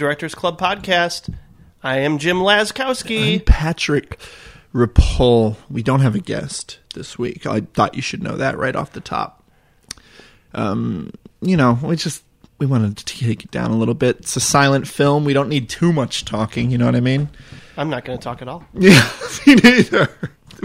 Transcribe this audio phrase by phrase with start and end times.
[0.00, 1.30] Directors Club podcast.
[1.82, 3.34] I am Jim Laskowski.
[3.34, 4.18] I'm Patrick
[4.72, 5.56] Rapol.
[5.68, 7.44] We don't have a guest this week.
[7.44, 9.44] I thought you should know that right off the top.
[10.54, 12.24] Um, you know, we just
[12.56, 14.20] we wanted to take it down a little bit.
[14.20, 15.26] It's a silent film.
[15.26, 16.70] We don't need too much talking.
[16.70, 17.28] You know what I mean?
[17.76, 18.64] I'm not going to talk at all.
[18.72, 19.06] Yeah,
[19.46, 20.08] me neither.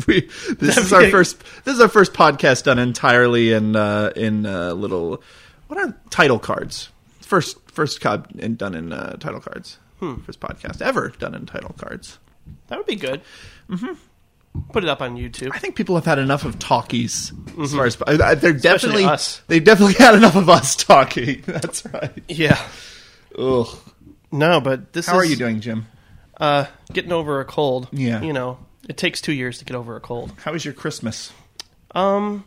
[0.08, 0.30] We,
[0.60, 1.44] this is our first.
[1.66, 5.22] This is our first podcast done entirely in uh, in uh, little
[5.68, 6.88] what are title cards.
[7.20, 9.78] First first cod and done in uh, title cards.
[10.00, 10.16] Hmm.
[10.22, 12.18] First podcast ever done in title cards.
[12.68, 13.22] That would be good.
[13.70, 13.94] Mm-hmm.
[14.72, 15.50] Put it up on YouTube.
[15.54, 17.34] I think people have had enough of talkies.
[17.62, 19.42] As far as I- they're definitely us.
[19.48, 21.44] They've definitely had enough of us talking.
[21.46, 22.24] That's right.
[22.30, 22.58] Yeah.
[23.38, 23.68] Ugh.
[24.32, 25.88] No, but this How is are you doing, Jim?
[26.38, 27.90] Uh, getting over a cold.
[27.92, 28.22] Yeah.
[28.22, 30.32] You know, it takes two years to get over a cold.
[30.44, 31.32] How was your Christmas?
[31.92, 32.44] Um,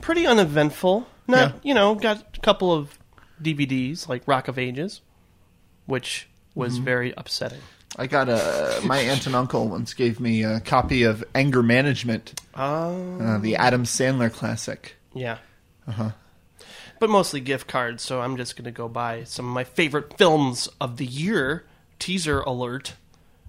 [0.00, 1.06] pretty uneventful.
[1.26, 1.60] Not, Yeah.
[1.62, 2.96] you know, got a couple of
[3.42, 5.00] DVDs like Rock of Ages,
[5.86, 6.84] which was Mm-hmm.
[6.84, 7.60] very upsetting.
[7.96, 8.80] I got a.
[8.84, 13.56] My aunt and uncle once gave me a copy of Anger Management, Um, uh, the
[13.56, 14.94] Adam Sandler classic.
[15.12, 15.38] yeah.
[15.88, 16.10] Uh huh.
[17.00, 20.16] But mostly gift cards, so I'm just going to go buy some of my favorite
[20.18, 21.64] films of the year.
[21.98, 22.94] Teaser alert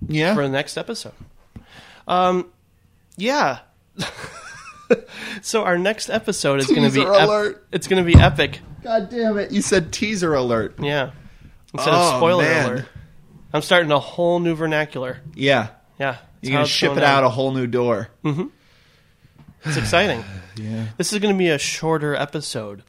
[0.07, 0.33] Yeah.
[0.35, 1.13] for the next episode.
[2.07, 2.49] Um,
[3.17, 3.59] yeah.
[5.41, 7.65] so our next episode is going to be alert.
[7.71, 8.59] it's going to be epic.
[8.83, 9.51] God damn it!
[9.51, 10.75] You said teaser alert.
[10.79, 11.11] Yeah.
[11.73, 12.65] Instead Oh, of spoiler man.
[12.65, 12.85] alert.
[13.53, 15.19] I'm starting a whole new vernacular.
[15.35, 15.69] Yeah.
[15.99, 16.17] Yeah.
[16.41, 18.09] You're gonna ship it out a whole new door.
[18.23, 20.23] It's exciting.
[20.57, 20.87] Yeah.
[20.97, 22.83] this is going to be a shorter episode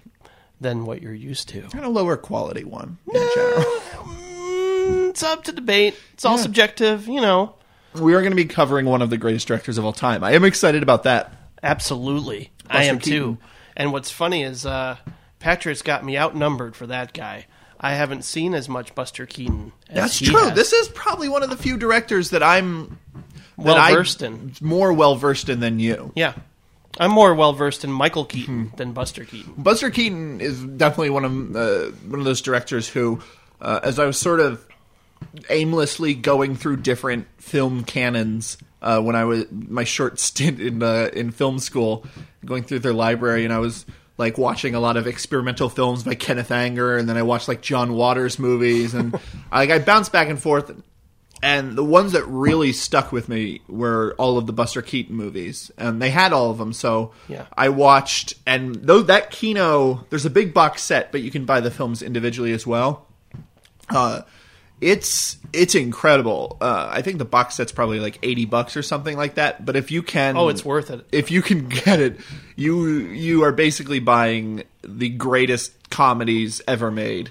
[0.60, 1.62] than what you're used to.
[1.62, 3.62] Kind of lower quality one in general.
[3.62, 5.94] Mm, it's up to debate.
[6.14, 6.42] It's all Yeah.
[6.42, 7.54] subjective, you know.
[7.94, 10.24] We are going to be covering one of the greatest directors of all time.
[10.24, 11.32] I am excited about that.
[11.62, 12.50] Absolutely.
[12.68, 13.12] I am Keaton.
[13.36, 13.38] too.
[13.76, 14.96] And what's funny is uh,
[15.42, 17.46] Patrick's got me outnumbered for that guy.
[17.80, 19.72] I haven't seen as much Buster Keaton.
[19.90, 20.38] As That's true.
[20.38, 20.54] has.
[20.54, 22.98] This is probably one of the few directors that I'm
[23.56, 24.52] Well versed in.
[24.60, 26.12] more well versed in than you.
[26.14, 26.34] Yeah.
[27.00, 28.76] I'm more well versed in Michael Keaton Hmm.
[28.76, 29.54] than Buster Keaton.
[29.58, 33.20] Buster Keaton is definitely one of uh, one of those directors who,
[33.60, 34.64] uh, as I was sort of
[35.50, 41.08] aimlessly going through different film canons uh, when I was my short stint in uh,
[41.12, 42.04] in film school,
[42.44, 43.86] going through their library, and I was
[44.18, 47.62] like watching a lot of experimental films by Kenneth Anger, and then I watched like
[47.62, 49.12] John Waters movies, and
[49.52, 50.70] like I bounced back and forth.
[51.44, 55.72] And the ones that really stuck with me were all of the Buster Keaton movies,
[55.76, 56.72] and they had all of them.
[56.72, 57.46] So Yeah.
[57.56, 61.58] I watched, and though that Kino, there's a big box set, but you can buy
[61.60, 63.08] the films individually as well.
[63.90, 64.22] Uh,
[64.82, 66.58] it's it's incredible.
[66.60, 69.64] Uh, I think the box set's probably like eighty bucks or something like that.
[69.64, 71.06] But if you can, Oh, it's worth it.
[71.12, 72.18] If you can get it,
[72.56, 77.30] you you are basically buying the greatest comedies ever made.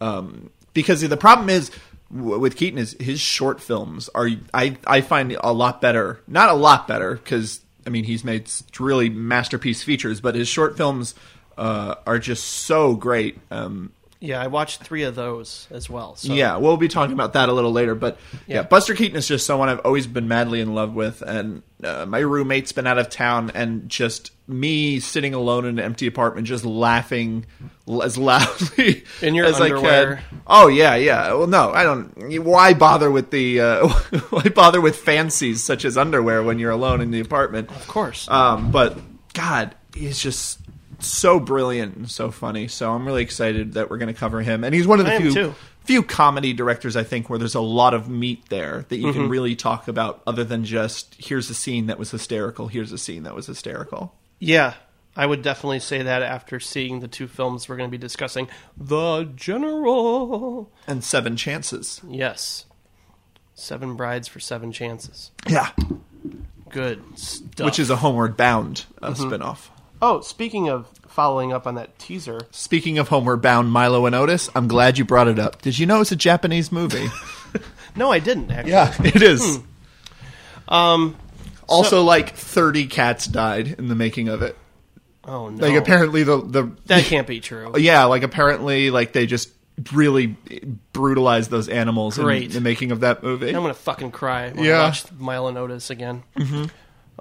[0.00, 1.70] Um, because the problem is
[2.10, 6.20] with Keaton is his short films are I I find a lot better.
[6.28, 10.76] Not a lot better because I mean he's made really masterpiece features, but his short
[10.76, 11.14] films
[11.58, 13.38] uh, are just so great.
[13.50, 13.92] Um,
[14.24, 16.16] Yeah, I watched three of those as well.
[16.16, 17.94] So yeah, we'll be talking about that a little later.
[17.94, 18.62] But yeah, Yeah.
[18.62, 22.18] Buster Keaton is just someone I've always been madly in love with, and uh, my
[22.20, 26.64] roommate's been out of town, and just me sitting alone in an empty apartment, just
[26.64, 27.44] laughing
[28.02, 30.16] as loudly In your as I underwear.
[30.16, 30.40] can.
[30.46, 31.32] Oh yeah, yeah.
[31.34, 32.42] Well, no, I don't.
[32.44, 33.60] Why bother with the?
[33.60, 33.88] Uh,
[34.30, 37.70] why bother with fancies such as underwear when you're alone in the apartment?
[37.70, 38.26] Of course.
[38.30, 38.98] Um, but
[39.34, 40.60] God, he's just
[41.06, 42.68] so brilliant and so funny.
[42.68, 44.64] So I'm really excited that we're going to cover him.
[44.64, 45.54] And he's one of the I few
[45.84, 49.20] few comedy directors I think where there's a lot of meat there that you Mm-hmm.
[49.20, 52.98] can really talk about, other than just here's a scene that was hysterical, here's a
[52.98, 54.14] scene that was hysterical.
[54.40, 54.74] yeah,
[55.16, 58.48] I would definitely say that after seeing the two films we're going to be discussing.
[58.76, 60.72] The General.
[60.88, 62.00] And Seven Chances.
[62.08, 62.64] Yes.
[63.54, 65.30] Seven Brides for Seven Chances.
[65.48, 65.70] Yeah,
[66.70, 67.64] Good stuff.
[67.66, 69.32] which is a Homeward Bound uh, Mm-hmm.
[69.32, 69.68] spinoff.
[70.02, 74.50] Oh, speaking of following up on that teaser, Speaking of Homeward Bound, Milo and Otis,
[74.54, 75.62] I'm glad you brought it up.
[75.62, 77.06] Did you know it's a Japanese movie?
[77.96, 78.72] no, I didn't actually.
[78.72, 79.60] Yeah, it is.
[80.68, 81.16] Um.
[81.66, 84.56] Also, like 30 cats died in the making of it.
[85.24, 85.66] Oh no.
[85.66, 87.72] Like apparently the the that can't be true.
[87.78, 89.48] yeah, like apparently like they just
[89.92, 90.36] really
[90.92, 92.50] brutalized those animals in Great.
[92.52, 93.48] the making of that movie.
[93.48, 94.80] I'm gonna fucking cry when Yeah.
[94.80, 96.22] I watch Milo and Otis again.
[96.36, 96.64] Mm-hmm.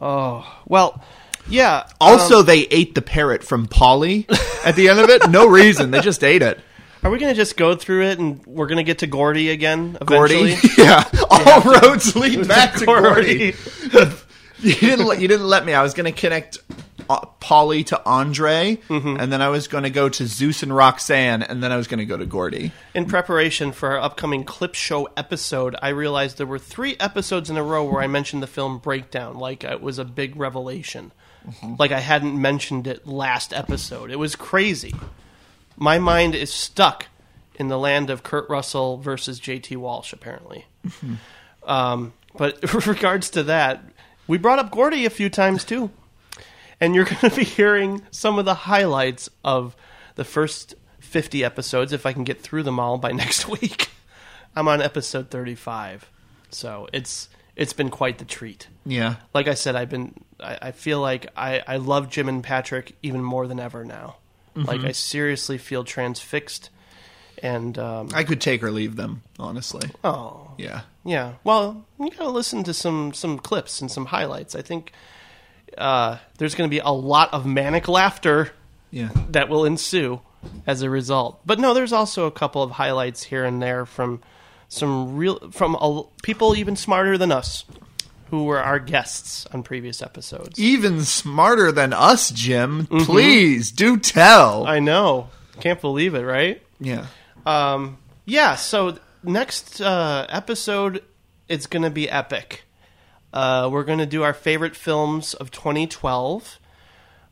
[0.01, 1.01] Oh well,
[1.47, 1.87] yeah.
[1.99, 4.25] Also, um, they ate the parrot from Polly
[4.65, 5.29] at the end of it.
[5.29, 6.59] No reason, they just ate it.
[7.03, 10.35] are we gonna just go through it and we're gonna get to Gordy again Gordy,
[10.53, 10.71] eventually?
[10.85, 13.53] yeah, all roads lead back to Gordy.
[13.91, 14.15] Gordy.
[14.59, 15.73] you didn't let you didn't let me.
[15.73, 16.59] I was going to connect
[17.09, 19.17] uh, Polly to Andre, Mm-hmm.
[19.19, 21.87] and then I was going to go to Zeus and Roxanne, and then I was
[21.87, 22.71] going to go to Gordy.
[22.93, 27.57] In preparation for our upcoming clip show episode, I realized there were three episodes in
[27.57, 31.11] a row where I mentioned the film Breakdown, like it was a big revelation.
[31.79, 34.11] Like I hadn't mentioned it last episode.
[34.11, 34.93] It was crazy.
[35.77, 37.07] My mind is stuck
[37.55, 40.65] in the land of Kurt Russell versus JT Walsh, apparently.
[41.63, 43.83] Um, but regards to that,
[44.27, 45.91] we brought up Gordy a few times too.
[46.79, 49.75] And you're going to be hearing some of the highlights of
[50.15, 53.89] the first 50 episodes if I can get through them all by next week.
[54.55, 56.09] I'm on episode 35.
[56.49, 58.67] So it's it's been quite the treat.
[58.85, 62.43] Yeah, Like I said, I've been I, I feel like I, I love Jim and
[62.43, 64.17] Patrick even more than ever now.
[64.55, 66.69] Like I seriously feel transfixed
[67.41, 69.89] and um, I could take or leave them, honestly.
[70.03, 71.33] oh Yeah, yeah.
[71.43, 74.55] Well, you gotta listen to some some clips and some highlights.
[74.55, 74.93] I think
[75.77, 78.51] uh, there's going to be a lot of manic laughter
[78.91, 79.09] yeah.
[79.29, 80.21] that will ensue
[80.67, 81.41] as a result.
[81.45, 84.21] But no, there's also a couple of highlights here and there from
[84.69, 87.65] some real from a, people even smarter than us
[88.33, 90.59] who were our guests on previous episodes.
[90.59, 92.87] Even smarter than us, Jim.
[92.87, 94.65] Please do tell.
[94.65, 95.29] I know.
[95.59, 96.59] Can't believe it, right?
[96.79, 97.05] yeah.
[97.45, 101.03] Um, yeah, so next uh, episode,
[101.47, 102.63] it's going to be epic.
[103.31, 106.57] Uh, we're going to do our favorite films of 2012.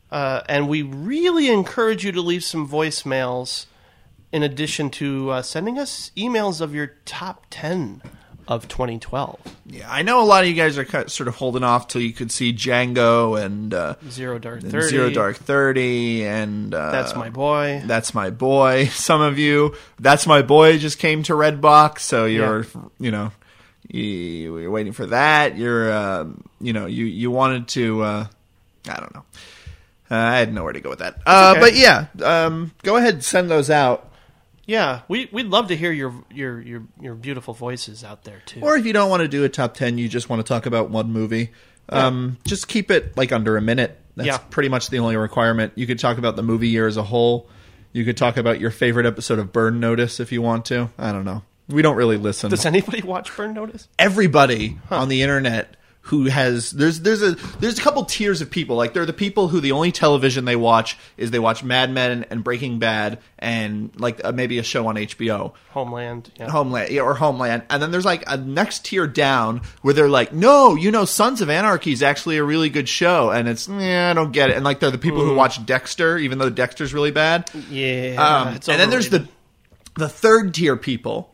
[0.08, 3.66] Uh, and we really encourage you to leave some voicemails
[4.30, 8.02] in addition to uh, sending us emails of your top 10
[8.56, 9.38] of 2012.
[9.66, 11.88] Yeah, I know a lot of you guys are kind of sort of holding off
[11.88, 14.88] till you could see Django and, uh, Zero Dark and 30.
[14.88, 17.82] Zero Dark Thirty, and uh, That's my boy.
[17.86, 18.86] That's my boy.
[18.92, 22.66] Some of you, that's my boy, just came to Redbox, so you're,
[22.98, 23.32] you know,
[23.88, 25.56] you, you're waiting for that.
[25.56, 28.26] You're, um, you know, you you wanted to, uh,
[28.88, 29.24] I don't know.
[30.10, 31.20] Uh, I had nowhere to go with that.
[31.24, 31.60] Uh, okay.
[31.60, 34.11] But yeah, um, go ahead send those out.
[34.66, 38.60] Yeah, we, we'd love to hear your, your, your, your beautiful voices out there, too.
[38.62, 40.66] Or if you don't want to do a top ten, you just want to talk
[40.66, 41.50] about one movie.
[41.88, 43.98] Um, just keep it like under a minute.
[44.14, 44.38] That's Yeah.
[44.38, 45.72] pretty much the only requirement.
[45.74, 47.48] You could talk about the movie year as a whole.
[47.92, 50.90] You could talk about your favorite episode of Burn Notice if you want to.
[50.96, 51.42] I don't know.
[51.68, 52.50] We don't really listen.
[52.50, 53.88] Does anybody watch Burn Notice?
[53.98, 58.76] Everybody on the internet who has there's there's a there's a couple tiers of people.
[58.76, 61.90] Like there are the people who the only television they watch is they watch Mad
[61.90, 65.52] Men and Breaking Bad and like uh, maybe a show on HBO.
[65.70, 66.30] Homeland.
[66.38, 66.50] Yeah.
[66.50, 70.32] Homeland yeah, or Homeland, and then there's like a next tier down where they're like,
[70.32, 74.10] no, you know, Sons of Anarchy is actually a really good show, and it's yeah,
[74.10, 74.56] I don't get it.
[74.56, 77.48] And like they're the people who watch Dexter, even though Dexter's really bad.
[77.70, 78.16] Yeah.
[78.18, 79.28] Um, and then there's the
[79.96, 81.31] the third tier people,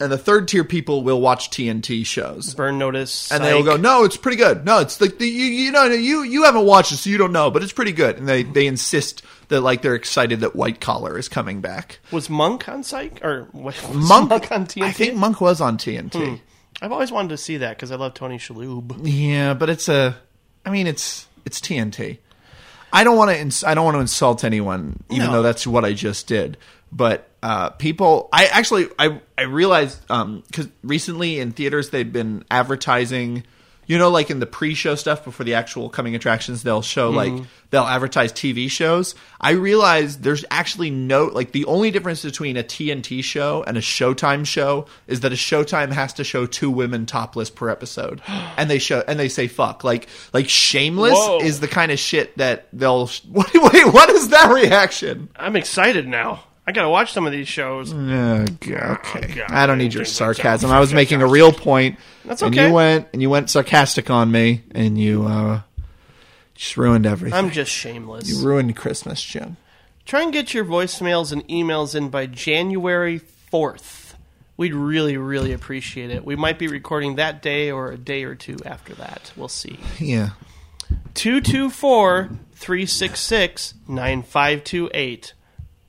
[0.00, 2.54] and the third tier people will watch TNT shows.
[2.54, 3.30] Burn Notice.
[3.30, 4.64] And they'll go, no, it's pretty good.
[4.64, 7.32] No, it's like the, you, you know, you you haven't watched it, so you don't
[7.32, 8.16] know, but it's pretty good.
[8.18, 12.00] And they they insist that like they're excited that White Collar is coming back.
[12.10, 14.82] Was Monk on Psych or was Monk, Monk on TNT?
[14.82, 16.28] I think Monk was on TNT.
[16.28, 16.34] Hmm.
[16.82, 19.00] I've always wanted to see that because I love Tony Shalhoub.
[19.04, 20.16] Yeah, but it's a.
[20.64, 22.18] I mean, it's it's TNT.
[22.92, 23.38] I don't want to.
[23.38, 25.32] Ins- I don't want to insult anyone, even No.
[25.34, 26.56] though that's what I just did.
[26.90, 33.44] But uh, people, I actually, I I realized because recently in theaters they've been advertising.
[33.86, 37.32] You know, like in the pre-show stuff before the actual coming attractions, they'll show like
[37.70, 39.16] they'll advertise TV shows.
[39.40, 43.80] I realized there's actually no like the only difference between a TNT show and a
[43.80, 48.70] Showtime show is that a Showtime has to show two women topless per episode, and
[48.70, 51.40] they show and they say fuck like like Shameless Whoa.
[51.40, 53.10] is the kind of shit that they'll.
[53.28, 55.30] Wait, wait, what is that reaction?
[55.34, 56.44] I'm excited now.
[56.70, 57.92] I gotta watch some of these shows.
[57.92, 59.50] Uh, okay, God.
[59.50, 60.70] I don't need your sarcasm.
[60.70, 61.98] I was making a real point.
[62.24, 62.60] That's okay.
[62.60, 65.62] And you went and you went sarcastic on me, and you uh,
[66.54, 67.36] just ruined everything.
[67.36, 68.30] I'm just shameless.
[68.30, 69.56] you ruined Christmas, Jim.
[70.06, 73.20] Try and get your voicemails and emails in by January
[73.52, 74.14] 4th.
[74.56, 76.24] We'd really, really appreciate it.
[76.24, 79.32] We might be recording that day or a day or two after that.
[79.36, 79.80] We'll see.
[79.98, 80.30] Yeah.
[81.14, 85.34] 224 366 9528.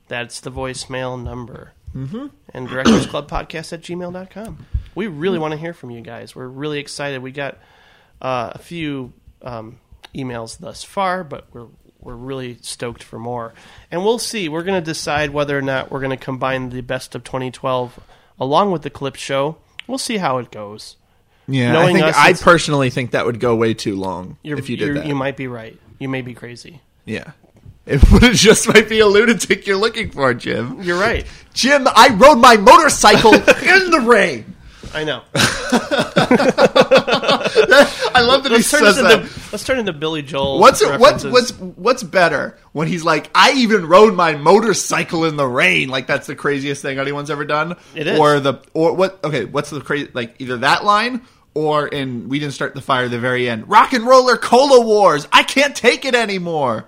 [0.08, 1.72] That's the voicemail number.
[1.94, 2.28] Mm-hmm.
[2.54, 4.66] And Directors Club Podcast at gmail.com.
[4.94, 6.34] We really want to hear from you guys.
[6.34, 7.22] We're really excited.
[7.22, 7.58] We got
[8.20, 9.78] uh, a few um,
[10.14, 11.68] emails thus far, but we're
[12.00, 13.54] we're really stoked for more.
[13.90, 14.48] And we'll see.
[14.48, 18.00] We're going to decide whether or not we're going to combine the best of 2012
[18.40, 19.58] along with the clip show.
[19.86, 20.96] We'll see how it goes.
[21.48, 24.58] Yeah, I Knowing think us, I personally think that would go way too long You're,
[24.58, 25.06] if you did that.
[25.06, 25.78] You might be right.
[25.98, 26.80] You may be crazy.
[27.04, 27.32] yeah,
[27.86, 30.82] it would just might be a lunatic you're looking for, Jim.
[30.82, 31.26] You're right.
[31.52, 34.54] Jim, I rode my motorcycle in the rain.
[34.94, 35.22] I know.
[38.14, 39.22] I love that he Let's turn, says this that.
[39.22, 40.58] into, let's turn into Billy Joel.
[40.60, 45.36] What's it, what's what's what's better when he's like, I even rode my motorcycle in
[45.36, 45.88] the rain.
[45.88, 47.76] Like that's the craziest thing anyone's ever done.
[47.94, 48.18] It is.
[48.18, 49.18] Or the or what?
[49.24, 50.10] Okay, what's the crazy?
[50.12, 51.22] Like either that line
[51.54, 53.06] or in we didn't start the fire.
[53.06, 55.26] at The very end, rock and roller cola wars.
[55.32, 56.86] I can't take it anymore.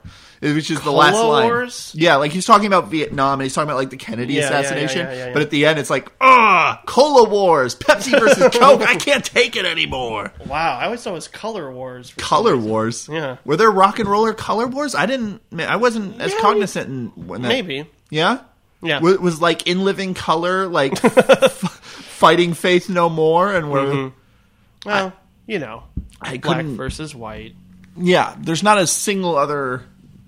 [0.52, 1.44] Which is the Cola last line.
[1.44, 1.92] wars?
[1.96, 5.06] Yeah, like he's talking about Vietnam and he's talking about like the Kennedy Yeah, assassination.
[5.06, 5.32] yeah, yeah.
[5.32, 8.82] But at the end, it's like, ah, cola wars, Pepsi versus Coke.
[8.82, 10.32] I can't take it anymore.
[10.46, 12.12] Wow, I always thought it was Color Wars.
[12.18, 13.08] Color wars.
[13.10, 13.38] Yeah.
[13.46, 14.94] Were there rock and roller color wars?
[14.94, 15.40] I didn't.
[15.58, 17.48] I wasn't as cognizant in when that.
[17.48, 17.86] Maybe.
[18.10, 18.40] Yeah.
[18.82, 19.00] Yeah.
[19.00, 24.88] Was, was like in living color, like f- fighting faith no more, and we're Mm-hmm.
[24.88, 25.12] Well,
[25.46, 25.84] you know,
[26.20, 27.54] I black versus white.
[27.96, 28.36] Yeah.
[28.38, 29.82] There's not a single other.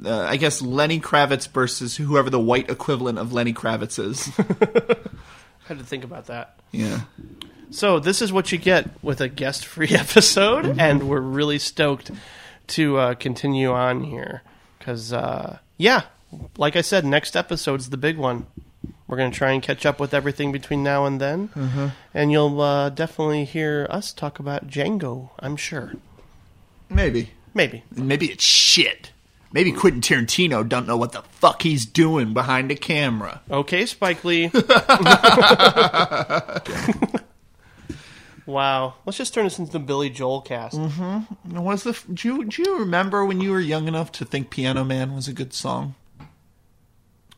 [0.05, 4.29] Uh, I guess Lenny Kravitz versus whoever the white equivalent of Lenny Kravitz is.
[4.39, 6.59] I had to think about that.
[6.73, 7.01] yeah.
[7.71, 10.81] So this is what you get with a guest-free episode, Mm-hmm.
[10.81, 12.11] and we're really stoked
[12.69, 14.43] to uh, continue on here
[14.79, 16.03] because, uh, yeah,
[16.57, 18.47] like I said, next episode's the big one.
[19.09, 21.87] We're going to try and catch up with everything between now and then, Mm-hmm.
[22.15, 25.31] and you'll uh, definitely hear us talk about Django.
[25.41, 25.95] I'm sure,
[26.89, 27.31] Maybe.
[27.55, 27.83] maybe.
[27.95, 29.11] Maybe it's shit.
[29.57, 33.41] Maybe Quentin Tarantino don't know what the fuck he's doing behind the camera.
[33.51, 34.49] Okay, Spike Lee.
[38.45, 40.77] wow, let's just turn this into the Billy Joel cast.
[40.77, 41.59] Mm-hmm.
[41.59, 44.85] Was the do you, do you remember when you were young enough to think Piano
[44.85, 45.95] Man was a good song?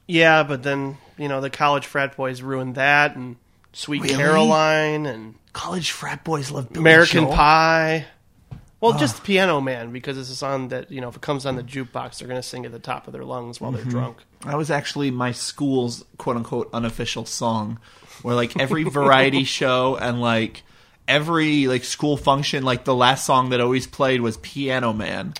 [0.08, 3.36] Yeah, but then you know the college frat boys ruined that, and
[3.72, 4.16] Sweet Really?
[4.16, 7.36] Caroline, and College frat boys love Billy American Joel.
[7.36, 8.06] Pie.
[8.80, 8.98] Well, ah.
[8.98, 11.62] just Piano Man because it's a song that you know if it comes on the
[11.62, 13.90] jukebox, they're going to sing at the top of their lungs while they're mm-hmm.
[13.90, 14.18] drunk.
[14.44, 17.80] That was actually my school's quote unquote unofficial song,
[18.22, 20.62] where like every variety show and like
[21.08, 25.34] every like school function, like the last song that always played was Piano Man.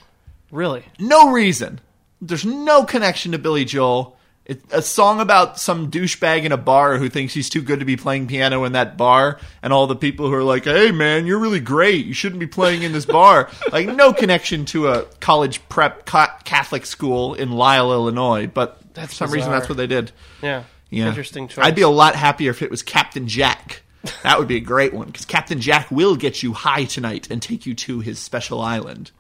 [0.51, 0.85] Really?
[0.99, 1.81] No reason.
[2.21, 4.18] There's no connection to Billy Joel.
[4.49, 7.85] It's a song about some douchebag in a bar who thinks he's too good to
[7.85, 11.27] be playing piano in that bar, and all the people who are like, "Hey, man,
[11.27, 12.07] you're really great.
[12.07, 16.39] You shouldn't be playing in this bar." like, no connection to a college prep ca-
[16.45, 18.47] Catholic school in Lisle, Illinois.
[18.47, 20.13] But That's for some reason, that's what they did.
[20.43, 20.65] Yeah.
[20.91, 21.67] Yeah, Interesting choice.
[21.67, 23.83] I'd be a lot happier if it was Captain Jack.
[24.23, 27.43] That would be a great one because Captain Jack will get you high tonight and
[27.43, 29.11] take you to his special island.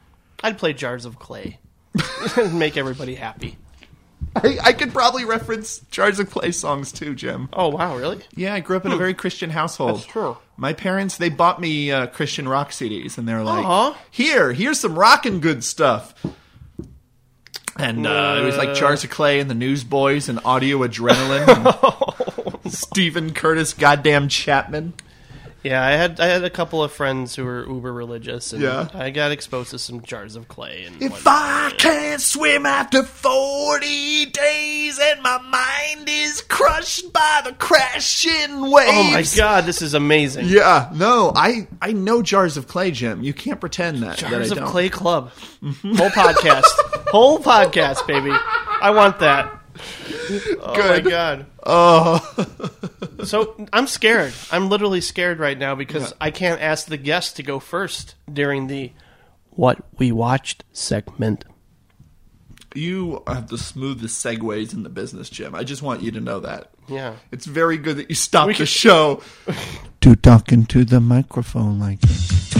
[0.43, 1.59] I'd play Jars of Clay.
[2.37, 3.59] and Make everybody happy.
[4.45, 7.49] I, I could probably reference Jars of Clay songs too, Jim.
[7.53, 8.21] Oh wow, really?
[8.35, 9.97] Yeah, I grew up in a very Christian household.
[9.99, 10.37] That's true.
[10.57, 13.99] My parents they bought me uh, Christian rock CDs, and they're like, Aw.
[14.11, 16.15] "Here, here's some rockin' good stuff."
[17.77, 22.63] And uh, it was like Jars of Clay and the Newsboys and Audio Adrenaline.
[22.65, 24.95] and Steven Curtis, goddamn Chapman.
[25.65, 28.89] Yeah, I had I had a couple of friends who were uber religious, and Yeah.
[28.95, 30.85] I got exposed to some Jars of Clay.
[30.87, 31.73] And If whatnot.
[31.73, 38.91] I can't swim after 40 days and my mind is crushed by the crashing waves.
[38.93, 40.47] oh my god, this is amazing.
[40.47, 43.23] Yeah, no, I I know Jars of Clay, Jim.
[43.25, 44.19] You can't pretend that.
[44.19, 44.69] that Jars I of don't.
[44.69, 45.33] Clay Club.
[45.63, 46.65] Whole podcast.
[47.09, 48.31] Whole podcast, baby.
[48.31, 49.58] I want that.
[50.61, 51.05] Oh my Good.
[51.11, 51.47] god.
[51.65, 52.47] Oh,
[53.25, 54.33] So I'm scared.
[54.51, 58.67] I'm literally scared right now because I can't ask the guest to go first during
[58.69, 58.93] the
[59.51, 61.45] what we watched segment.
[62.75, 65.55] you have the smoothest segues in the business, Jim.
[65.55, 66.71] I just want you to know that.
[66.89, 67.15] Yeah.
[67.33, 69.23] It's very good that you stopped We the could- show
[70.01, 72.55] to talk into the microphone like this.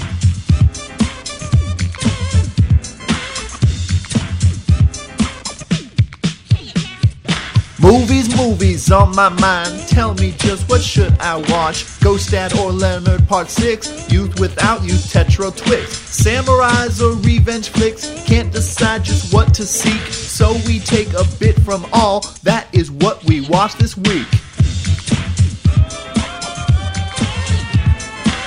[7.81, 9.87] Movies, movies on my mind.
[9.87, 12.01] Tell me just what should I watch?
[12.01, 14.11] Ghost Dad or Leonard Part 6?
[14.11, 16.25] Youth Without Youth, Tetro Twixt.
[16.25, 18.25] Samurais or revenge flicks?
[18.27, 20.01] Can't decide just what to seek.
[20.13, 22.23] So we take a bit from all.
[22.43, 24.27] That is what we watch this week.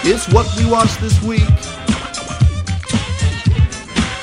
[0.03, 1.47] It's what we watch this week.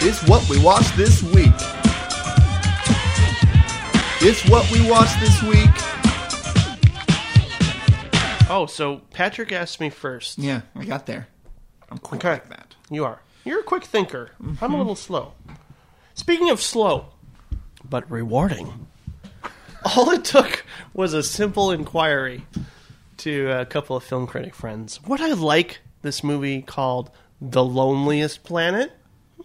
[0.01, 1.55] It's what we watch this week.
[4.21, 5.71] It's what we watched this week.
[8.51, 10.39] Oh, so Patrick asked me first.
[10.39, 11.29] Yeah, I got there.
[11.91, 12.31] I'm quick Okay.
[12.33, 12.75] like that.
[12.91, 13.21] You are.
[13.45, 14.31] You're a quick thinker.
[14.61, 15.35] I'm a little slow.
[16.15, 17.07] Speaking of slow,
[17.89, 18.87] but rewarding,
[19.97, 22.45] all it took was a simple inquiry
[23.19, 25.01] to a couple of film critic friends.
[25.05, 27.11] Would I like this movie called
[27.41, 28.93] The Loneliest Planet?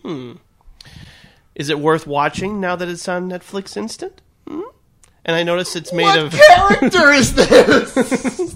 [0.01, 0.33] Hmm.
[1.53, 4.21] Is it worth watching now that it's on Netflix Instant?
[5.25, 6.91] And I notice it's made of what of.
[6.91, 8.55] character is this?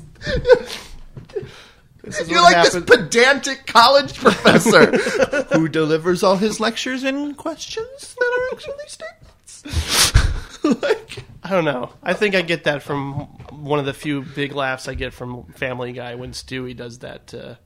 [2.04, 2.88] This is You're like happened.
[2.88, 4.98] this pedantic college professor
[5.54, 10.64] who delivers all his lectures in questions that are actually statements.
[10.84, 11.92] like, I don't know.
[12.02, 13.14] I think I get that from
[13.52, 17.28] one of the few big laughs I get from Family Guy when Stewie does that.
[17.28, 17.60] To,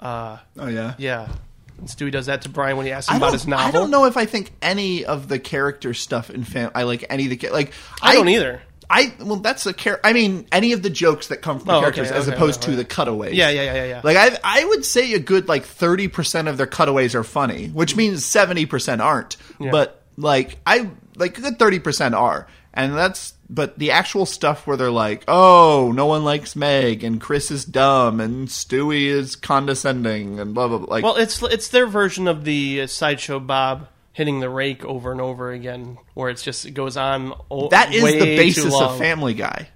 [0.00, 0.94] uh, oh yeah.
[0.98, 1.28] yeah,
[1.76, 3.66] when Stewie does that to Brian when he asks him about his novel.
[3.66, 6.70] I don't know if I think any of the character stuff in fam.
[6.74, 7.72] I like any of the like.
[8.02, 8.62] I don't either.
[8.90, 11.72] I well, that's a char- I mean, any of the jokes that come from the
[11.72, 12.76] Oh, okay, characters as okay, opposed okay, to okay.
[12.82, 13.34] the cutaways.
[13.34, 14.00] Yeah, yeah, yeah, yeah, yeah.
[14.04, 17.68] Like I, I would say a good like thirty percent of their cutaways are funny,
[17.68, 19.36] which means seventy percent aren't.
[19.58, 24.66] But like I like a good thirty percent are, and that's but the actual stuff
[24.66, 29.36] where they're like, oh, no one likes Meg, and Chris is dumb, and Stewie is
[29.36, 30.86] condescending, and blah blah blah.
[30.88, 35.12] Like, Well, it's it's their version of the uh, sideshow Bob hitting the rake over
[35.12, 37.34] and over again, where it's just it goes on.
[37.50, 39.68] O- that is the basis of Family Guy.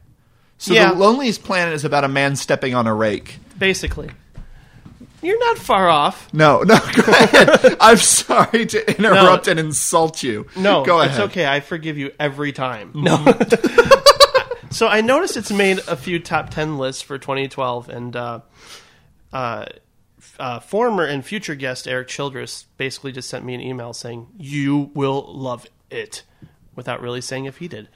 [0.59, 0.93] So Yeah.
[0.93, 3.39] the Loneliest Planet is about a man stepping on a rake.
[3.59, 4.11] Basically,
[5.23, 6.33] you're not far off.
[6.33, 7.77] No, no, go ahead.
[7.81, 10.47] I'm sorry to interrupt and insult you.
[10.57, 11.11] No, go ahead.
[11.11, 11.47] it's okay.
[11.47, 12.93] I forgive you every time.
[12.95, 13.17] No.
[14.71, 18.41] so I noticed it's made a few top ten lists for 2012, and uh,
[19.33, 19.67] uh,
[20.19, 24.27] f- uh, former and future guest Erik Childress basically just sent me an email saying
[24.37, 26.23] you will love it,
[26.75, 27.89] without really saying if he did.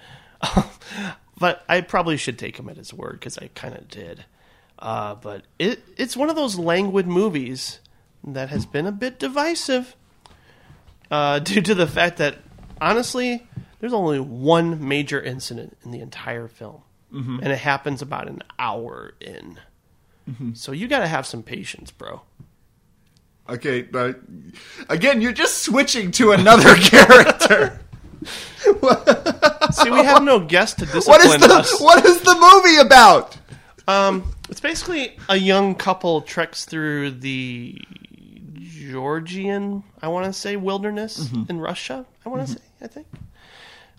[1.39, 4.25] but I probably should take him at his word because I kind of did.
[4.81, 7.81] Uh, but it it's one of those languid movies
[8.25, 9.95] that has been a bit divisive
[11.11, 12.39] uh, due to the fact that
[12.81, 13.47] honestly,
[13.81, 16.83] there's only one major incident in the entire film,
[17.13, 19.59] and it happens about an hour in.
[20.55, 22.23] So you got to have some patience, bro.
[23.49, 24.21] Okay, but
[24.89, 27.81] again, you're just switching to another character.
[29.73, 31.81] See, we have no guest to discipline what is the us.
[31.81, 33.37] What is the movie about?
[33.89, 37.81] Um, it's basically a young couple treks through the
[38.59, 42.05] Georgian, I want to say, wilderness in Russia.
[42.27, 43.07] I want to say, I think.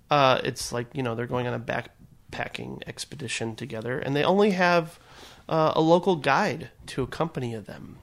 [0.09, 4.51] Uh, it's like you know they're going on a backpacking expedition together, and they only
[4.51, 4.99] have
[5.47, 7.97] uh, a local guide to accompany them.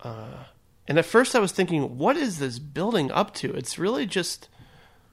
[0.00, 0.44] Uh,
[0.88, 3.54] and at first, I was thinking, what is this building up to?
[3.54, 4.48] It's really just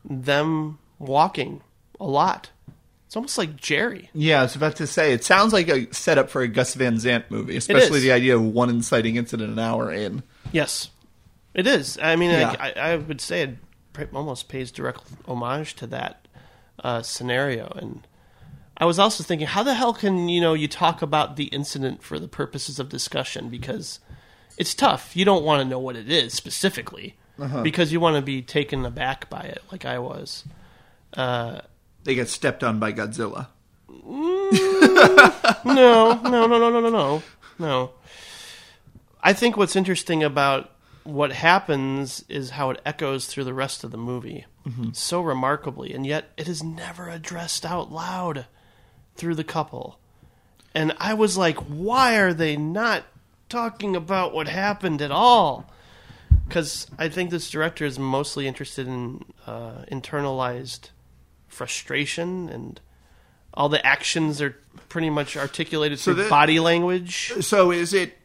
[0.04, 1.62] them walking
[2.00, 2.50] a lot.
[3.06, 4.10] It's almost like Gerry.
[4.14, 5.14] Yeah, I was about to say.
[5.14, 8.42] It sounds like a setup for a Gus Van Sant movie, especially the idea of
[8.44, 10.24] one inciting incident an hour in.
[10.52, 10.90] Yes,
[11.54, 12.00] it is.
[12.02, 12.56] I mean, Yeah.
[12.60, 16.28] I, I would say it almost pays direct homage to that
[16.84, 17.72] uh, scenario.
[17.76, 18.08] And
[18.78, 22.04] I was also thinking, how the hell can you know you talk about the incident
[22.04, 23.50] for the purposes of discussion?
[23.50, 24.00] Because
[24.58, 25.16] it's tough.
[25.16, 27.16] You don't want to know what it is specifically
[27.64, 30.44] because you want to be taken aback by it, like I was.
[31.14, 31.60] Uh,
[32.06, 33.48] They get stepped on by Godzilla.
[33.90, 34.50] no,
[35.66, 37.24] no, no, no, no, no, no,
[37.60, 37.92] no.
[39.22, 40.72] I think what's interesting about
[41.04, 44.46] what happens is how it echoes through the rest of the movie
[44.94, 48.46] so remarkably, and yet it is never addressed out loud
[49.16, 50.00] through the couple.
[50.74, 53.04] And I was like, why are they not
[53.48, 55.72] talking about what happened at all?
[56.48, 60.90] Because I think this director is mostly interested in uh, internalized
[61.56, 62.80] frustration and
[63.54, 64.56] all the actions are
[64.90, 67.32] pretty much articulated through the- body language.
[67.42, 68.18] So is it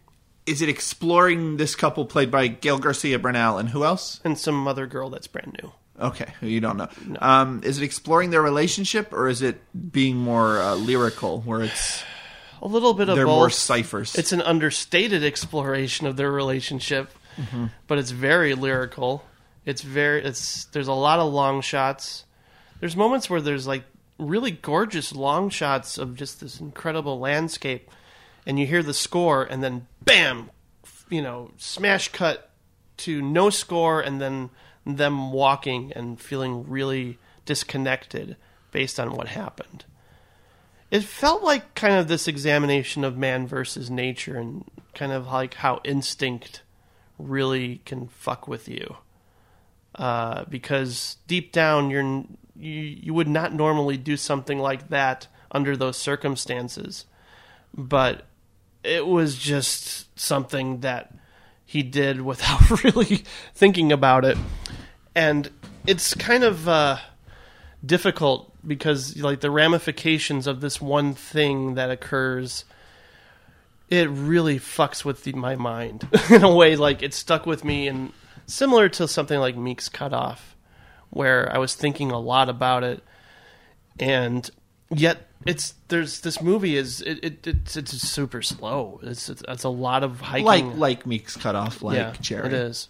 [0.47, 4.21] is it exploring this couple played by Gael Garcia Bernal and who else?
[4.25, 5.73] and some other girl that's brand new.
[6.01, 6.89] Okay, who you don't know.
[7.21, 9.61] Um, is it exploring their relationship or is it
[9.93, 12.03] being more uh, lyrical, where it's
[12.63, 13.37] A little bit of they're both.
[13.39, 14.15] more ciphers?
[14.17, 17.67] It's an understated exploration of their relationship, Mm-hmm.
[17.87, 19.25] but it's very lyrical.
[19.65, 22.25] It's very it's there's a lot of long shots.
[22.81, 23.85] There's moments where there's like
[24.19, 27.91] really gorgeous long shots of just this incredible landscape
[28.47, 30.51] and you hear the score and then bam,
[31.09, 32.51] you know, smash cut
[32.99, 34.51] to no score and then
[34.85, 38.37] them walking and feeling really disconnected
[38.73, 39.85] based on what happened.
[40.91, 44.65] It felt like kind of this examination of man versus nature and
[44.95, 46.63] kind of like how instinct
[47.19, 48.97] really can fuck with you.
[49.95, 52.25] Uh, because deep down you're
[52.61, 57.07] you, you would not normally do something like that under those circumstances.
[57.75, 58.27] But
[58.83, 61.15] it was just something that
[61.65, 64.39] he did without really thinking about it.
[65.15, 65.51] And
[65.87, 66.99] it's kind of uh,
[67.85, 72.65] difficult because like the ramifications of this one thing that occurs
[73.89, 77.89] it really fucks with the, my mind in a way like it stuck with me
[77.89, 78.13] and
[78.47, 80.50] similar to something like Meek's Cutoff
[81.11, 83.03] where i was thinking a lot about it
[83.99, 84.51] and
[84.91, 89.01] yet it's there's this movie is it, it it's it's super slow.
[89.03, 90.45] It's it's, it's a lot of hiking.
[90.45, 92.47] Like like Meek's Cutoff, like yeah, Gerry.
[92.49, 92.89] it is.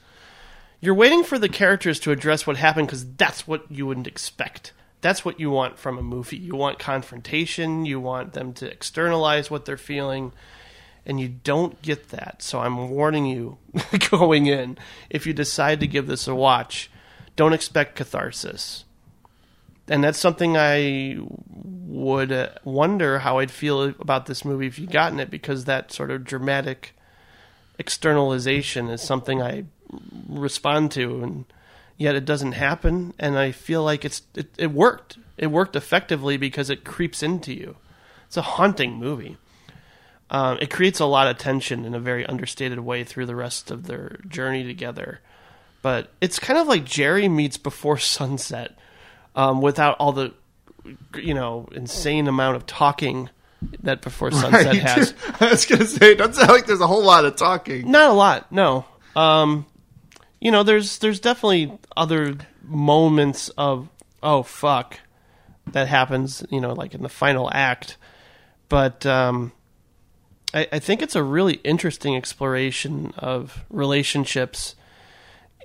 [0.81, 4.73] You're waiting for the characters to address what happened because that's what you wouldn't expect.
[5.03, 6.39] That's what you want from a movie.
[6.39, 7.87] You want confrontation.
[7.87, 10.33] You want them to externalize what they're feeling,
[11.07, 12.43] and you don't get that.
[12.43, 13.59] So I'm warning you
[14.11, 14.77] going in.
[15.09, 16.91] If you decide to give this a watch,
[17.41, 18.85] don't expect catharsis.
[19.89, 21.17] And that's something I
[21.49, 25.91] would uh, wonder how I'd feel about this movie if you'd gotten it, because that
[25.91, 26.95] sort of dramatic
[27.79, 29.65] externalization is something I
[30.29, 31.47] respond to, and
[31.97, 33.15] yet it doesn't happen.
[33.19, 35.17] And I feel like it's it, it worked.
[35.39, 37.77] It worked effectively because it creeps into you.
[38.27, 39.39] It's a haunting movie.
[40.29, 43.71] Um, it creates a lot of tension in a very understated way through the rest
[43.71, 45.21] of their journey together.
[45.83, 48.77] But it's kind of like Gerry meets Before Sunset,
[49.35, 50.35] um, without all the,
[51.17, 53.31] you know, insane amount of talking
[53.83, 54.77] that Before Sunset Right.
[54.83, 55.15] has.
[55.41, 57.91] I was gonna say, it doesn't sound like there's a whole lot of talking.
[57.91, 58.85] Not a lot, no.
[59.17, 59.67] Um,
[60.41, 63.89] you know, there's there's definitely other moments of
[64.23, 64.99] oh fuck
[65.73, 66.45] that happens.
[66.51, 67.97] You know, like in the final act,
[68.69, 69.53] but um,
[70.55, 74.75] I, I think it's a really interesting exploration of relationships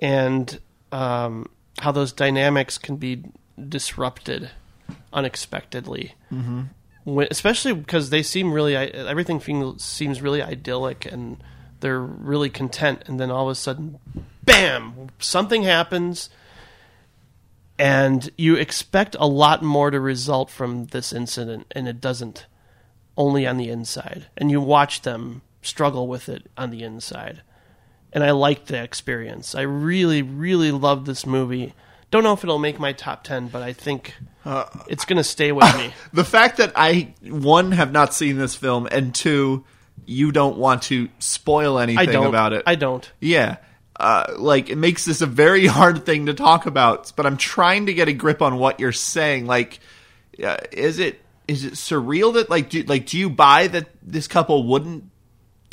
[0.00, 0.58] and
[0.92, 3.24] um, how those dynamics can be
[3.68, 4.50] disrupted
[5.12, 6.14] unexpectedly.
[6.32, 6.62] Mm-hmm.
[7.04, 9.40] When, especially because they seem really everything
[9.78, 11.42] seems really idyllic and
[11.80, 13.98] they're really content, and then all of a sudden,
[14.44, 16.30] bam, something happens,
[17.78, 22.46] and you expect a lot more to result from this incident, and it doesn't.
[23.18, 27.40] Only on the inside, and you watch them struggle with it on the inside
[28.16, 29.54] and I liked the experience.
[29.54, 31.74] I really, really loved this movie.
[32.10, 34.14] Don't know if it'll make my top ten, but I think
[34.88, 35.92] it's going to stay with me.
[36.14, 39.66] The fact that I one have not seen this film, and two,
[40.06, 42.62] you don't want to spoil I anything don't about it.
[42.66, 43.10] I don't.
[43.20, 43.56] Yeah.
[44.00, 47.84] Uh, like it makes this a very hard thing to talk about, but I'm trying
[47.86, 49.44] to get a grip on what you're saying.
[49.44, 49.78] Like,
[50.42, 54.26] uh, is it is it surreal that like do, like do you buy that this
[54.26, 55.04] couple wouldn't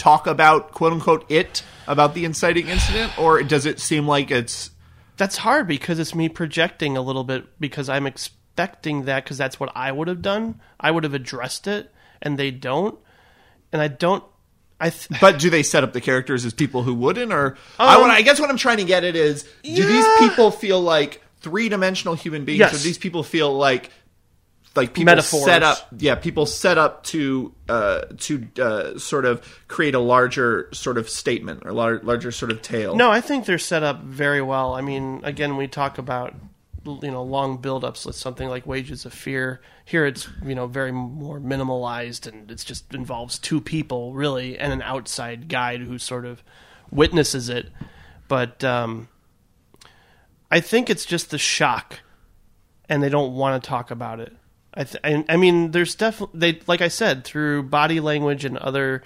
[0.04, 4.72] talk about quote unquote it about the inciting incident, or does it seem like it's
[5.18, 9.60] That's hard because it's me projecting a little bit because I'm expecting that because that's
[9.60, 10.60] what I would have done.
[10.80, 12.98] I would have addressed it, and they don't,
[13.72, 14.24] and I don't.
[14.82, 17.96] I th- But do they set up the characters as people who wouldn't, or I
[17.96, 18.14] Um, want?
[18.14, 19.86] I guess what I'm trying to get at is, do Yeah.
[19.86, 22.74] these people feel like three dimensional human beings, Yes.
[22.74, 23.92] or do these people feel like
[24.76, 25.46] like people Metaphors.
[25.46, 25.88] set up?
[25.98, 31.10] Yeah, people set up to uh, to uh, sort of create a larger sort of
[31.10, 32.96] statement or lar- larger sort of tale.
[32.96, 34.74] No, I think they're set up very well.
[34.74, 36.34] I mean, again, we talk about
[36.86, 39.62] you know long build-ups with something like Wages of Fear.
[39.86, 44.74] Here, it's you know very more minimalized, and it's just involves two people really and
[44.74, 46.44] an outside guide who sort of
[46.90, 47.70] witnesses it.
[48.28, 49.08] But um,
[50.50, 52.00] I think it's just the shock,
[52.90, 54.34] and they don't want to talk about it.
[54.76, 58.58] I, th- I, I mean, there's definitely they like I said through body language and
[58.58, 59.04] other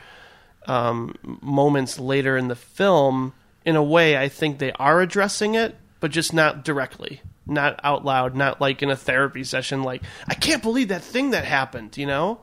[0.68, 3.34] um, moments later in the film,
[3.66, 8.06] in a way, I think they are addressing it, but just not directly, not out
[8.06, 9.84] loud, not like in a therapy session.
[9.84, 12.42] Like, I can't believe that thing that happened, you know.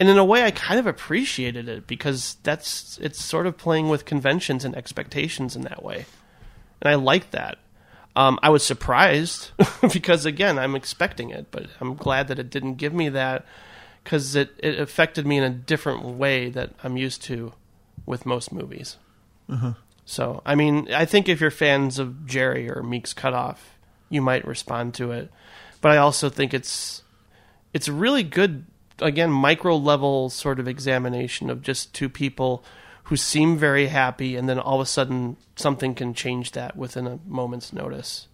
[0.00, 3.88] And in a way, I kind of appreciated it because that's it's sort of playing
[3.88, 6.06] with conventions and expectations in that way,
[6.80, 7.58] and I like that.
[8.18, 9.52] Um, I was surprised
[9.92, 13.46] because again, I'm expecting it, but I'm glad that it didn't give me that
[14.02, 17.52] because it, it affected me in a different way that I'm used to
[18.06, 18.96] with most movies.
[20.04, 23.78] So, I mean, I think if you're fans of Gerry or Meek's Cutoff,
[24.08, 25.30] you might respond to it.
[25.80, 27.04] But I also think it's
[27.72, 28.64] it's a really good,
[29.00, 32.64] again, micro level sort of examination of just two people
[33.08, 37.06] who seem very happy, and then all of a sudden something can change that within
[37.06, 38.28] a moment's notice,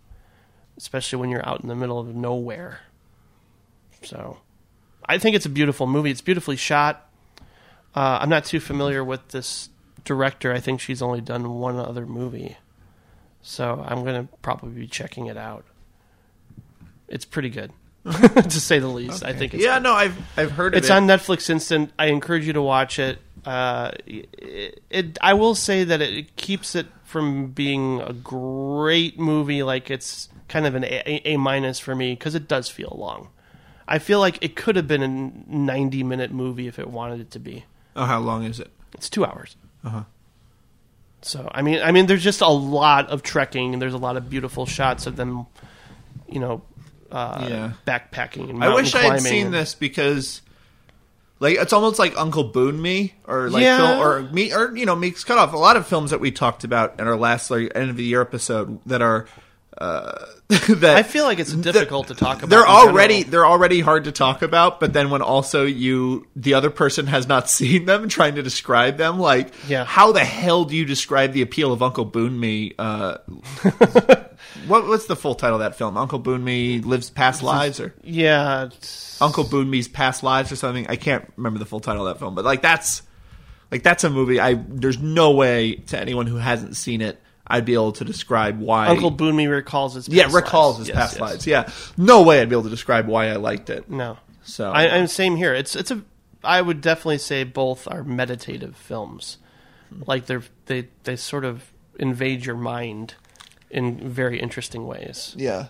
[0.77, 2.81] especially when you're out in the middle of nowhere.
[4.03, 4.39] So,
[5.09, 6.11] I think it's a beautiful movie.
[6.11, 7.09] It's beautifully shot.
[7.95, 9.69] Uh, I'm not too familiar with this
[10.05, 10.53] director.
[10.53, 12.57] I think she's only done one other movie,
[13.43, 15.65] so I'm gonna probably be checking it out.
[17.07, 17.73] It's pretty good,
[18.05, 19.25] to say the least.
[19.25, 20.93] I think it's yeah, no, I've I've heard of it's it.
[20.93, 21.93] on Netflix Instant.
[21.97, 23.21] I encourage you to watch it.
[23.45, 25.19] Uh, it, it.
[25.21, 29.63] I will say that it keeps it from being a great movie.
[29.63, 33.29] Like it's kind of an A, a minus for me because it does feel long.
[33.87, 37.31] I feel like it could have been a ninety minute movie if it wanted it
[37.33, 37.65] to be.
[37.97, 38.71] oh, how long is it?
[38.95, 39.57] It's two hours.
[39.85, 40.05] Uh-huh.
[41.23, 44.17] So I mean, I mean, there's just a lot of trekking, and there's a lot
[44.17, 45.47] of beautiful shots of them,
[46.29, 46.63] you know,
[47.11, 47.73] uh, Yeah.
[47.87, 48.51] backpacking.
[48.51, 50.41] And I wish I had seen and- this because,
[51.45, 53.77] like, it's almost like Uncle Boonmee or like Yeah.
[53.77, 55.53] Phil, or me or you know Meek's Cutoff.
[55.53, 58.05] A lot of films that we talked about in our last like, end of the
[58.05, 59.27] year episode that are
[59.79, 62.51] uh, that I feel like it's difficult to talk about.
[62.51, 63.31] they're already general.
[63.31, 64.79] they're already hard to talk about.
[64.81, 68.97] But then when also you the other person has not seen them, trying to describe
[68.97, 69.85] them, like Yeah.
[69.85, 72.75] how the hell do you describe the appeal of Uncle Boonmee?
[72.79, 73.19] Uh,
[74.67, 75.97] what what's the full title of that film?
[75.97, 78.65] Uncle Boonmee lives past lives or yeah.
[78.67, 80.87] it's- Uncle Boonmee's Past Lives or something.
[80.89, 83.03] I can't remember the full title of that film, but like that's
[83.71, 84.41] like that's a movie.
[84.41, 88.59] I there's no way to anyone who hasn't seen it, I'd be able to describe
[88.59, 90.89] why Uncle Boonmee recalls his yeah past recalls lives.
[90.89, 91.21] his Yes, past yes.
[91.21, 91.47] lives.
[91.47, 93.91] Yeah, no way I'd be able to describe why I liked it.
[93.91, 95.53] No, So I, I'm same here.
[95.55, 96.03] It's it's a.
[96.43, 99.39] I would definitely say both are meditative films.
[100.07, 103.15] Like they're they they sort of invade your mind
[103.71, 105.35] in very interesting ways.
[105.39, 105.67] yeah,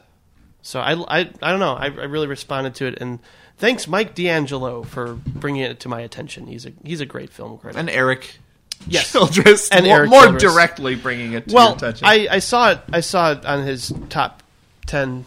[0.62, 1.74] So I, I, I don't know.
[1.74, 3.18] I, I really responded to it, and
[3.56, 6.46] thanks Mike D'Angelo for bringing it to my attention.
[6.46, 7.78] He's a he's a great film critic.
[7.78, 8.38] and Erik
[8.86, 9.12] Yes.
[9.12, 10.42] Childress And more, Erik more Childress.
[10.42, 12.06] directly bringing it to your well, attention.
[12.06, 12.80] I, I saw it.
[12.92, 14.42] I saw it on his top
[14.86, 15.24] ten,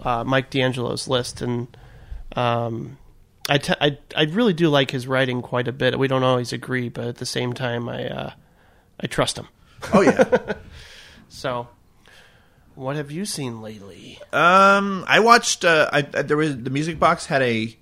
[0.00, 1.66] uh, Mike D'Angelo's list, and
[2.36, 2.98] um,
[3.48, 5.98] I, I I really do like his writing quite a bit.
[5.98, 8.30] We don't always agree, but at the same time, I uh,
[9.00, 9.48] I trust him.
[9.92, 10.52] oh yeah.
[11.32, 11.68] So,
[12.74, 14.18] what have you seen lately?
[14.32, 15.64] Um, I watched.
[15.64, 17.76] Uh, I, I- there was the Music Box had a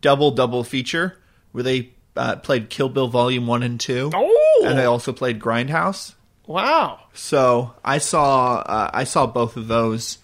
[0.00, 1.18] double double feature
[1.52, 5.38] where they uh, played Kill Bill Volume One and Two, Oh, and they also played
[5.40, 6.14] Grindhouse.
[6.46, 7.00] wow!
[7.14, 10.18] So I saw uh, I saw both of those.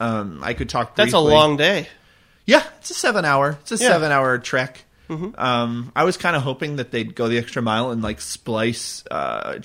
[0.00, 0.96] Um, I could talk.
[0.96, 1.88] That's a long day.
[2.46, 3.58] Yeah, it's a seven hour.
[3.62, 3.88] It's a Yeah.
[3.88, 4.84] seven hour trek.
[5.08, 9.02] Um, I was kind of hoping that they'd go the extra mile and like splice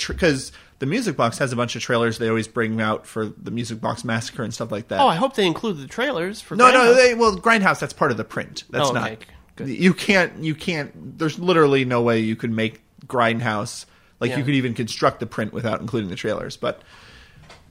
[0.08, 3.50] because the Music Box has a bunch of trailers they always bring out for the
[3.50, 5.00] Music Box Massacre and stuff like that.
[5.00, 6.56] Oh, I hope they include the trailers for.
[6.56, 7.80] No, no, they, well, Grindhouse.
[7.80, 8.64] That's part of the print.
[8.70, 9.18] That's Oh, not.
[9.56, 9.70] Good.
[9.70, 10.44] You can't.
[10.44, 11.18] You can't.
[11.18, 13.86] There's literally no way you could make Grindhouse
[14.20, 14.38] like Yeah.
[14.38, 16.58] you could even construct the print without including the trailers.
[16.58, 16.82] But,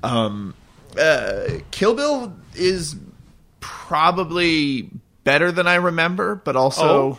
[0.03, 0.55] um,
[0.99, 2.97] uh, Kill Bill is
[3.61, 4.91] probably
[5.25, 7.19] better than I remember, but also,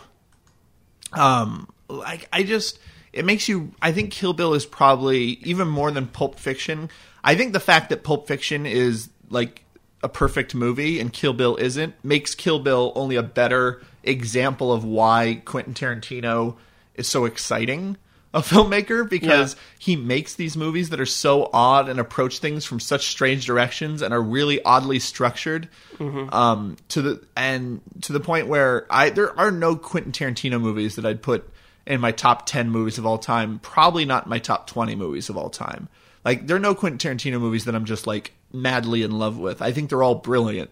[1.12, 2.78] um, like I just
[3.12, 3.72] it makes you.
[3.82, 6.90] I think Kill Bill is probably even more than Pulp Fiction.
[7.22, 9.64] I think the fact that Pulp Fiction is like
[10.02, 14.84] a perfect movie and Kill Bill isn't makes Kill Bill only a better example of
[14.84, 16.56] why Quentin Tarantino
[16.94, 17.96] is so exciting
[18.32, 19.60] a filmmaker because Yeah.
[19.78, 24.02] he makes these movies that are so odd and approach things from such strange directions
[24.02, 29.38] and are really oddly structured um, to the and to the point where I there
[29.38, 31.48] are no Quentin Tarantino movies that I'd put
[31.86, 35.36] in my top 10 movies of all time probably not my top 20 movies of
[35.36, 35.88] all time
[36.24, 39.60] like there are no Quentin Tarantino movies that I'm just like madly in love with
[39.60, 40.70] I think they're all brilliant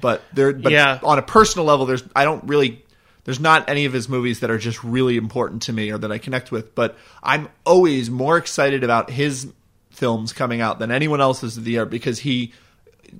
[0.00, 0.98] but they're but Yeah.
[1.02, 2.83] on a personal level there's I don't really
[3.24, 6.12] there's not any of his movies that are just really important to me or that
[6.12, 9.52] I connect with but I'm always more excited about his
[9.90, 12.52] films coming out than anyone else's of the year because he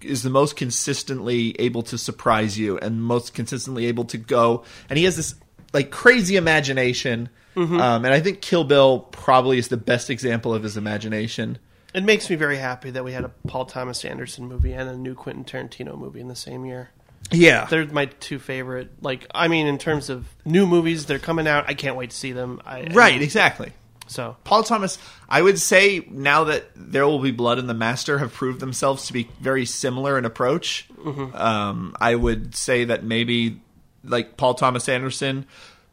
[0.03, 4.64] is the most consistently able to surprise you and most consistently able to go.
[4.90, 5.37] And he has this
[5.73, 10.62] like crazy imagination um, and I think Kill Bill probably is the best example of
[10.62, 11.59] his imagination.
[11.95, 14.97] It makes me very happy that we had a Paul Thomas Anderson movie and a
[14.97, 16.90] new Quentin Tarantino movie in the same year.
[17.30, 19.02] Yeah They're my two favorite.
[19.02, 21.64] Like, I mean, in terms of new movies, they're coming out.
[21.68, 22.60] I can't wait to see them.
[22.64, 23.72] I, right exactly
[24.06, 28.18] So, Paul Thomas, I would say now that There Will Be Blood and The Master
[28.18, 30.87] have proved themselves to be very similar in approach,
[31.34, 33.60] um, I would say that maybe
[34.04, 35.46] like Paul Thomas Anderson,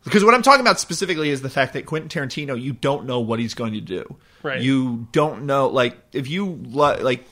[0.04, 3.20] because what I'm talking about specifically is the fact that Quentin Tarantino, you don't know
[3.20, 4.16] what he's going to do.
[4.44, 4.60] Right.
[4.62, 7.26] You don't know, like if you like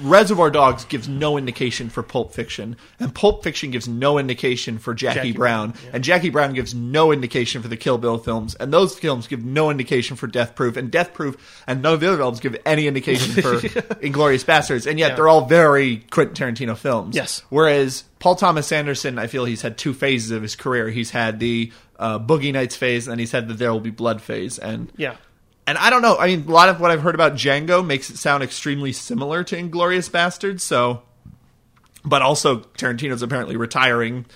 [0.00, 4.94] Reservoir Dogs gives no indication for Pulp Fiction, and Pulp Fiction gives no indication for
[4.94, 5.90] Jackie, Jackie Brown, Brown, yeah.
[5.92, 9.44] and Jackie Brown gives no indication for the Kill Bill films, and those films give
[9.44, 12.56] no indication for Death Proof, and Death Proof and none of the other films give
[12.64, 13.56] any indication for
[14.00, 15.14] Inglourious Basterds, and yet Yeah.
[15.16, 17.14] they're all very Quentin Tarantino films.
[17.14, 17.42] Yes.
[17.50, 20.88] Whereas Paul Thomas Anderson, I feel he's had two phases of his career.
[20.88, 21.72] He's had the
[22.04, 25.16] uh, Boogie Nights phase, and he said that There Will Be Blood phase, and yeah.
[25.66, 26.18] and I don't know.
[26.18, 29.42] I mean, a lot of what I've heard about Django makes it sound extremely similar
[29.44, 30.60] to Inglourious Basterds.
[30.60, 31.00] So,
[32.04, 34.26] but also Tarantino's apparently retiring.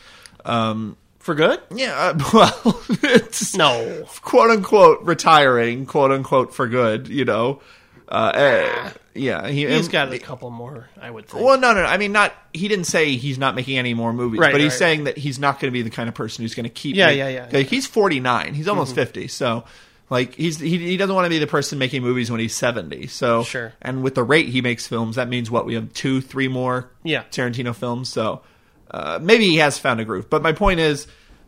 [0.47, 1.61] Um, For good?
[1.75, 4.07] yeah, uh, well, it's No.
[4.23, 7.09] quote unquote retiring, quote unquote for good.
[7.09, 7.61] You know,
[8.09, 11.45] uh, eh, yeah, he, He's and- got a couple more, I would think.
[11.45, 11.89] Well, no, no, no.
[11.89, 12.33] I mean, not.
[12.53, 14.79] He didn't say he's not making any more movies, Right, but he's right.
[14.79, 16.97] saying that he's not going to be the kind of person who's going to keep.
[16.97, 17.49] Yeah, yeah, yeah.
[17.53, 18.55] Like, he's forty nine.
[18.55, 19.29] He's almost fifty.
[19.29, 19.65] So,
[20.11, 23.07] like, he's he, he doesn't want to be the person making movies when he's seventy.
[23.09, 23.73] So, Sure.
[23.83, 26.91] And with the rate he makes films, that means what we have two, three more
[27.03, 27.25] Yeah.
[27.31, 28.09] Tarantino films.
[28.09, 28.43] So,
[28.91, 30.31] uh, maybe he has found a groove.
[30.31, 31.07] But my point is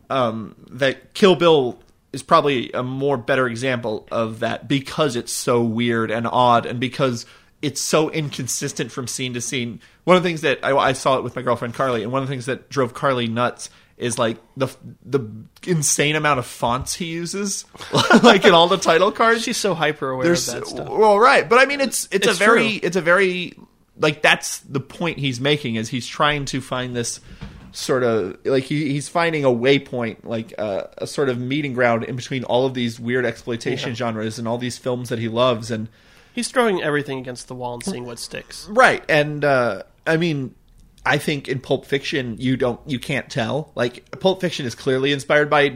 [0.09, 1.79] um, that Kill Bill
[2.13, 6.77] is probably a more better example of that because it's so weird and odd, and
[6.79, 7.25] because
[7.61, 9.79] it's so inconsistent from scene to scene.
[10.03, 12.21] One of the things that I, I saw it with my girlfriend Carly, and one
[12.23, 14.67] of the things that drove Carly nuts is like the
[15.05, 15.19] the
[15.67, 17.65] insane amount of fonts he uses,
[18.23, 19.43] like in all the title cards.
[19.43, 20.89] She's so hyper aware There's of that stuff.
[20.89, 22.87] well, right, but I mean, it's it's, It's a very true.
[22.87, 23.53] it's a very
[23.99, 27.19] like that's the point he's making is he's trying to find this
[27.73, 32.03] sort of like he, he's finding a waypoint, like uh, a sort of meeting ground
[32.03, 33.95] in between all of these weird exploitation Yeah.
[33.95, 35.87] genres and all these films that he loves and.
[36.33, 38.67] He's throwing everything against the wall and seeing what sticks.
[38.69, 40.55] Right, and uh, I mean,
[41.05, 43.71] I think in Pulp Fiction you don't you can't tell.
[43.75, 45.73] Like Pulp Fiction is clearly inspired by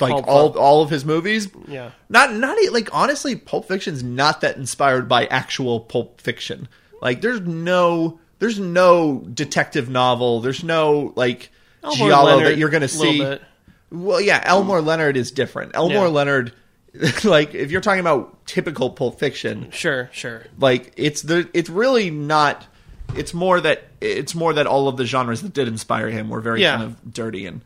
[0.00, 1.48] like Pulp all Fic- all of his movies.
[1.66, 1.90] Yeah.
[2.08, 6.68] Not not like honestly, Pulp Fiction's not that inspired by actual Pulp Fiction.
[7.00, 10.40] Like there's no there's no detective novel.
[10.40, 11.50] There's no like
[11.82, 13.38] Elmore giallo Leonard, that you're going to see.
[13.90, 15.72] Well, yeah, Elmore Leonard is different.
[15.74, 16.08] Elmore Yeah.
[16.08, 16.52] Leonard,
[17.24, 20.44] like if you're talking about typical Pulp Fiction, Sure, sure.
[20.58, 22.66] like it's the it's really not
[23.14, 26.40] it's more that it's more that all of the genres that did inspire him were
[26.40, 26.76] very Yeah.
[26.76, 27.62] kind of dirty and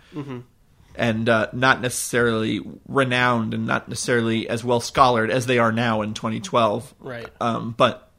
[0.94, 6.02] and uh, not necessarily renowned and not necessarily as well scholared as they are now
[6.02, 7.28] in 2012 Right.
[7.40, 8.10] um, but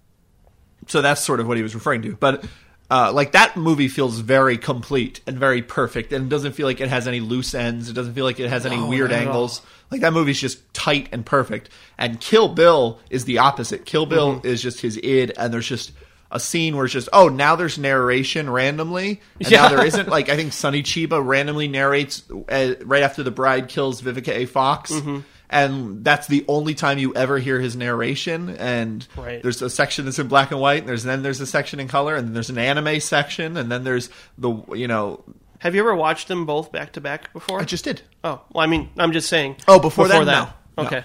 [0.87, 2.43] so that's sort of what he was referring to but
[2.91, 6.81] uh, like that movie feels very complete and very perfect and it doesn't feel like
[6.81, 9.61] it has any loose ends it doesn't feel like it has any No, weird angles.
[9.91, 11.69] like that movie's just tight and perfect.
[11.97, 13.85] And kill bill is the opposite.
[13.85, 14.47] Kill bill Mm-hmm.
[14.47, 15.91] is just his id and there's just
[16.31, 19.69] a scene where it's just oh now there's narration randomly and now Yeah.
[19.75, 20.09] there isn't.
[20.09, 24.45] Like i think sonny chiba randomly narrates uh, right after the bride kills vivica a.
[24.45, 24.91] Fox.
[24.91, 25.19] Mm-hmm.
[25.53, 29.41] And that's the only time you ever hear his narration and Right.
[29.41, 31.87] there's a section that's in black and white and there's then there's a section in
[31.87, 35.23] color and then there's an anime section and then there's the you know
[35.59, 37.59] Have you ever watched them both back to back before?
[37.61, 39.57] i just did Oh, well, I mean, I'm just saying.
[39.67, 40.25] Oh, before that?
[40.25, 40.47] No.
[40.77, 40.85] No.
[40.85, 41.03] Okay.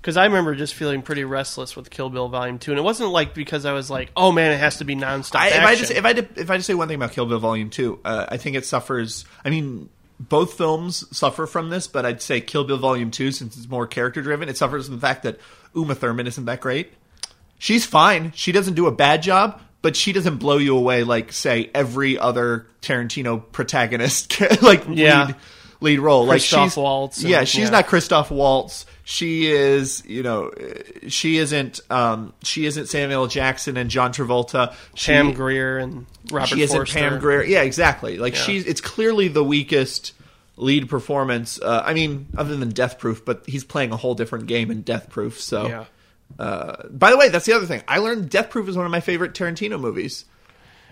[0.00, 3.10] Because I remember just feeling pretty restless with Kill Bill Volume Two, and it wasn't
[3.10, 5.66] like because I was like, "Oh man, it has to be nonstop I, if action."
[5.68, 7.70] I just if I did, if I just say one thing about Kill Bill Volume
[7.70, 9.24] Two, uh, I think it suffers.
[9.44, 9.88] I mean,
[10.28, 13.86] both films suffer from this, but I'd say Kill Bill Volume Two, since it's more
[13.86, 15.38] character driven, it suffers from the fact that
[15.74, 16.92] Uma Thurman isn't that great.
[17.58, 18.32] She's fine.
[18.34, 22.18] She doesn't do a bad job, but she doesn't blow you away like say every
[22.18, 25.26] other Tarantino protagonist, like Yeah.
[25.26, 25.36] lead
[25.80, 26.24] lead role.
[26.26, 27.70] like she's Waltz and- yeah, she's yeah.
[27.70, 28.86] not Christoph Waltz.
[29.04, 30.52] She is, you know,
[31.08, 31.80] she isn't.
[31.90, 34.74] Um, she isn't Samuel Jackson and John Travolta.
[34.94, 36.98] She, Pam Grier and Robert she isn't Forster.
[36.98, 37.42] Pam Grier.
[37.42, 38.18] Yeah, exactly.
[38.18, 38.40] Like Yeah.
[38.42, 38.66] she's.
[38.66, 40.12] It's clearly the weakest
[40.56, 41.60] lead performance.
[41.60, 44.82] Uh, I mean, other than Death Proof, but he's playing a whole different game in
[44.82, 45.40] Death Proof.
[45.40, 45.84] So, Yeah.
[46.38, 47.82] uh, by the way, that's the other thing.
[47.88, 50.26] I learned Death Proof is one of my favorite Tarantino movies.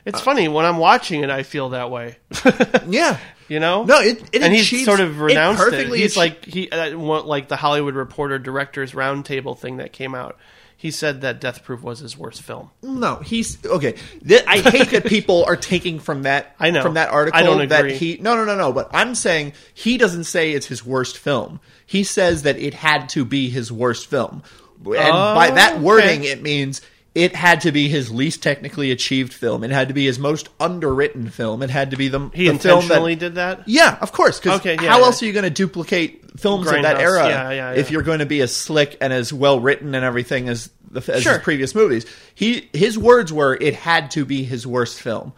[0.05, 2.17] It's funny when I'm watching it, I feel that way.
[2.89, 3.19] Yeah.
[3.49, 5.65] You know, No, it- it and he's sort of renounced it.
[5.71, 10.39] perfectly He's like he uh, like the Hollywood Reporter Directors Roundtable thing that came out.
[10.77, 12.71] He said that Death Proof was his worst film.
[12.83, 13.97] No, he's okay.
[14.27, 16.55] Th- I hate that people are taking from that.
[16.61, 16.81] I know.
[16.81, 17.39] from that article.
[17.39, 17.97] I don't that agree.
[17.97, 18.19] he.
[18.21, 18.73] No, no, no, no.
[18.73, 21.61] But I'm saying he doesn't say it's his worst film.
[21.85, 24.43] He says that it had to be his worst film,
[24.87, 25.83] and by that okay.
[25.83, 26.81] wording, it means
[27.15, 29.65] it had to be his least technically achieved film.
[29.65, 31.63] It had to be his most underwritten film.
[31.63, 33.63] It had to be the He the film that- intentionally did that.
[33.67, 34.39] yeah, of course.
[34.39, 35.05] Because Okay, yeah, how yeah.
[35.05, 38.21] else are you going to duplicate films of that era yeah, yeah, if you're going
[38.21, 41.35] to be as slick and as well written and everything as the as Sure.
[41.35, 42.07] his previous movies?
[42.35, 45.33] He his words were it had to be his worst film.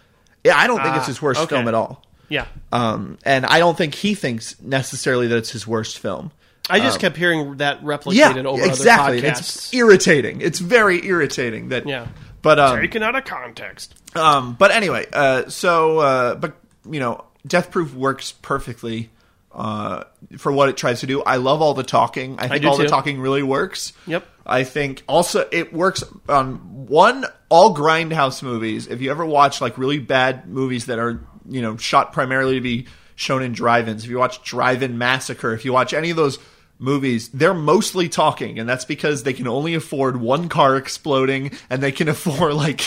[0.44, 1.54] Yeah, I don't think it's Ah, his worst okay.
[1.56, 2.04] film at all.
[2.28, 6.30] Yeah, Um, and I don't think he thinks necessarily that it's his worst film.
[6.70, 9.18] I just kept hearing that replicated Yeah, over exactly.
[9.18, 9.38] other And podcasts.
[9.56, 10.40] It's irritating.
[10.40, 11.86] It's very irritating that.
[11.86, 12.06] Yeah.
[12.40, 13.94] But um, Taken out of context.
[14.16, 16.56] um, but anyway, uh, so uh, but
[16.90, 19.10] you know, Death Proof works perfectly
[19.52, 20.04] uh,
[20.38, 21.22] for what it tries to do.
[21.22, 22.36] I love all the talking.
[22.38, 23.92] I think do all the talking really works.
[24.06, 24.26] Yep.
[24.44, 28.86] I think also it works on one all grindhouse movies.
[28.88, 32.60] If you ever watch like really bad movies that are you know shot primarily to
[32.60, 36.38] be shown in drive-ins, if you watch Drive-In Massacre, if you watch any of those
[36.82, 41.82] movies, they're mostly talking, and that's because they can only afford one car exploding, and
[41.82, 42.80] they can afford like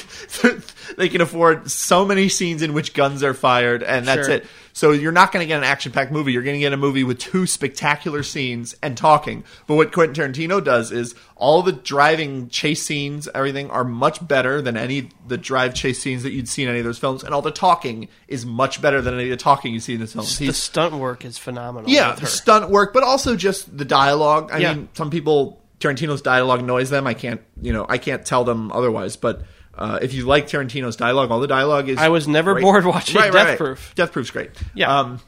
[0.97, 4.36] they can afford so many scenes in which guns are fired, and that's Sure.
[4.38, 4.45] it.
[4.73, 6.33] So you're not going to get an action-packed movie.
[6.33, 9.45] You're going to get a movie with two spectacular scenes and talking.
[9.67, 14.61] But what Quentin Tarantino does is all the driving chase scenes, everything are much better
[14.61, 17.33] than any the drive chase scenes that you'd see in any of those films, and
[17.33, 20.07] all the talking is much better than any of the talking you see in the
[20.07, 20.38] films.
[20.38, 21.89] The He's- stunt work is phenomenal.
[21.89, 24.49] yeah, the stunt work, but also just the dialogue.
[24.51, 24.73] I Yeah.
[24.73, 27.05] mean, some people Tarantino's dialogue annoys them.
[27.07, 29.15] I can't, you know, I can't tell them otherwise.
[29.17, 29.43] But
[29.78, 31.97] Uh, if you like Tarantino's dialogue, all the dialogue is.
[31.97, 32.63] I was never great.
[32.63, 33.57] bored watching Right, right, Death right.
[33.57, 33.93] Proof.
[33.95, 34.51] Death Proof's great.
[34.73, 34.99] Yeah.
[34.99, 35.19] Um,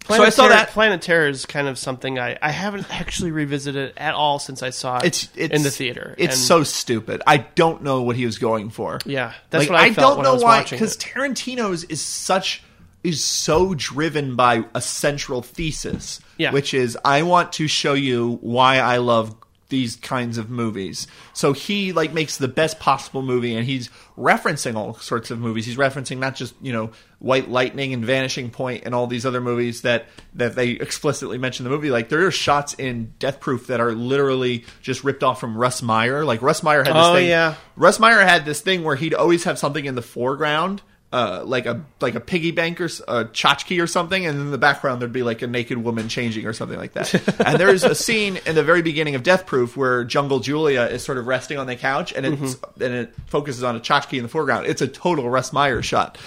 [0.00, 3.32] Planet I saw Terror, that- Planet Terror is kind of something I, I haven't actually
[3.32, 6.14] revisited at all since I saw it it's, it's in the theater.
[6.16, 7.22] It's And, so stupid.
[7.26, 9.00] I don't know what he was going for.
[9.04, 9.32] yeah.
[9.50, 10.96] That's like, what I, felt don't when know I was why because.
[10.96, 12.62] Tarantino's is such
[13.02, 16.52] is so driven by a central thesis, Yeah.
[16.52, 19.34] which is I want to show you why I love
[19.68, 21.06] these kinds of movies.
[21.32, 25.66] So he like makes the best possible movie, and he's referencing all sorts of movies.
[25.66, 29.40] He's referencing not just you know White Lightning and Vanishing Point and all these other
[29.40, 31.90] movies that that they explicitly mention in the movie.
[31.90, 35.82] Like there are shots in Death Proof that are literally just ripped off from Russ
[35.82, 36.24] Meyer.
[36.24, 37.28] Like Russ Meyer had this Oh, thing.
[37.28, 37.54] yeah.
[37.76, 40.82] Russ Meyer had this thing where he'd always have something in the foreground,
[41.16, 44.58] uh, like a like a piggy bank or a tchotchke or something, and in the
[44.58, 47.40] background there'd be like a naked woman changing or something like that.
[47.46, 51.02] and there's a scene in the very beginning of Death Proof where Jungle Julia is
[51.02, 54.24] sort of resting on the couch, and it's and it focuses on a tchotchke in
[54.24, 54.66] the foreground.
[54.66, 56.18] It's a total Russ Meyer shot.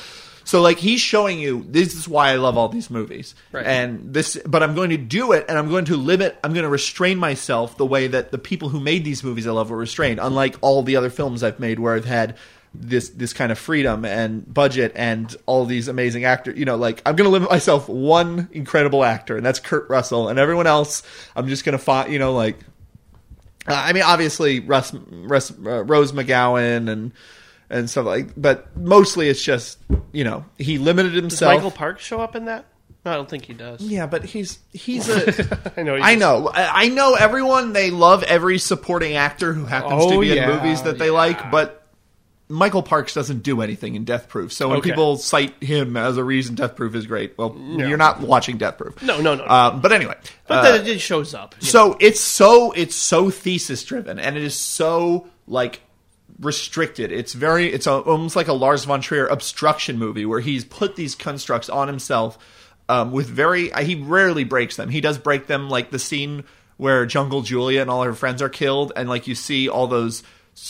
[0.43, 3.35] So like he's showing you this is why I love all these movies.
[3.51, 3.67] Right.
[3.67, 6.63] And this but I'm going to do it and I'm going to limit I'm going
[6.63, 9.77] to restrain myself the way that the people who made these movies I love were
[9.77, 10.19] restrained.
[10.19, 12.35] Unlike all the other films I've made where I've had
[12.73, 16.57] this this kind of freedom and budget and all these amazing actors.
[16.57, 20.29] You know, like I'm going to limit myself one incredible actor and that's Kurt Russell
[20.29, 21.01] and everyone else
[21.35, 22.57] I'm just going to find, you know, like
[23.67, 27.11] uh, I mean, obviously Russ, Russ uh, Rose McGowan and
[27.69, 29.77] and stuff like, but mostly it's just
[30.11, 31.53] you know he limited Does himself.
[31.55, 32.65] Michael Parks show up in that?
[33.05, 33.79] No, I don't think he does.
[33.81, 35.71] yeah, but he's he's a.
[35.77, 35.95] I know.
[35.95, 37.71] I know, I know everyone.
[37.73, 41.05] They love every supporting actor who happens to Oh, be yeah, in movies that they
[41.07, 41.11] yeah.
[41.11, 41.78] like, but
[42.51, 44.51] Michael Parks doesn't do anything in Death Proof.
[44.51, 44.89] So when Okay.
[44.89, 47.87] people cite him as a reason Death Proof is great, well, No.
[47.87, 49.01] you're not watching Death Proof.
[49.03, 49.45] No, no, no.
[49.47, 50.15] Um, but anyway,
[50.47, 51.53] but uh, then it shows up.
[51.59, 51.69] you know.
[51.69, 55.81] so it's so it's so thesis driven and it is so like
[56.39, 60.63] restricted it's very it's a, almost like a lars von trier obstruction movie where he's
[60.63, 62.37] put these constructs on himself
[62.87, 66.45] um, with very he rarely breaks them he does break them like the scene
[66.77, 70.23] where jungle julia and all her friends are killed and like you see all those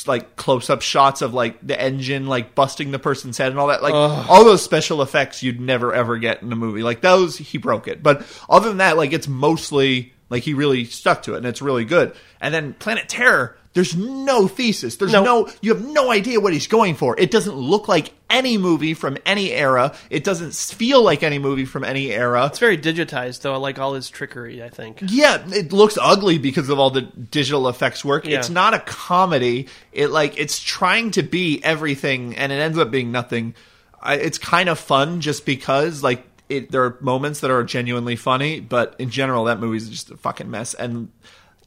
[0.08, 3.84] like close-up shots of like the engine like busting the person's head and all that
[3.84, 6.84] like all those special effects you'd never ever get in a movie.
[6.84, 8.02] Like those he broke it.
[8.02, 11.62] But other than that like it's mostly like he really stuck to it and it's
[11.62, 15.24] really good and then planet terror there's no thesis there's No.
[15.24, 18.94] no you have no idea what he's going for it doesn't look like any movie
[18.94, 23.42] from any era it doesn't feel like any movie from any era it's very digitized,
[23.42, 23.54] though.
[23.54, 24.62] I like all his trickery.
[24.64, 25.00] I think.
[25.08, 28.26] yeah, it looks ugly because of all the digital effects work.
[28.26, 28.38] Yeah.
[28.38, 29.68] It's not a comedy.
[29.92, 33.56] It like it's trying to be everything, and it ends up being nothing.
[34.02, 36.72] I, it's kind of fun just because like it.
[36.72, 40.18] There are moments that are genuinely funny, but in general, that movie is just a
[40.18, 40.74] fucking mess.
[40.74, 41.12] And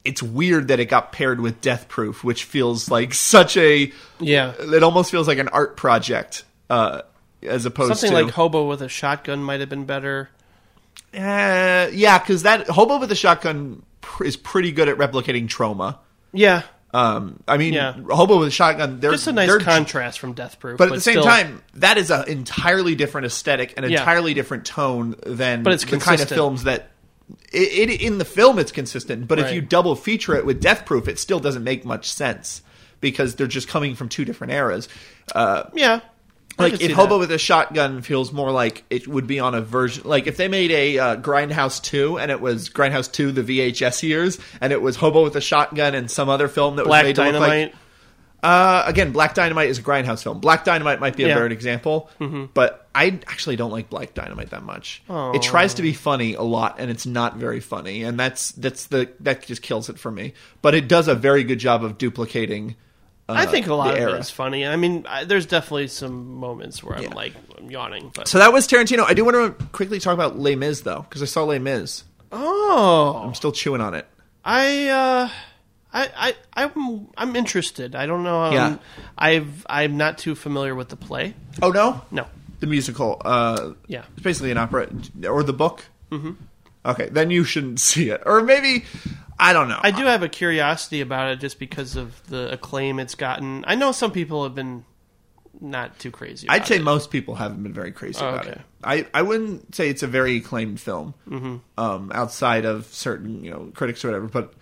[0.04, 3.92] it's weird that it got paired with Death Proof, which feels like such a.
[4.20, 4.54] Yeah.
[4.58, 7.02] It almost feels like an art project, uh,
[7.42, 10.30] as opposed Something to like Hobo with a shotgun might have been better.
[11.14, 15.98] Uh, yeah, because that hobo with a shotgun pr- is pretty good at replicating trauma.
[16.32, 16.62] Yeah,
[16.94, 17.94] Um, I mean, Yeah.
[18.10, 19.00] hobo with a shotgun.
[19.00, 20.76] They're, just a nice contrast from Death Proof.
[20.76, 24.00] But at the same still- time, that is an entirely different aesthetic and Yeah.
[24.00, 26.90] entirely different tone than But it's the kind of films that.
[27.50, 30.84] It, it in the film it's consistent, but if you double feature it with Death
[30.84, 32.60] Proof, it still doesn't make much sense
[33.00, 34.88] because they're just coming from two different eras.
[35.34, 36.00] Uh, yeah,
[36.58, 37.18] like if Hobo that.
[37.18, 40.48] with a Shotgun feels more like it would be on a version like if they
[40.48, 44.80] made a uh, Grindhouse 2 and it was Grindhouse 2 the VHS years and it
[44.82, 47.32] was Hobo with a Shotgun and some other film that was Black made to look
[47.34, 47.72] Dynamite.
[47.72, 47.74] like
[48.42, 50.40] uh, again Black Dynamite is a Grindhouse film.
[50.40, 51.34] Black Dynamite might be a Yeah.
[51.34, 52.10] better example,
[52.54, 55.02] but I actually don't like Black Dynamite that much.
[55.08, 55.30] Oh.
[55.32, 58.86] It tries to be funny a lot and it's not very funny and that's that's
[58.86, 60.34] the that just kills it for me.
[60.60, 62.74] But it does a very good job of duplicating
[63.36, 64.14] uh, I think a lot of era.
[64.14, 64.66] it is funny.
[64.66, 67.14] I mean, I, there's definitely some moments where I'm Yeah.
[67.14, 68.10] like I'm yawning.
[68.14, 69.04] But So that was Tarantino.
[69.06, 72.04] I do want to quickly talk about Les Mis though, because I saw Les Mis.
[72.32, 74.06] oh, I'm still chewing on it.
[74.44, 75.28] I uh,
[75.92, 77.94] I I I'm I'm interested.
[77.94, 78.42] I don't know.
[78.44, 78.76] Um, Yeah.
[79.18, 81.34] I've I'm not too familiar with the play.
[81.60, 82.26] Oh no, No.
[82.60, 83.20] the musical.
[83.24, 84.04] Uh, Yeah.
[84.14, 84.88] it's basically an opera
[85.28, 85.84] or the book.
[86.10, 86.32] Mm-hmm.
[86.84, 88.84] Okay, then you shouldn't see it, or maybe
[89.38, 89.80] I don't know.
[89.82, 93.64] I do have a curiosity about it just because of the acclaim it's gotten.
[93.66, 94.84] I know some people have been
[95.60, 96.48] not too crazy.
[96.48, 96.82] I'd say it.
[96.82, 98.50] most people haven't been very crazy Oh, about okay.
[98.52, 98.60] it.
[98.84, 101.56] I, I wouldn't say it's a very acclaimed film, mm-hmm.
[101.78, 104.26] um, outside of certain you know critics or whatever.
[104.26, 104.54] But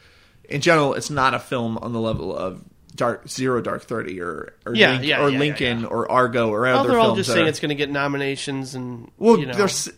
[0.49, 2.63] in general, it's not a film on the level of
[3.01, 6.61] Dark Zero Dark Thirty or or, Yeah, Link- yeah, or yeah, Lincoln or Argo or
[6.61, 9.39] Well, other they're all just that saying are- it's going to get nominations and Well,
[9.39, 9.55] you know.
[9.55, 9.89] there's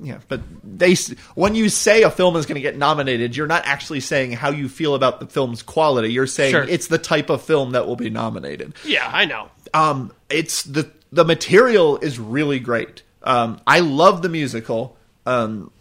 [0.00, 0.94] yeah, but they
[1.34, 4.50] when you say a film is going to get nominated, you're not actually saying how
[4.50, 6.12] you feel about the film's quality.
[6.12, 6.62] You're saying Sure.
[6.62, 8.74] it's the type of film that will be nominated.
[8.84, 9.48] Yeah, I know.
[9.74, 13.02] Um, it's the the material is really great.
[13.24, 14.96] Um, I love the musical.
[15.26, 15.72] Um,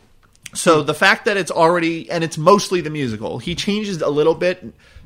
[0.54, 4.36] so the fact that it's already and it's mostly the musical, he changes a little
[4.36, 4.64] bit.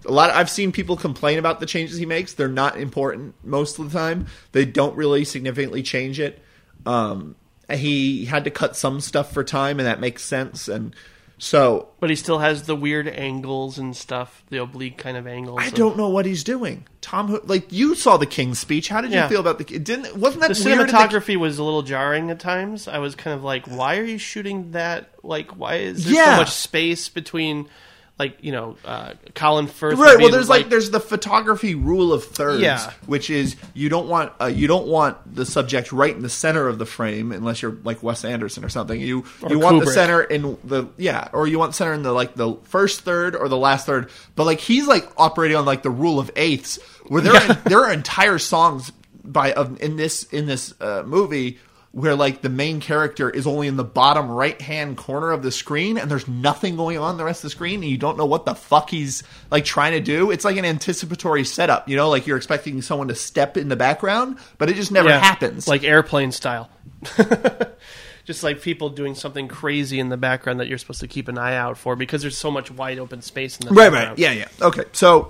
[0.08, 0.30] A lot.
[0.32, 2.34] I've seen people complain about the changes he makes.
[2.34, 4.28] They're not important most of the time.
[4.52, 6.42] They don't really significantly change it.
[6.86, 7.36] Um,
[7.72, 10.68] he had to cut some stuff for time, and that makes sense.
[10.68, 10.96] And
[11.40, 15.60] so But he still has the weird angles and stuff, the oblique kind of angles.
[15.62, 16.86] I of- don't know what he's doing.
[17.02, 18.88] Tom, like you saw the King's speech.
[18.88, 19.64] How did you feel about the?
[19.80, 22.88] Didn't wasn't that The in the- cinematography was a little jarring at times.
[22.88, 25.10] I was kind of like, why are you shooting that?
[25.24, 26.36] Like, why is there Yeah.
[26.36, 27.68] so much space between,
[28.18, 30.00] like, you know, uh, Colin Firth?
[30.00, 30.18] Right.
[30.18, 32.92] Well, there's like, there's the photography rule of thirds, Yeah.
[33.08, 36.68] which is you don't want uh, you don't want the subject right in the center
[36.68, 39.00] of the frame unless you're like Wes Anderson or something.
[39.00, 42.36] You you want the center in the yeah, or you want center in the like
[42.36, 44.10] the first third or the last third.
[44.36, 47.80] But like he's like operating on like the rule of eighths, where there are, there
[47.82, 48.92] are entire songs
[49.24, 51.60] by of in this in this uh, movie.
[51.96, 55.52] Where like the main character is only in the bottom right hand corner of the
[55.52, 58.26] screen, and there's nothing going on the rest of the screen, and you don't know
[58.26, 60.30] what the fuck he's like trying to do.
[60.30, 63.78] It's like an anticipatory setup, you know, like you're expecting someone to step in the
[63.78, 65.70] background, but it just never Yeah, happens.
[65.70, 66.70] like airplane style.
[68.26, 71.38] Just like people doing something crazy in the background that you're supposed to keep an
[71.38, 74.10] eye out for because there's so much wide open space in the right, background.
[74.10, 74.48] right, yeah, yeah.
[74.64, 75.30] Okay, so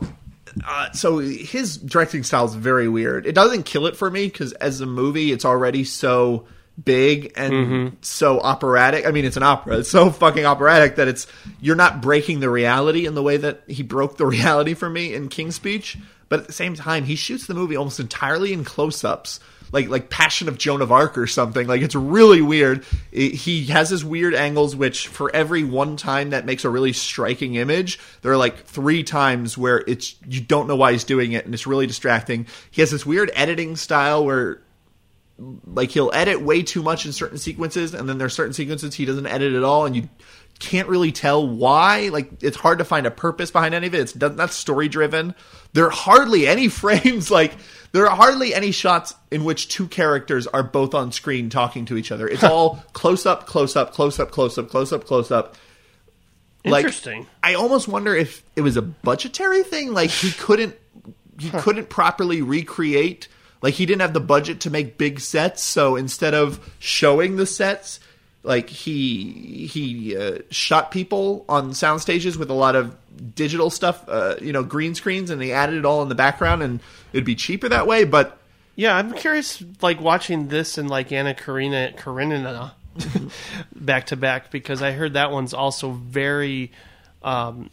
[0.64, 3.26] uh, so his directing style is very weird.
[3.26, 6.46] It doesn't kill it for me because as a movie, it's already so
[6.84, 7.96] big and Mm-hmm.
[8.02, 9.06] so operatic.
[9.06, 9.78] I mean, it's an opera.
[9.80, 11.26] It's so fucking operatic that it's
[11.62, 15.14] you're not breaking the reality in the way that he broke the reality for me
[15.14, 15.98] in King's Speech.
[16.28, 19.40] But at the same time, he shoots the movie almost entirely in close-ups.
[19.76, 21.68] Like like Passion of Joan of Arc or something.
[21.68, 22.84] Like it's really weird.
[23.12, 26.94] It- he has his weird angles, which for every one time that makes a really
[26.94, 31.34] striking image, there are like three times where it's you don't know why he's doing
[31.34, 32.48] it, and it's really distracting.
[32.72, 34.62] He has this weird editing style where
[35.66, 39.04] like he'll edit way too much in certain sequences and then there's certain sequences he
[39.04, 40.08] doesn't edit at all and you
[40.60, 44.00] can't really tell why like it's hard to find a purpose behind any of it
[44.00, 45.36] it's not story driven
[45.74, 47.54] there are hardly any frames like
[47.96, 51.98] there are hardly any shots in which two characters are both on screen talking to
[51.98, 55.32] each other it's all close up close up close up close up close up close
[55.32, 55.56] up
[56.66, 57.28] like, Interesting.
[57.44, 59.94] I almost wonder if it was a budgetary thing.
[59.94, 60.76] Like he couldn't
[61.40, 63.28] he couldn't properly recreate.
[63.62, 67.46] Like he didn't have the budget to make big sets, so instead of showing the
[67.46, 68.00] sets,
[68.44, 74.04] like he he uh, shot people on sound stages with a lot of digital stuff,
[74.08, 76.80] uh, you know, green screens, and they added it all in the background, and
[77.14, 78.04] it'd be cheaper that way.
[78.04, 78.38] But
[78.76, 82.74] Yeah, I'm curious, like watching this and like Anna Karina Karenina
[83.76, 86.72] back to back because I heard that one's also very
[87.24, 87.70] um,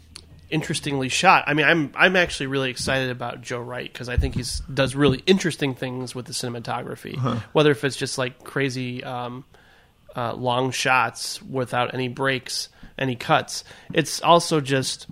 [0.50, 1.44] interestingly shot.
[1.46, 4.94] I mean, I'm I'm actually really excited about Joe Wright because I think he does
[4.94, 7.18] really interesting things with the cinematography.
[7.52, 9.44] Whether if it's just like crazy um,
[10.14, 12.68] uh, long shots without any breaks,
[12.98, 15.06] any cuts, it's also just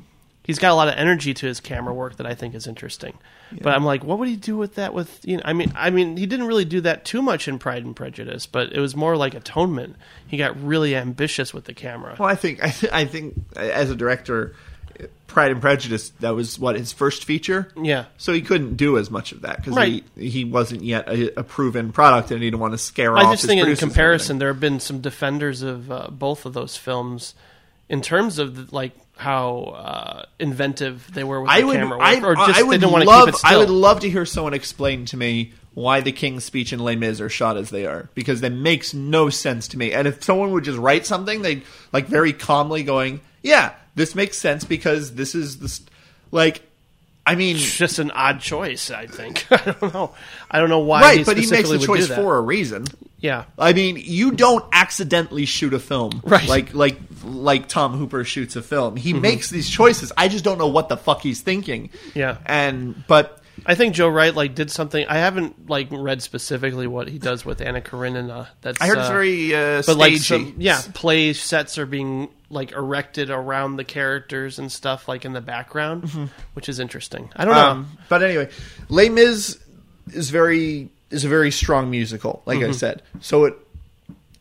[0.50, 3.16] he's got a lot of energy to his camera work that I think is interesting.
[3.60, 4.94] But I'm like, what would he do with that?
[4.94, 7.58] With you know, I mean, I mean, he didn't really do that too much in
[7.58, 9.96] Pride and Prejudice, but it was more like atonement.
[10.26, 12.16] He got really ambitious with the camera.
[12.18, 14.54] well, I think I, th- I think as a director,
[15.26, 17.72] Pride and Prejudice that was what his first feature.
[17.80, 20.04] Yeah, So he couldn't do as much of that because Right.
[20.16, 23.22] he, he wasn't yet a, a proven product, and he didn't want to scare I
[23.22, 23.26] off.
[23.28, 26.76] I just think in comparison, there have been some defenders of uh, both of those
[26.76, 27.34] films
[27.88, 31.98] in terms of the, like how uh, inventive they were with I the would, camera
[31.98, 33.50] work, I, or just I would they didn't want to love, keep it still.
[33.50, 36.96] I would love to hear someone explain to me why the King's Speech and Les
[36.96, 39.92] Mis are shot as they are because that makes no sense to me.
[39.92, 41.62] And if someone would just write something, they
[41.92, 45.90] like very calmly going, "Yeah, this makes sense because this is the st-"
[46.32, 46.62] like."
[47.26, 48.90] I mean, it's just an odd choice.
[48.90, 50.14] I think I don't know.
[50.50, 51.00] I don't know why.
[51.02, 52.86] right, he but he makes the choice for a reason.
[53.18, 56.48] Yeah, I mean, you don't accidentally shoot a film, Right.
[56.48, 58.96] Like like like Tom Hooper shoots a film.
[58.96, 59.20] He Mm-hmm.
[59.22, 60.10] makes these choices.
[60.16, 61.90] I just don't know what the fuck he's thinking.
[62.14, 62.38] Yeah.
[62.46, 65.06] and but I think Joe Wright like did something.
[65.08, 68.48] I haven't like read specifically what he does with Anna Karenina.
[68.60, 70.50] That's I heard uh, it's very uh, but like stagey.
[70.50, 75.32] some, yeah, play sets are being like erected around the characters and stuff like in
[75.32, 77.30] the background, which is interesting.
[77.36, 77.60] I don't know.
[77.60, 77.80] Mm-hmm.
[77.80, 78.48] Um, but anyway,
[78.88, 79.58] Les Mis
[80.12, 82.70] is very is a very strong musical, like Mm-hmm.
[82.70, 83.02] I said.
[83.20, 83.54] So it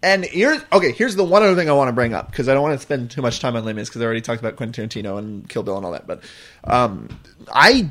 [0.02, 0.92] and here's okay.
[0.94, 2.82] Here's the one other thing I want to bring up because I don't want to
[2.82, 5.48] spend too much time on Les Mis because I already talked about Quentin Tarantino and
[5.50, 6.08] Kill Bill and all that.
[6.08, 6.24] But
[6.64, 7.10] um,
[7.54, 7.90] I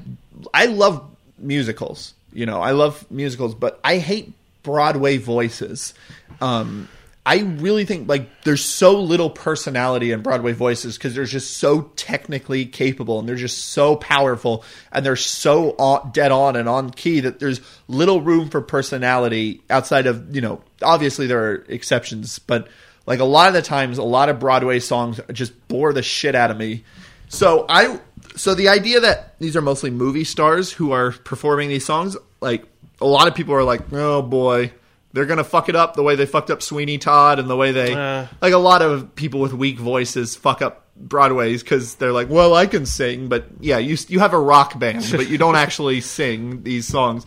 [0.55, 1.05] I love
[1.39, 2.15] musicals.
[2.33, 4.33] You know, I love musicals, but I hate
[4.63, 5.95] Broadway voices.
[6.41, 6.89] Um,
[7.29, 11.83] I really think like there's so little personality in Broadway voices because they're just so
[11.95, 17.21] technically capable and they're just so powerful and they're so dead on and on key
[17.21, 22.69] that there's little room for personality outside of you know obviously there are exceptions but
[23.09, 26.35] like a lot of the times a lot of Broadway songs just bore the shit
[26.35, 26.85] out of me.
[27.29, 27.99] So I
[28.37, 32.65] so the idea that these are mostly movie stars who are performing these songs like
[33.01, 34.73] a lot of people are like oh boy
[35.13, 37.73] they're gonna fuck it up the way they fucked up Sweeney Todd and the way
[37.73, 38.27] they Uh.
[38.41, 42.55] like a lot of people with weak voices fuck up Broadways because they're like, well,
[42.55, 46.01] I can sing, but yeah, you you have a rock band, but you don't actually
[46.01, 47.25] sing these songs.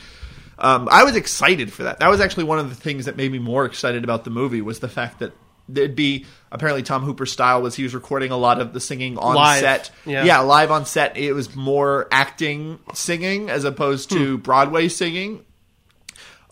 [0.60, 1.99] Um, I was excited for that.
[1.99, 4.62] That was actually one of the things that made me more excited about the movie
[4.62, 5.32] was the fact that
[5.74, 9.17] there'd be apparently Tom Hooper's style was he was recording a lot of the singing
[9.17, 9.59] on Live.
[9.61, 9.91] set.
[10.05, 10.39] Yeah.
[10.41, 11.17] live on set.
[11.17, 14.41] It was more acting singing as opposed to Hmm.
[14.41, 15.45] Broadway singing.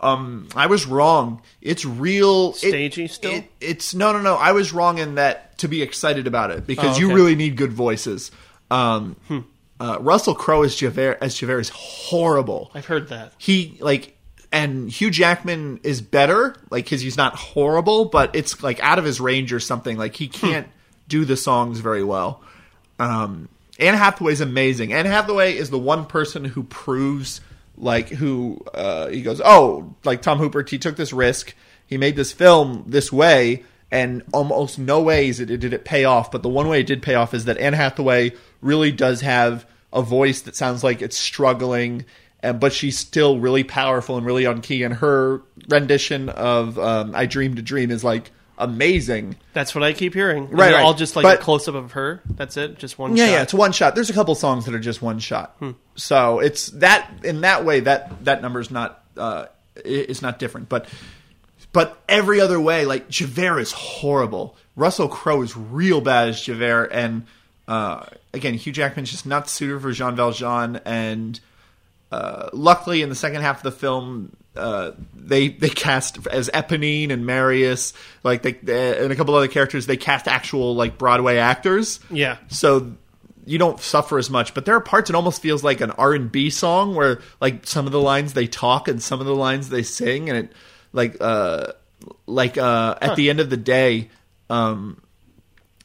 [0.02, 1.42] Um, I was wrong.
[1.62, 2.52] It's real.
[2.52, 3.32] it- Stagey still?
[3.34, 4.36] it- it's no, no, no.
[4.36, 7.58] I was wrong in that to be excited about it because Oh, you really need
[7.58, 8.32] good voices.
[8.72, 9.40] Um, Hmm.
[9.82, 12.72] uh, Russell Crowe as Javert as Javert is horrible.
[12.74, 13.34] I've heard that.
[13.38, 14.16] He like
[14.52, 19.06] and Hugh Jackman is better, like because he's not horrible, but it's like out of
[19.06, 19.98] his range or something.
[19.98, 20.68] Like he can't
[21.08, 22.42] do the songs very well.
[22.98, 24.92] Um, Anne Hathaway's amazing.
[24.92, 27.42] Anne Hathaway is the one person who proves
[27.78, 31.54] like who uh, he goes, oh, like Tom Hooper, he took this risk,
[31.88, 36.04] he made this film this way, and almost no ways did it, did it pay
[36.04, 36.32] off.
[36.32, 39.66] But the one way it did pay off is that Anne Hathaway really does have
[39.92, 42.06] a voice that sounds like it's struggling.
[42.42, 47.14] And, but she's still really powerful and really on key, and her rendition of um,
[47.16, 49.36] "I Dreamed a Dream" is like amazing.
[49.54, 50.50] That's what I keep hearing.
[50.50, 50.84] Right, right.
[50.84, 52.22] all just like But- a close up of her.
[52.30, 52.78] That's it.
[52.78, 53.16] Just one.
[53.16, 53.32] Yeah, shot.
[53.32, 53.96] yeah, it's one shot.
[53.96, 55.62] There's a couple songs that are just one shot.
[55.96, 59.46] So it's that in that way that that number's not uh,
[59.84, 60.70] is not different.
[60.70, 60.88] But
[61.72, 64.56] but every other way, like Javert is horrible.
[64.76, 67.26] Russell Crowe is real bad as Javert, and
[67.68, 70.80] uh, again, Hugh Jackman's just not suited for Jean Valjean.
[70.86, 71.40] And
[72.12, 74.36] uh, luckily, in the second half of the film.
[74.56, 77.94] Uh, they they cast as Eponine and Marius,
[78.24, 79.86] like they, they and a couple other characters.
[79.86, 82.38] They cast actual like Broadway actors Yeah.
[82.50, 82.92] so
[83.46, 86.50] you don't suffer as much but there are parts it almost feels like an r&b
[86.52, 89.82] song where like some of the lines they talk and some of the lines they
[89.82, 90.52] sing and it
[90.94, 91.68] like uh
[92.28, 94.10] like uh at the end of the day
[94.52, 95.02] um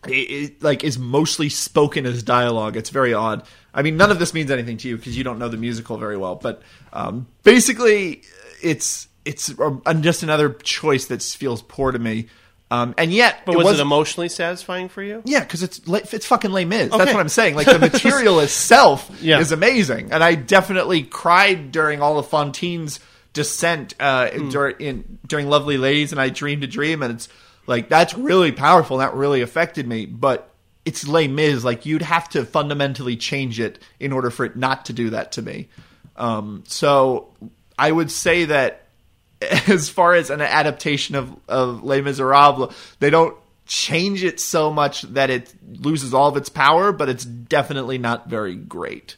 [0.06, 3.42] it, it like is mostly spoken as dialogue it's very odd
[3.74, 5.96] i mean none of this means anything to you because you don't know the musical
[5.98, 6.62] very well but
[6.92, 8.22] um basically
[8.62, 12.26] it's it's um, just another choice that feels poor to me
[12.70, 15.20] um and yet But was, it emotionally satisfying for you?
[15.26, 16.90] yeah, because it's it's fucking Les Mis.
[16.90, 17.54] That's what I'm saying.
[17.56, 19.38] Like the material itself Yeah.
[19.38, 23.00] is amazing, and I definitely cried during all of Fantine's
[23.34, 24.48] descent uh, Hmm.
[24.48, 27.28] during in, during Lovely Ladies, and I dreamed a dream, and it's
[27.66, 28.98] like that's really powerful.
[28.98, 30.50] and That really affected me, but.
[30.84, 31.64] It's Les Mis.
[31.64, 35.32] Like you'd have to fundamentally change it in order for it not to do that
[35.32, 35.68] to me.
[36.16, 37.32] Um, so
[37.78, 38.82] I would say that
[39.68, 45.02] as far as an adaptation of, of Les Miserables, they don't change it so much
[45.02, 49.16] that it loses all of its power, but it's definitely not very great.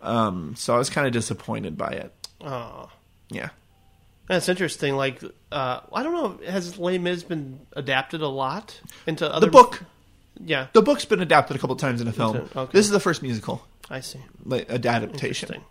[0.00, 2.12] um, so I was kind of disappointed by it.
[2.40, 2.88] Oh,
[3.30, 3.50] Yeah.
[4.28, 4.94] that's interesting.
[4.96, 5.20] Like,
[5.52, 6.46] uh, I don't know.
[6.50, 9.82] Has Les Mis been adapted a lot into other The book,
[10.44, 12.48] Yeah, the book's been adapted a couple times in a film.
[12.54, 12.70] Okay.
[12.72, 14.20] This is the first musical I see.
[14.44, 15.48] like, adaptation.
[15.48, 15.64] Interesting.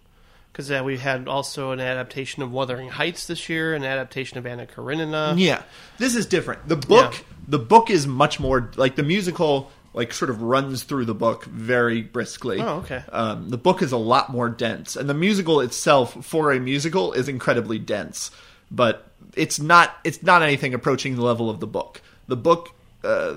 [0.51, 4.45] Because uh, we had also an adaptation of Wuthering Heights this year, an adaptation of
[4.45, 5.35] Anna Karenina.
[5.37, 5.61] Yeah,
[5.97, 6.67] this is different.
[6.67, 7.19] The book, Yeah.
[7.47, 9.71] the book is much more like the musical.
[9.91, 12.61] Like sort of runs through the book very briskly.
[12.61, 13.01] Oh, okay.
[13.11, 17.11] Um, the book is a lot more dense, and the musical itself, for a musical,
[17.13, 18.29] is incredibly dense.
[18.69, 19.95] But it's not.
[20.03, 22.03] It's not anything approaching the level of the book.
[22.27, 22.69] The book,
[23.03, 23.35] uh,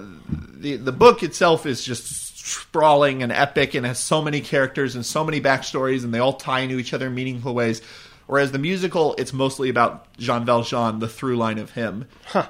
[0.55, 5.07] the the book itself is just sprawling and epic, and has so many characters and
[5.07, 7.81] so many backstories, and they all tie into each other in meaningful ways.
[8.27, 12.07] Whereas the musical, it's mostly about Jean Valjean, the through line of him,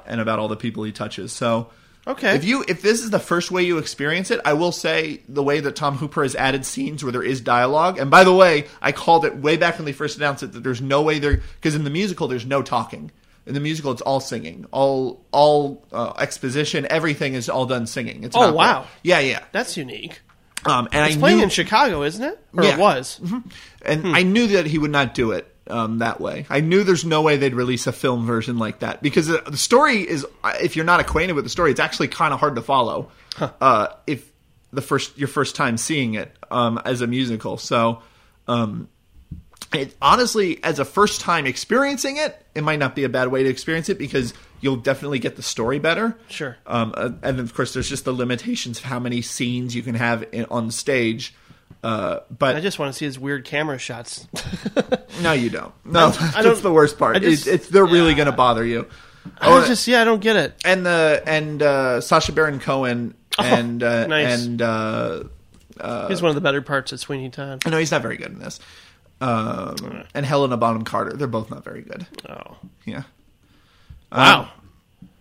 [0.06, 1.32] and about all the people he touches.
[1.32, 1.68] So,
[2.06, 2.34] Okay.
[2.34, 5.42] if you if this is the first way you experience it, I will say the
[5.42, 7.98] way that Tom Hooper has added scenes where there is dialogue.
[7.98, 10.62] And by the way, I called it way back when they first announced it that
[10.62, 13.10] there's no way there because in the musical there's no talking.
[13.46, 18.22] In the musical, it's all singing, all all uh, exposition, everything is all done singing.
[18.24, 18.86] It's Oh, wow.
[19.02, 19.42] yeah, yeah.
[19.52, 20.20] That's unique.
[20.64, 22.38] Um, and It's I playing knew, in Chicago, isn't it?
[22.56, 22.70] Or Yeah.
[22.72, 22.80] Mm-hmm.
[22.80, 23.20] it was.
[23.84, 24.14] and Hmm.
[24.14, 26.46] I knew that he would not do it um, that way.
[26.48, 29.56] I knew there's no way they'd release a film version like that because the the
[29.56, 30.24] story is,
[30.60, 33.10] if you're not acquainted with the story, it's actually kind of hard to follow.
[33.60, 34.30] Uh, if
[34.72, 38.02] the first your first time seeing it um, as a musical, so
[38.46, 38.88] um,
[39.74, 43.42] it honestly, as a first time experiencing it, it might not be a bad way
[43.42, 46.16] to experience it because you'll definitely get the story better.
[46.28, 46.56] Sure.
[46.66, 49.94] Um, uh, and of course, there's just the limitations of how many scenes you can
[49.94, 51.34] have in, on stage.
[51.82, 54.28] Uh, but I just want to see his weird camera shots.
[55.22, 55.72] no, you don't.
[55.84, 57.20] No, I that's don't- the worst part.
[57.22, 58.86] Just- it's, it's they're really going to bother you.
[59.38, 60.60] I was just yeah, I don't get it.
[60.64, 64.44] and the and uh, Sacha Baron Cohen and uh, Oh, nice.
[64.44, 65.22] and uh,
[66.08, 67.62] He's one of the better parts of Sweeney Todd.
[67.68, 68.60] no, he's not very good in this.
[69.22, 72.06] Um, and Helena Bonham Carter, they're both not very good.
[72.28, 73.02] Oh Yeah.
[74.10, 74.40] wow.
[74.42, 74.48] Um,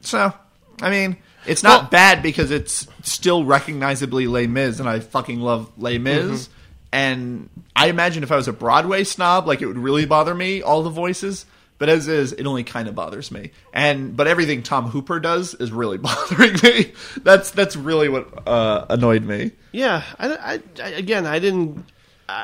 [0.01, 0.33] So,
[0.81, 5.39] I mean, it's not Well- bad because it's still recognizably Les Mis, and I fucking
[5.39, 6.47] love Les Mis.
[6.47, 6.53] Mm-hmm.
[6.93, 10.61] And I imagine if I was a Broadway snob, like it would really bother me
[10.61, 11.45] all the voices.
[11.77, 13.51] But as is, it only kind of bothers me.
[13.73, 16.91] And but everything Tom Hooper does is really bothering me.
[17.23, 19.51] That's that's really what uh, annoyed me.
[19.71, 21.85] Yeah, I, I- I- again, I didn't.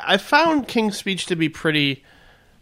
[0.06, 2.04] I found King's Speech to be pretty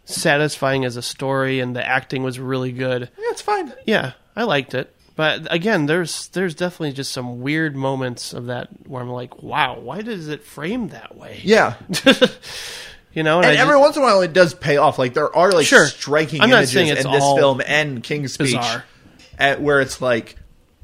[0.04, 3.02] satisfying as a story, and the acting was really good.
[3.18, 3.72] Yeah, it's fine.
[3.86, 4.92] Yeah, I liked it.
[5.16, 9.78] But again, there's there's definitely just some weird moments of that where I'm like, wow,
[9.80, 11.40] why does it frame that way?
[11.42, 11.74] Yeah,
[13.14, 14.98] You know, and, and every just- once in a while it does pay off.
[14.98, 15.86] Like there are like Sure.
[15.86, 18.84] striking I'm images in this film and King's Speech, bizarre.
[19.38, 20.36] at, where it's like.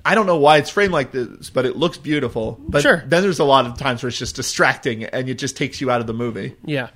[0.05, 2.59] I don't know why it's framed like this, but it looks beautiful.
[2.69, 3.03] But Sure.
[3.07, 5.91] then there's a lot of times where it's just distracting and it just takes you
[5.91, 6.57] out of the movie.
[6.65, 6.89] yeah,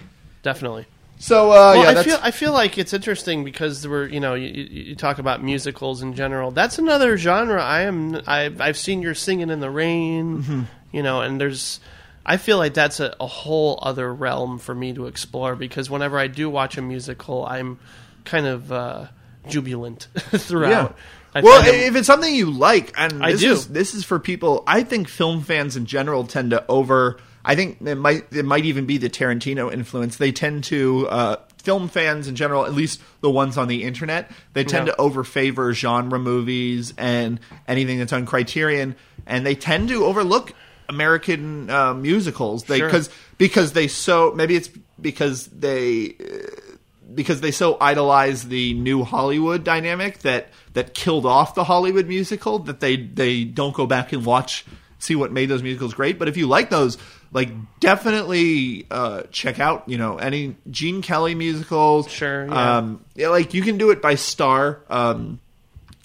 [0.43, 0.87] definitely.
[1.19, 4.21] So uh, Well, yeah, I feel I feel like it's interesting because there were you
[4.21, 6.51] know you, you talk about musicals in general.
[6.51, 7.63] That's another genre.
[7.63, 10.63] I am I've I've seen your singing in the rain, Mm-hmm.
[10.93, 11.81] you know, and there's.
[12.29, 16.19] I feel like that's a, a whole other realm for me to explore because whenever
[16.19, 17.79] I do watch a musical, I'm
[18.25, 19.07] kind of uh,
[19.49, 20.97] jubilant throughout.
[21.37, 23.53] I well, if it's something you like, and I this do.
[23.53, 24.63] is this is for people.
[24.67, 27.19] I think film fans in general tend to over.
[27.45, 30.17] I think it might it might even be the Tarantino influence.
[30.17, 34.31] They tend to uh, film fans in general, at least the ones on the internet,
[34.53, 34.95] they tend Yeah.
[34.95, 40.53] to over favor genre movies and anything that's on Criterion, and they tend to overlook
[40.89, 42.65] American uh, musicals.
[42.65, 42.89] They Sure.
[42.89, 44.71] because because they so maybe it's
[45.01, 46.15] because they
[47.15, 52.59] because they so idolize the new Hollywood dynamic that that killed off the Hollywood musical
[52.61, 54.65] that they they don't go back and watch
[54.99, 56.19] see what made those musicals great.
[56.19, 56.99] But if you like those,
[57.33, 57.51] like
[57.81, 62.11] definitely uh, check out you know any Gene Kelly musicals.
[62.11, 62.77] Sure, yeah.
[62.79, 64.81] Um, yeah, like you can do it by Star.
[64.89, 65.41] Um,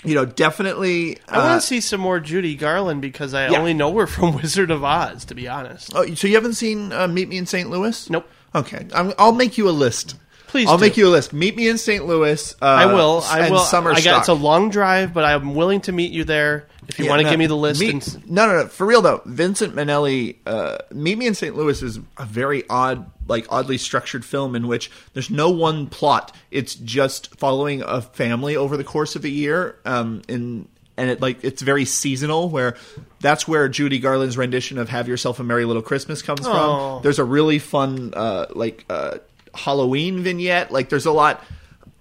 [0.04, 1.20] you know, definitely.
[1.28, 3.60] I uh, want to see some more Judy Garland because I yeah.
[3.60, 5.92] only know her from Wizard of Oz, to be honest.
[5.94, 7.70] Oh, so you haven't seen uh, Meet Me in St.
[7.70, 8.10] Louis?
[8.10, 8.28] Nope.
[8.54, 10.16] Okay, I'm, I'll make you a list.
[10.52, 10.82] Please I'll do.
[10.84, 11.32] make you a list.
[11.34, 12.06] Meet me in St.
[12.06, 12.54] Louis.
[12.62, 13.24] Uh, I will.
[13.26, 13.60] I will.
[13.60, 17.00] Summer I got, it's a long drive, but I'm willing to meet you there if
[17.00, 17.80] you Yeah, want to no, give me the list.
[17.80, 18.68] Meet- and, no, no, no.
[18.68, 21.56] For real though, Vincent Minnelli, uh, Meet Me in St.
[21.56, 26.36] Louis is a very odd, like oddly structured film in which there's no one plot.
[26.52, 29.78] It's just following a family over the course of a year.
[29.86, 32.50] Um, in and it like it's very seasonal.
[32.50, 32.76] Where
[33.22, 36.52] that's where Judy Garland's rendition of "Have Yourself a Merry Little Christmas" comes Oh.
[36.98, 37.04] from.
[37.04, 39.20] There's a really fun, uh, like uh,
[39.54, 40.72] Halloween vignette.
[40.72, 41.44] Like there's a lot.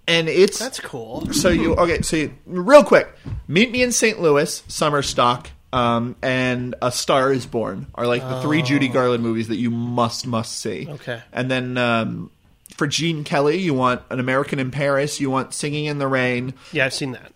[0.08, 1.32] And it's that's cool.
[1.32, 2.02] so you okay?
[2.02, 3.08] So you, real quick,
[3.46, 4.20] meet me in St.
[4.20, 9.22] Louis, Summer Stock, um, and A Star Is Born are like the three Judy Garland
[9.22, 10.88] movies that you must must see.
[10.90, 11.22] Okay.
[11.32, 12.32] and then um,
[12.76, 16.54] for Gene Kelly, you want An American in Paris, you want Singing in the Rain,
[16.72, 17.32] Yeah, I've seen that.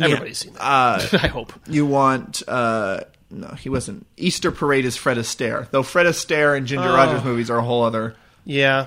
[0.00, 0.62] Everybody's seen that.
[0.62, 1.52] Uh, I hope.
[1.68, 2.42] you want.
[2.48, 4.04] Uh, no, he wasn't.
[4.16, 6.94] Easter Parade is Fred Astaire, though Fred Astaire and Ginger Oh.
[6.94, 8.86] Rogers movies are a whole other Yeah.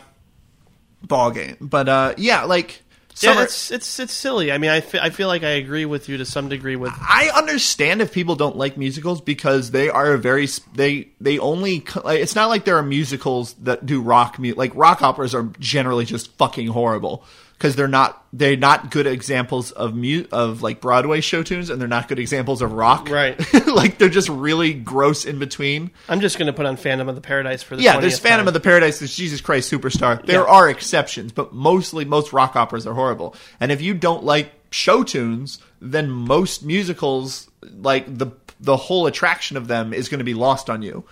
[1.03, 1.57] Ball game.
[1.61, 2.81] But uh, yeah, like
[3.21, 4.51] Yeah, Summer, it's it's it's silly.
[4.51, 6.93] I mean, I fe- I feel like I agree with you to some degree with
[6.99, 11.83] I understand if people don't like musicals because they are a very they they only
[12.05, 16.05] it's not like there are musicals that do rock mu- like rock operas are generally
[16.05, 17.23] just fucking horrible
[17.59, 21.79] because they're not they're not good examples of mu- of like Broadway show tunes and
[21.81, 23.37] they're not good examples of rock Right.
[23.67, 27.15] like they're just really gross in between I'm just going to put on Phantom of
[27.15, 28.47] the Paradise for the yeah there's Phantom time.
[28.47, 30.47] of the Paradise there's Jesus Christ Superstar there Yeah.
[30.53, 35.03] are exceptions but mostly most rock operas are horrible and if you don't like show
[35.03, 37.49] tunes then most musicals
[37.81, 38.27] like the
[38.61, 41.03] the whole attraction of them is going to be lost on you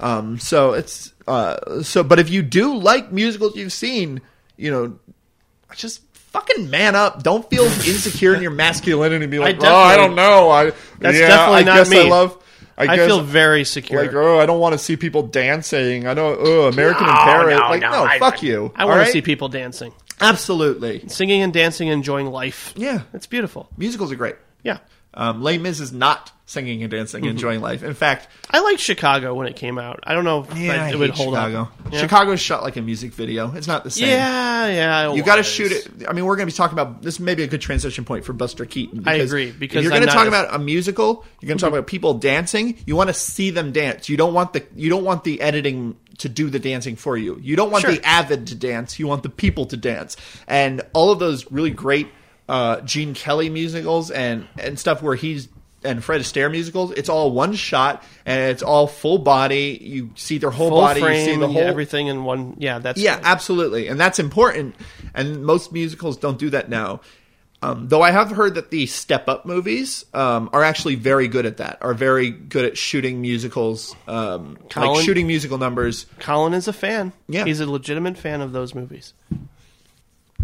[0.00, 4.20] um, so it's uh, so but if you do like musicals you've seen
[4.56, 4.98] you know
[5.74, 6.02] just
[6.32, 10.14] fucking man up don't feel insecure in your masculinity and be like oh I don't
[10.14, 10.64] know I
[10.98, 12.42] That's yeah, definitely I not guess I love
[12.78, 14.02] I, I guess feel very secure.
[14.02, 16.06] like, oh, I don't want to see people dancing.
[16.06, 16.38] I don't.
[16.38, 17.58] Oh, American in No, Paris.
[17.58, 18.70] no, like, no, no, I- fuck you.
[18.76, 19.06] I want right?
[19.06, 21.08] to see people dancing, Absolutely.
[21.08, 22.74] singing and dancing, enjoying life.
[22.76, 23.70] Yeah, It's beautiful.
[23.78, 24.36] musicals are great.
[24.62, 24.78] Yeah.
[25.16, 27.30] Um, Les Mis is not singing and dancing, Mm-hmm.
[27.30, 27.82] enjoying life.
[27.82, 30.00] In fact, I liked Chicago when it came out.
[30.04, 31.62] I don't know if yeah, it would hold Chicago.
[31.62, 31.72] up.
[31.92, 32.00] Yeah.
[32.00, 33.52] Chicago's shot like a music video.
[33.54, 34.08] It's not the same.
[34.10, 35.12] Yeah, yeah.
[35.12, 35.88] You got to shoot it.
[36.08, 37.18] I mean, we're going to be talking about this.
[37.18, 39.02] May be a good transition point for Buster Keaton.
[39.08, 41.72] I agree, because you're going to talk as- about a musical, you're going to talk
[41.72, 42.76] about people dancing.
[42.86, 44.08] You want to see them dance.
[44.08, 47.38] You don't want the you don't want the editing to do the dancing for you.
[47.42, 47.92] You don't want Sure.
[47.92, 48.98] the avid to dance.
[48.98, 50.16] You want the people to dance.
[50.46, 52.08] And all of those really great
[52.48, 55.48] uh, Gene Kelly musicals and and stuff where he's
[55.84, 59.78] and Fred Astaire musicals, it's all one shot and it's all full body.
[59.80, 61.00] You see their whole full body.
[61.00, 62.56] frame, you see the whole everything in one.
[62.58, 63.24] Yeah, that's yeah, good.
[63.24, 64.74] absolutely, and that's important.
[65.14, 67.00] And most musicals don't do that now.
[67.62, 71.46] Um, though I have heard that the Step Up movies um, are actually very good
[71.46, 71.78] at that.
[71.80, 76.06] Are very good at shooting musicals, um, like shooting musical numbers.
[76.18, 77.12] Colin is a fan.
[77.28, 77.44] Yeah.
[77.44, 79.14] he's a legitimate fan of those movies.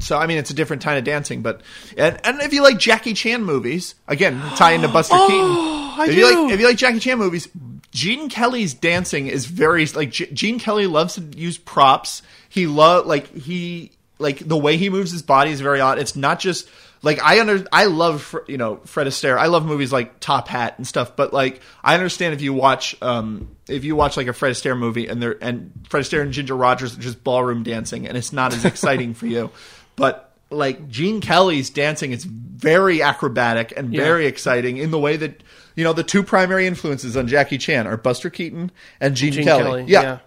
[0.03, 1.43] So I mean, it's a different kind of dancing.
[1.43, 1.63] But
[1.97, 5.41] and, and if you like Jackie Chan movies, again, tie into Buster Keaton.
[5.41, 6.17] Oh, I if do.
[6.19, 7.49] you like if you like Jackie Chan movies,
[7.93, 12.23] Gene Kelly's dancing is very like G- Gene Kelly loves to use props.
[12.49, 15.99] He love like he like the way he moves his body is very odd.
[15.99, 16.69] It's not just
[17.03, 19.37] like I under I love you know Fred Astaire.
[19.37, 21.17] I love movies like Top Hat and stuff.
[21.17, 24.79] But like I understand if you watch um if you watch like a Fred Astaire
[24.79, 28.33] movie and they're and Fred Astaire and Ginger Rogers are just ballroom dancing and it's
[28.33, 29.51] not as exciting for you.
[29.97, 34.03] But like Gene Kelly's dancing is very acrobatic and Yeah.
[34.05, 35.43] very exciting in the way that
[35.77, 38.71] you know the two primary influences on Jackie Chan are Buster Keaton
[39.01, 39.63] and Gene, Gene Kelly.
[39.63, 39.85] Kelly.
[39.89, 40.19] Yeah.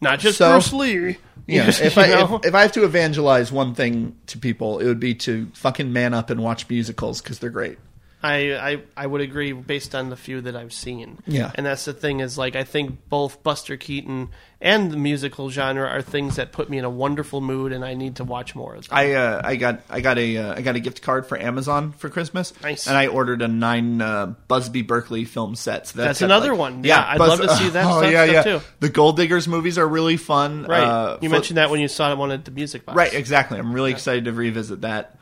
[0.00, 1.16] not just So- Bruce Lee.
[1.46, 4.86] Yeah, if You I if, if I have to evangelize one thing to people, it
[4.86, 7.78] would be to fucking man up and watch musicals because they're great.
[8.24, 11.18] I, I I would agree based on the few that I've seen.
[11.26, 11.52] Yeah.
[11.54, 15.86] and that's the thing is like I think both Buster Keaton and the musical genre
[15.86, 18.74] are things that put me in a wonderful mood, and I need to watch more
[18.74, 18.96] of them.
[18.98, 21.92] I uh, I got I got a uh, I got a gift card for Amazon
[21.92, 22.54] for Christmas.
[22.62, 22.86] Nice.
[22.86, 25.88] And I ordered a nine uh, Busby Berkeley film set.
[25.88, 26.82] So That's got, another one.
[26.82, 28.42] Yeah, I'd love to see that Oh yeah, yeah.
[28.42, 28.60] too.
[28.80, 30.64] The Gold Diggers movies are really fun.
[30.64, 32.96] right, Uh, you for- mentioned that when you saw it one at the music box.
[32.96, 33.58] Right, exactly.
[33.58, 35.18] I'm really excited to revisit that.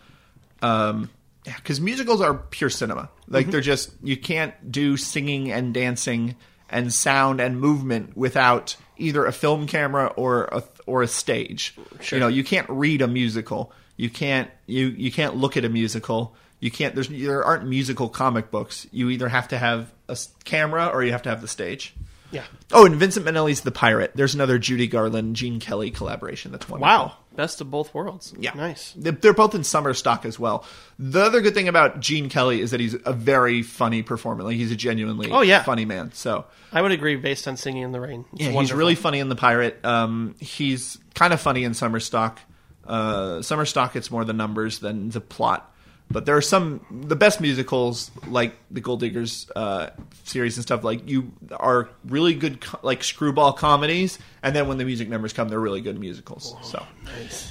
[0.61, 1.07] Um, yeah,
[1.45, 3.11] because musicals are pure cinema.
[3.29, 3.51] Like Mm-hmm.
[3.53, 6.37] they're just you can't do singing and dancing
[6.71, 11.75] and sound and movement without either a film camera or a or a stage.
[12.01, 12.17] Sure.
[12.17, 13.73] You know, you can't read a musical.
[13.97, 16.35] You can't you you can't look at a musical.
[16.61, 16.95] You can't.
[16.95, 18.87] There's there aren't musical comic books.
[18.93, 21.93] You either have to have a camera or you have to have the stage.
[22.31, 22.45] Yeah.
[22.71, 24.13] Oh, and Vincent Minnelli's The Pirate.
[24.15, 26.51] There's another Judy Garland Gene Kelly collaboration.
[26.53, 26.89] That's wonderful.
[26.89, 28.35] Wow, best of both worlds.
[28.39, 28.53] Yeah.
[28.55, 28.93] nice.
[28.97, 30.65] They- They're both in summer stock as well.
[30.99, 34.43] The other good thing about Gene Kelly is that he's a very funny performer.
[34.43, 35.63] Like he's a genuinely Oh, yeah.
[35.63, 36.13] funny man.
[36.13, 38.25] So I would agree based on Singing in the Rain.
[38.35, 39.85] It's yeah, he's really funny in The Pirate.
[39.85, 42.39] Um, he's kind of funny in summer stock.
[42.87, 45.72] Uh, summer stock, it's more the numbers than the plot.
[46.13, 49.91] But there are some the best musicals like the Gold Diggers uh,
[50.25, 54.79] series and stuff like you are really good co- like screwball comedies, and then when
[54.79, 56.55] the music numbers come, they're really good musicals.
[56.63, 56.85] so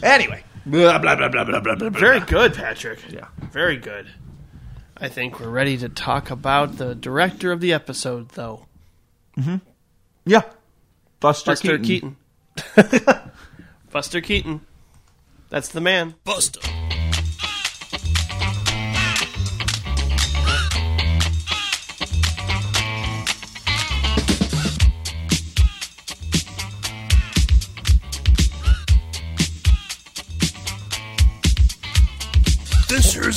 [0.03, 1.89] anyway, blah blah blah blah blah blah blah.
[1.89, 2.99] Very good, Patrick.
[3.12, 3.28] Yeah.
[3.51, 4.07] Very good.
[4.97, 8.68] I think we're ready to talk about the director of the episode, though.
[10.26, 10.43] Yeah.
[11.20, 12.18] Buster, Buster Keaton.
[12.76, 13.22] Keaton.
[13.91, 14.62] Buster Keaton.
[15.49, 16.14] That's the man.
[16.24, 16.62] Buster.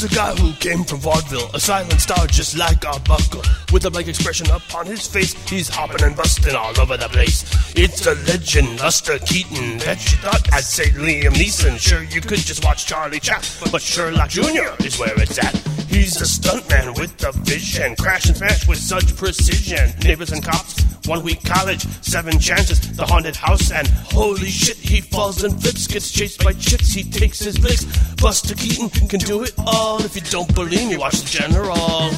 [0.04, 3.40] A guy who came from vaudeville, a silent star just like Arbuckle.
[3.72, 7.42] With a blank expression upon his face, he's hopping and busting all over the place.
[7.74, 9.78] It's a legend, Buster Keaton.
[9.78, 11.78] Bet you thought I'd say Liam Neeson.
[11.78, 14.76] Sure, you could just watch Charlie Chap, but Sherlock Jr.
[14.84, 15.54] is where it's at.
[15.88, 19.90] He's a stuntman with a vision, crash and smash with such precision.
[20.00, 25.00] Neighbors and cops, one week college, seven chances, the haunted house, and holy shit, he
[25.00, 27.84] falls and flips, gets chased by chicks, he takes his licks.
[28.14, 30.02] Buster Keaton can do it all.
[30.02, 32.10] If you don't believe me, watch the general.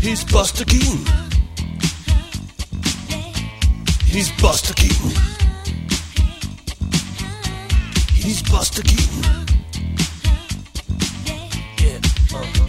[0.00, 1.04] He's Buster Keaton.
[4.04, 5.10] He's Buster Keaton.
[8.14, 9.46] He's Buster Keaton.
[11.78, 12.00] Yeah.
[12.32, 12.66] uh-huh.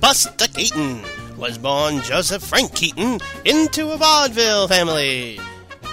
[0.00, 5.38] Buster Keaton was born Joseph Frank Keaton into a vaudeville family.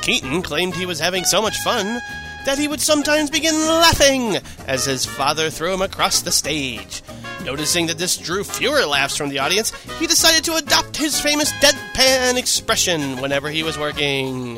[0.01, 1.99] Keaton claimed he was having so much fun
[2.45, 7.03] that he would sometimes begin laughing as his father threw him across the stage.
[7.43, 11.51] Noticing that this drew fewer laughs from the audience, he decided to adopt his famous
[11.53, 14.55] deadpan expression whenever he was working.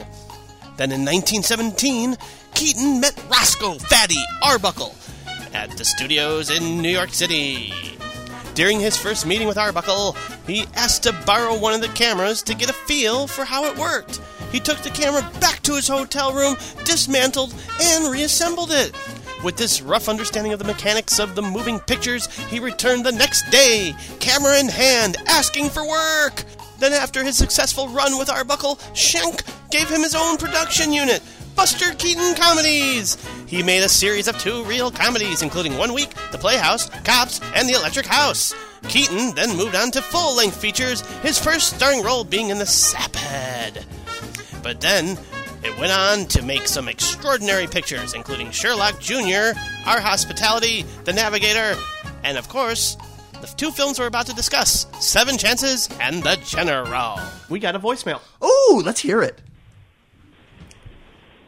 [0.77, 2.15] Then in 1917,
[2.53, 4.93] Keaton met Roscoe Fatty Arbuckle
[5.55, 7.73] at the studios in New York City.
[8.55, 12.53] During his first meeting with Arbuckle, he asked to borrow one of the cameras to
[12.53, 14.21] get a feel for how it worked.
[14.51, 18.95] He took the camera back to his hotel room, dismantled, and reassembled it.
[19.43, 23.49] With this rough understanding of the mechanics of the moving pictures, he returned the next
[23.49, 26.43] day, camera in hand, asking for work.
[26.77, 31.23] Then, after his successful run with Arbuckle, Schenck gave him his own production unit,
[31.55, 33.17] Buster Keaton Comedies.
[33.47, 37.69] He made a series of two reel comedies, including One Week, The Playhouse, Cops, and
[37.69, 38.53] The Electric House.
[38.87, 42.65] Keaton then moved on to full length features, his first starring role being in The
[42.65, 43.85] Saphead.
[44.61, 45.17] But then
[45.63, 51.79] it went on to make some extraordinary pictures, including Sherlock Jr., Our Hospitality, The Navigator,
[52.23, 52.97] and of course,
[53.41, 57.19] the two films we're about to discuss Seven Chances and The General.
[57.49, 58.21] We got a voicemail.
[58.41, 59.41] Oh, let's hear it.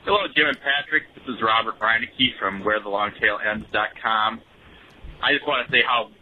[0.05, 1.09] Hello, Jim and Patrick.
[1.15, 4.39] This is Robert Reineke from WhereTheLongTailEnds.com.
[5.23, 6.13] I just want to say how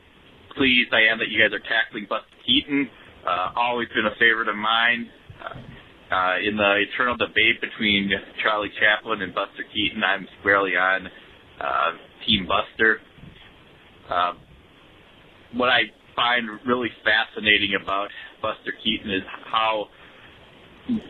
[0.55, 2.89] pleased I am that you guys are tackling Buster Keaton.
[3.27, 5.11] Uh, always been a favorite of mine.
[5.35, 8.09] Uh, uh, in the eternal debate between
[8.41, 11.09] Charlie Chaplin and Buster Keaton, I'm squarely on
[11.59, 11.91] uh,
[12.25, 13.01] Team Buster.
[14.09, 14.31] Uh,
[15.59, 18.07] what I find really fascinating about
[18.41, 19.89] Buster Keaton is how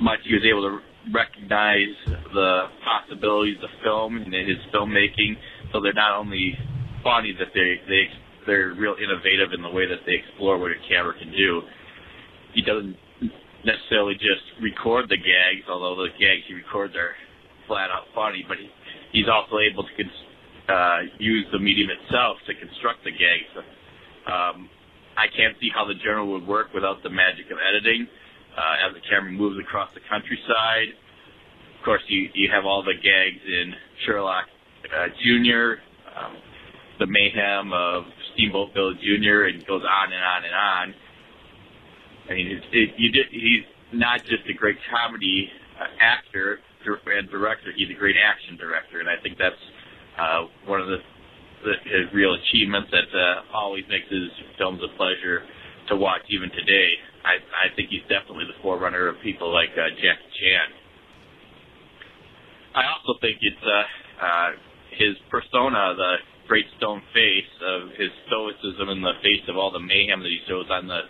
[0.02, 1.96] much he was able to recognize
[2.34, 5.36] the possibilities of film and his filmmaking.
[5.72, 6.56] So they're not only
[7.04, 8.04] funny, that they they
[8.46, 11.62] they're real innovative in the way that they explore what a camera can do.
[12.54, 12.96] He doesn't
[13.66, 17.16] necessarily just record the gags, although the gags he records are
[17.68, 18.68] flat out funny, but he,
[19.12, 20.28] he's also able to cons-
[20.68, 23.52] uh, use the medium itself to construct the gags.
[24.28, 24.70] Um,
[25.16, 28.08] I can't see how the General would work without the magic of editing.
[28.58, 30.94] As the camera moves across the countryside,
[31.80, 33.74] of course, you you have all the gags in
[34.06, 34.46] Sherlock
[34.88, 35.84] uh, Jr.,
[36.16, 36.38] um,
[37.00, 40.96] the mayhem of Steamboat Bill Jr., and goes on and on and on.
[42.30, 45.50] I mean, it, it, you did, he's not just a great comedy
[45.80, 49.60] uh, actor and director; he's a great action director, and I think that's
[50.18, 50.98] uh, one of the,
[51.64, 55.44] the his real achievements that uh, always makes his films a pleasure
[55.90, 56.92] to watch even today.
[57.24, 60.68] I, I think he's definitely the forerunner of people like uh, Jackie Chan.
[62.76, 64.50] I also think it's uh, uh,
[64.98, 66.16] his persona, the
[66.48, 70.40] great stone face of his stoicism in the face of all the mayhem that he
[70.48, 71.02] shows on the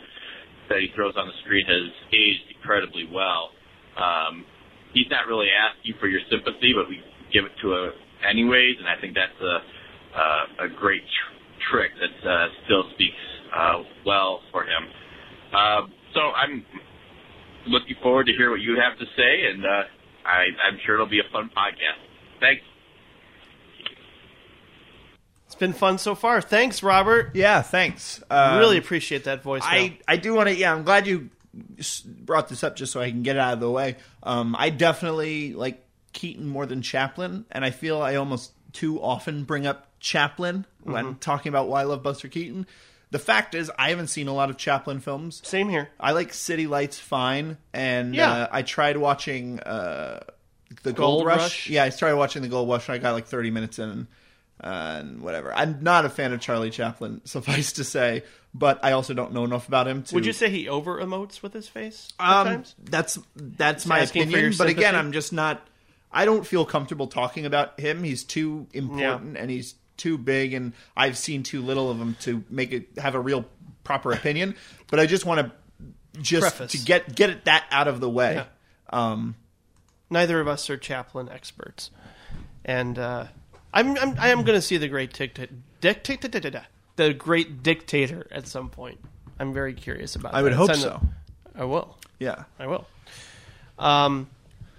[0.69, 3.51] that he throws on the street has aged incredibly well.
[3.99, 4.45] Um,
[4.93, 7.03] he's not really asking for your sympathy, but we
[7.33, 7.91] give it to him
[8.23, 9.55] anyways, and I think that's a
[10.13, 13.23] uh, a great tr- trick that uh, still speaks
[13.55, 14.83] uh, well for him.
[15.53, 15.81] Uh,
[16.13, 16.65] so I'm
[17.67, 19.83] looking forward to hear what you have to say, and uh,
[20.25, 21.99] I, I'm sure it'll be a fun podcast.
[22.39, 22.61] Thanks.
[25.45, 26.41] It's been fun so far.
[26.41, 27.35] Thanks, Robert.
[27.35, 28.23] Yeah, thanks.
[28.29, 29.61] Um, really appreciate that voice.
[29.63, 31.29] I, I do want to, yeah, I'm glad you
[32.05, 33.97] brought this up just so I can get it out of the way.
[34.23, 39.43] Um, I definitely like Keaton more than Chaplin, and I feel I almost too often
[39.43, 41.19] bring up Chaplin when Mm-hmm.
[41.19, 42.65] talking about why I love Buster Keaton.
[43.13, 45.39] The fact is, I haven't seen a lot of Chaplin films.
[45.45, 45.87] Same here.
[45.99, 48.31] I like City Lights fine, and Yeah.
[48.31, 50.21] uh, I tried watching uh,
[50.81, 51.39] the Gold, Gold Rush.
[51.39, 51.69] Rush?
[51.69, 52.89] Yeah, I started watching the Gold Rush.
[52.89, 54.07] I got like 30 minutes in,
[54.63, 55.53] uh, and whatever.
[55.53, 59.43] I'm not a fan of Charlie Chaplin, suffice to say, but I also don't know
[59.43, 60.01] enough about him.
[60.03, 62.11] To, Would you say he over emotes with his face?
[62.19, 62.73] um, times?
[62.83, 64.53] that's that's my asking for opinion.
[64.57, 64.97] But again, sympathy?
[64.97, 65.67] I'm just not.
[66.11, 68.03] I don't feel comfortable talking about him.
[68.03, 72.43] He's too important and he's too big, and I've seen too little of them to
[72.49, 73.45] make it have a real
[73.83, 74.55] proper opinion.
[74.89, 76.71] But I just want to just Preface.
[76.73, 78.35] to get get it that out of the way.
[78.35, 78.45] Yeah.
[78.89, 79.35] Um,
[80.09, 81.89] Neither of us are Chaplin experts,
[82.63, 83.25] and uh,
[83.73, 88.69] I'm, I'm I am going to see the great dictator, the great dictator at some
[88.69, 88.99] point.
[89.39, 90.35] I'm very curious about.
[90.35, 91.01] I would hope so.
[91.55, 91.97] the- I will.
[92.19, 92.43] Yeah.
[92.59, 92.85] I will.
[93.79, 94.29] Um,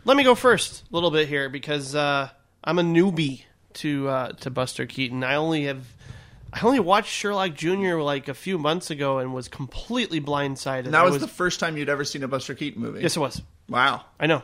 [0.05, 2.29] let me go first a little bit here because uh,
[2.63, 3.43] I'm a newbie
[3.75, 5.23] to uh, to Buster Keaton.
[5.25, 5.85] I only have
[6.53, 7.97] I only watched Sherlock Jr.
[7.97, 10.85] like a few months ago and was completely blindsided.
[10.87, 13.01] And that I was, the first time you'd ever seen a Buster Keaton movie.
[13.01, 13.43] yes, it was.
[13.69, 14.05] Wow.
[14.21, 14.43] I know.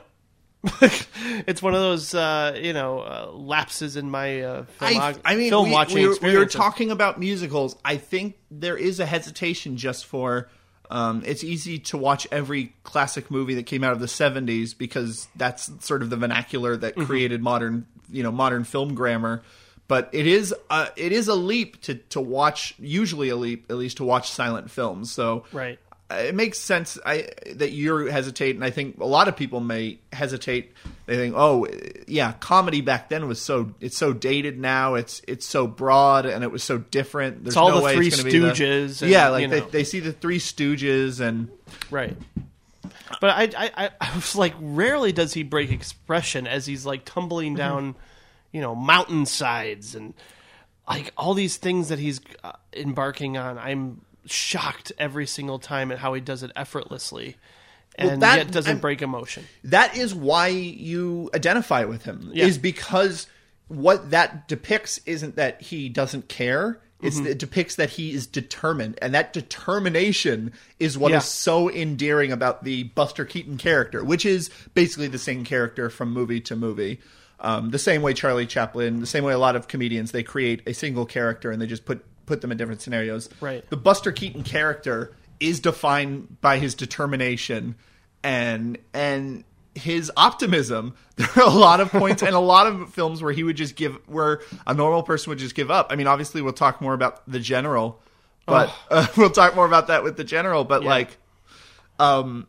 [0.83, 5.35] it's one of those uh, you know uh, lapses in my uh, film, I, I
[5.37, 7.76] mean, film we, watching we, were- we were talking about musicals.
[7.85, 10.49] I think there is a hesitation just for.
[10.91, 15.28] Um, it's easy to watch every classic movie that came out of the '70s because
[15.37, 17.07] that's sort of the vernacular that Mm-hmm.
[17.07, 19.42] created modern, you know, modern film grammar.
[19.88, 22.74] But it is a, it is a leap to to watch.
[22.78, 25.11] Usually a leap, at least to watch silent films.
[25.11, 25.80] So Right.
[26.12, 29.98] it makes sense I, that you hesitate, and I think a lot of people may
[30.12, 30.72] hesitate.
[31.06, 31.66] They think, "Oh,
[32.06, 34.94] yeah, comedy back then was so it's so dated now.
[34.94, 37.42] It's it's so broad and it was so different.
[37.42, 39.66] There's all no the way Three it's be the- Stooges and, yeah, like they, know.
[39.70, 41.48] they see the Three Stooges and
[41.90, 42.16] Right.
[43.20, 47.54] But I, I, I, was like, rarely does he break expression as he's like tumbling
[47.54, 47.96] down,
[48.52, 50.14] you know, mountainsides and
[50.88, 53.58] like all these things that he's uh, embarking on.
[53.58, 57.36] I'm shocked every single time at how he does it effortlessly,
[57.96, 59.44] and that- yet doesn't I'm- break emotion.
[59.64, 62.46] that is why you identify with him Yeah.
[62.46, 63.26] is because
[63.68, 67.26] what that depicts isn't that he doesn't care it's Mm-hmm.
[67.26, 71.18] it depicts that he is determined and that determination is what is Yeah.
[71.20, 76.40] so endearing about the buster keaton character which is basically the same character from movie
[76.42, 77.01] to movie
[77.40, 80.62] um, the same way charlie chaplin the same way a lot of comedians they create
[80.66, 83.68] a single character and they just put put them in different scenarios Right.
[83.70, 87.76] the buster keaton character is defined by his determination
[88.22, 89.44] and and
[89.75, 90.95] his optimism.
[91.21, 93.77] There are a lot of points and a lot of films where he would just
[93.77, 95.89] give where a normal person would just give up.
[95.91, 98.01] I mean, obviously we'll talk more about the general,
[98.47, 100.64] but uh, we'll talk more about that with the general.
[100.64, 100.89] But Yeah.
[100.89, 101.18] like,
[101.99, 102.47] um,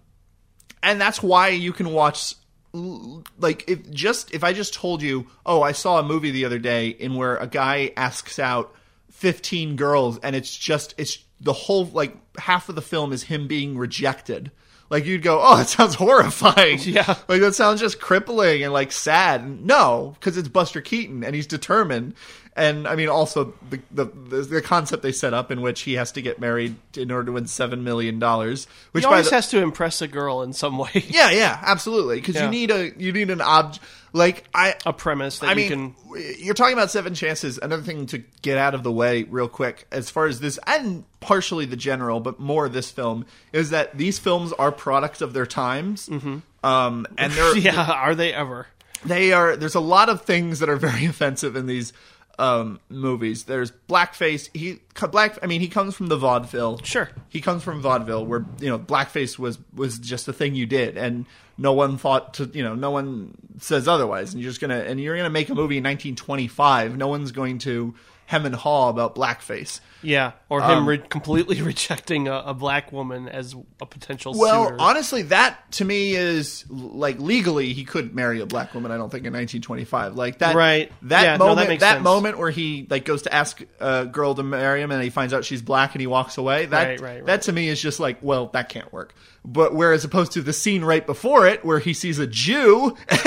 [0.81, 2.35] and that's why you can watch.
[2.73, 6.59] Like if just if I just told you, oh, I saw a movie the other
[6.59, 8.73] day in where a guy asks out
[9.11, 13.47] fifteen girls, and it's just it's the whole like half of the film is him
[13.49, 14.51] being rejected.
[14.91, 16.77] Like you'd go, oh, it sounds horrifying.
[16.81, 17.15] Yeah.
[17.29, 19.65] like that sounds just crippling and like sad.
[19.65, 22.13] No, because it's Buster Keaton and he's determined.
[22.53, 24.05] And I mean, also the, the
[24.41, 27.31] the concept they set up in which he has to get married in order to
[27.31, 28.67] win seven million dollars.
[28.91, 30.89] Which He by always the, has to impress a girl in some way.
[31.07, 32.17] yeah, yeah, absolutely.
[32.17, 32.45] Because Yeah.
[32.45, 33.83] you need a you need an object.
[34.13, 36.35] Like I, A premise that I you mean, can.
[36.39, 37.57] you're talking about Seven Chances.
[37.57, 41.05] Another thing to get out of the way, real quick, as far as this, and
[41.21, 45.45] partially the general, but more this film, is that these films are products of their
[45.45, 46.09] times.
[46.09, 46.39] Mm-hmm.
[46.65, 48.67] Um, and they're Yeah, are they ever?
[49.05, 51.93] they are there's a lot of things that are very offensive in these
[52.39, 53.43] um, movies.
[53.43, 54.49] There's blackface.
[54.53, 54.79] He
[55.11, 55.37] black.
[55.41, 56.79] I mean, he comes from the vaudeville.
[56.83, 57.09] Sure.
[57.29, 60.97] he comes from vaudeville, where you know blackface was was just a thing you did,
[60.97, 61.25] and
[61.57, 64.33] no one thought to you know no one says otherwise.
[64.33, 66.97] And you're just gonna and you're gonna make a movie in 1925.
[66.97, 67.93] No one's going to
[68.25, 69.79] hem and haw about blackface.
[70.03, 74.65] Yeah, or Um, him re- completely rejecting a, a black woman as a potential Well,
[74.65, 74.77] suitor.
[74.79, 78.91] honestly, that to me is like legally he couldn't marry a black woman.
[78.91, 80.55] I don't think in 1925, like that.
[80.55, 80.91] Right.
[81.03, 81.69] That Yeah, no, that moment.
[81.69, 82.03] makes that sense.
[82.03, 85.33] moment where he like goes to ask a girl to marry him, and he finds
[85.33, 86.65] out she's black, and he walks away.
[86.65, 87.25] That Right, right, right.
[87.27, 89.13] that to me is just like, well, that can't work.
[89.43, 92.95] But whereas opposed to the scene right before it, where he sees a Jew,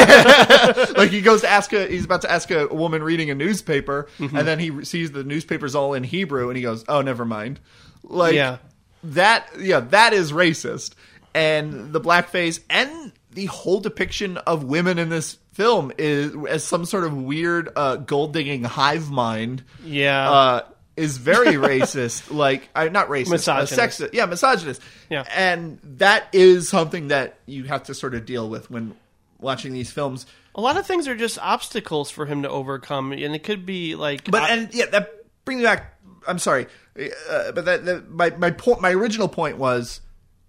[0.97, 4.09] like he goes to ask a, he's about to ask a woman reading a newspaper,
[4.18, 4.37] Mm-hmm.
[4.37, 7.61] and then he sees the newspaper's all in Hebrew, and he goes, oh, never mind.
[8.03, 8.59] Like, Yeah.
[9.05, 10.95] that yeah that is racist
[11.35, 16.85] and the blackface and the whole depiction of women in this film is as some
[16.85, 20.61] sort of weird uh, gold digging hive mind yeah, uh,
[20.97, 23.73] is very racist like I not racist Misogynist.
[23.79, 25.25] uh, sexist yeah misogynist Yeah.
[25.35, 28.95] and that is something that you have to sort of deal with when
[29.39, 33.35] watching these films a lot of things are just obstacles for him to overcome, and
[33.35, 35.11] it could be like, But uh, and yeah, that
[35.45, 35.94] brings me back.
[36.27, 36.66] I'm sorry,
[36.99, 40.01] uh, but that, that my my point, my original point was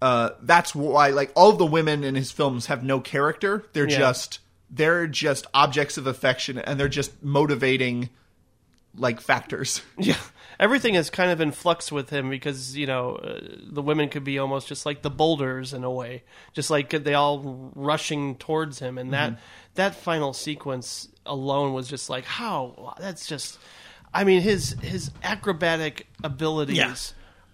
[0.02, 3.64] uh, that's why like all the women in his films have no character.
[3.72, 3.98] They're Yeah.
[3.98, 8.10] just they're just objects of affection, and they're just motivating
[8.98, 9.82] like factors.
[9.98, 10.16] yeah,
[10.58, 14.24] everything is kind of in flux with him because you know uh, the women could
[14.24, 16.22] be almost just like the boulders in a way,
[16.52, 19.34] just like they all rushing towards him, and Mm-hmm.
[19.34, 19.40] that
[19.74, 23.58] that final sequence alone was just like how that's just.
[24.16, 26.94] I mean, his his acrobatic abilities Yeah.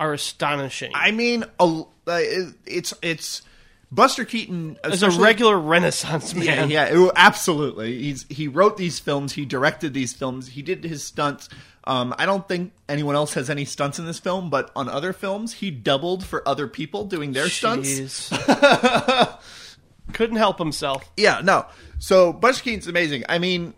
[0.01, 0.93] are astonishing.
[0.95, 2.21] I mean, a, uh,
[2.67, 3.43] it's it's
[3.91, 7.99] Buster Keaton As a especially- regular Renaissance man, Yeah, yeah, it- absolutely.
[8.03, 11.49] He's he wrote these films, he directed these films, he did his stunts.
[11.85, 15.13] Um, I don't think anyone else has any stunts in this film, but on other
[15.13, 18.31] films, he doubled for other people doing their stunts.
[18.31, 19.39] Jeez.
[20.13, 21.11] Couldn't help himself.
[21.17, 21.67] Yeah, no.
[21.99, 23.25] So Buster Keaton's amazing.
[23.29, 23.75] I mean,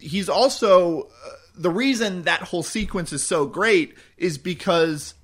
[0.00, 1.08] he's also uh,
[1.56, 5.14] the reason that whole sequence is so great is because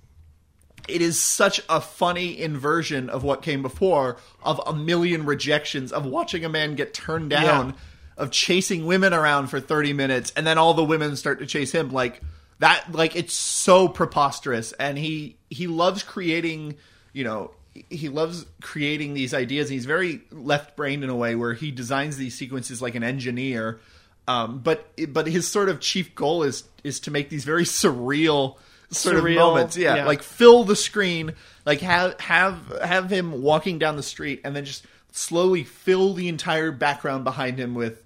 [0.88, 6.06] it is such a funny inversion of what came before of a million rejections of
[6.06, 7.74] watching a man get turned down Yeah.
[8.22, 11.72] of chasing women around for 30 minutes and then all the women start to chase
[11.72, 11.90] him.
[11.90, 12.20] Like
[12.60, 14.72] that like it's so preposterous.
[14.72, 16.76] And he he loves creating
[17.12, 17.50] you know
[17.90, 19.68] he loves creating these ideas.
[19.68, 23.02] And he's very left brained in a way where he designs these sequences like an
[23.02, 23.80] engineer
[24.28, 28.56] um, but but his sort of chief goal is is to make these very surreal
[28.90, 29.76] sort Surreal, of moments.
[29.76, 30.04] Yeah, yeah.
[30.06, 31.32] like fill the screen,
[31.64, 36.28] like have have have him walking down the street, and then just slowly fill the
[36.28, 38.02] entire background behind him with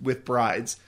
[0.00, 0.78] with brides.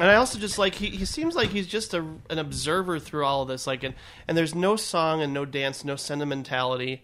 [0.00, 3.24] And I also just like he, he seems like he's just a, an observer through
[3.24, 3.66] all of this.
[3.66, 3.94] Like, and,
[4.26, 7.02] and there's no song and no dance, no sentimentality.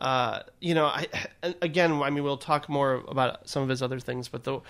[0.00, 1.06] Uh, you know, I
[1.60, 4.60] again, I mean, we'll talk more about some of his other things, but the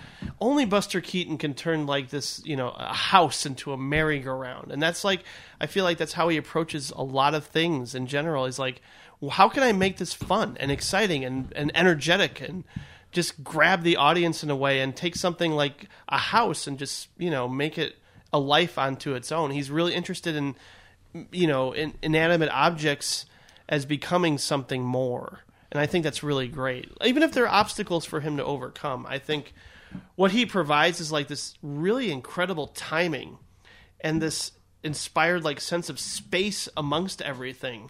[0.41, 4.81] only Buster Keaton can turn like this, you know, a house into a merry-go-round, and
[4.81, 5.23] that's like
[5.61, 8.45] I feel like that's how he approaches a lot of things in general.
[8.45, 8.81] He's like,
[9.21, 12.65] well, how can I make this fun and exciting and, and energetic and
[13.11, 17.07] just grab the audience in a way and take something like a house and just
[17.17, 17.95] you know make it
[18.33, 19.51] a life onto its own.
[19.51, 20.55] He's really interested in
[21.31, 23.25] you know in, inanimate objects
[23.71, 25.39] as becoming something more,
[25.71, 26.91] and I think that's really great.
[27.03, 29.53] Even if there are obstacles for him to overcome, I think
[30.15, 33.37] what he provides is like this really incredible timing
[34.01, 34.51] and this
[34.83, 37.89] inspired like sense of space amongst everything.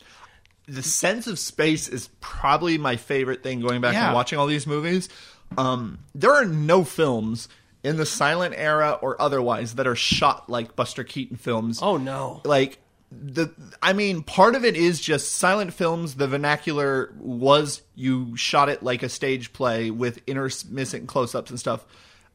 [0.67, 4.05] the sense of space is probably my favorite thing going back Yeah.
[4.07, 5.09] and watching all these movies.
[5.57, 7.49] Um, there are no films
[7.83, 11.79] in the silent era or otherwise that are shot like Buster Keaton films.
[11.81, 12.41] Oh no.
[12.45, 12.77] Like
[13.11, 16.15] the I mean, part of it is just silent films.
[16.15, 21.85] The vernacular was you shot it like a stage play with intermittent close-ups and stuff.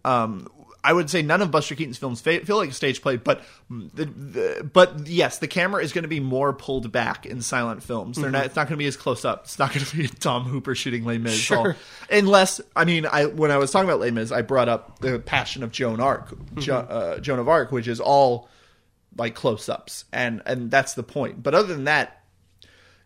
[0.05, 0.48] Um,
[0.85, 3.43] I would say none of Buster Keaton's films fa- feel like a stage play, but
[3.69, 7.82] the, the but yes, the camera is going to be more pulled back in silent
[7.82, 8.16] films.
[8.19, 8.44] They're not.
[8.47, 9.44] It's not going to be as close up.
[9.44, 11.35] It's not going to be Tom Hooper shooting Les Mis.
[11.35, 11.59] Sure.
[11.59, 11.74] all-
[12.11, 15.19] unless I mean, I when I was talking about Les Mis, I brought up the
[15.19, 18.48] Passion of Joan Arc, jo, uh, Joan of Arc, which is all
[19.16, 21.43] like close ups, and and that's the point.
[21.43, 22.22] But other than that,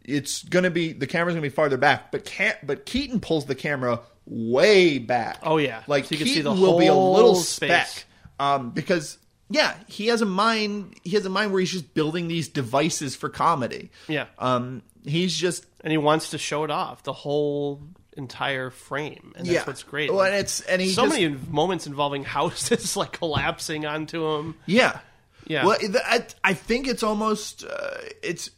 [0.04, 2.10] it's going to be the camera's going to be farther back.
[2.12, 5.38] But can't but Keaton pulls the camera way back.
[5.42, 5.82] Oh, yeah.
[5.86, 8.04] like So you can Keaton see the will be a little whole speck,
[8.38, 9.18] um, because.
[9.52, 10.94] Yeah, he has a mind.
[11.02, 13.90] He has a mind where he's just building these devices for comedy.
[14.06, 14.26] Yeah.
[14.38, 17.80] Um, he's just and he wants to show it off the whole
[18.16, 19.64] entire frame and that's Yeah.
[19.64, 23.86] what's great Well, and it's- and he so just- many moments involving houses like collapsing
[23.86, 25.00] onto him Yeah,
[25.46, 25.64] Yeah.
[25.66, 28.50] Well, I, I think it's almost uh, it's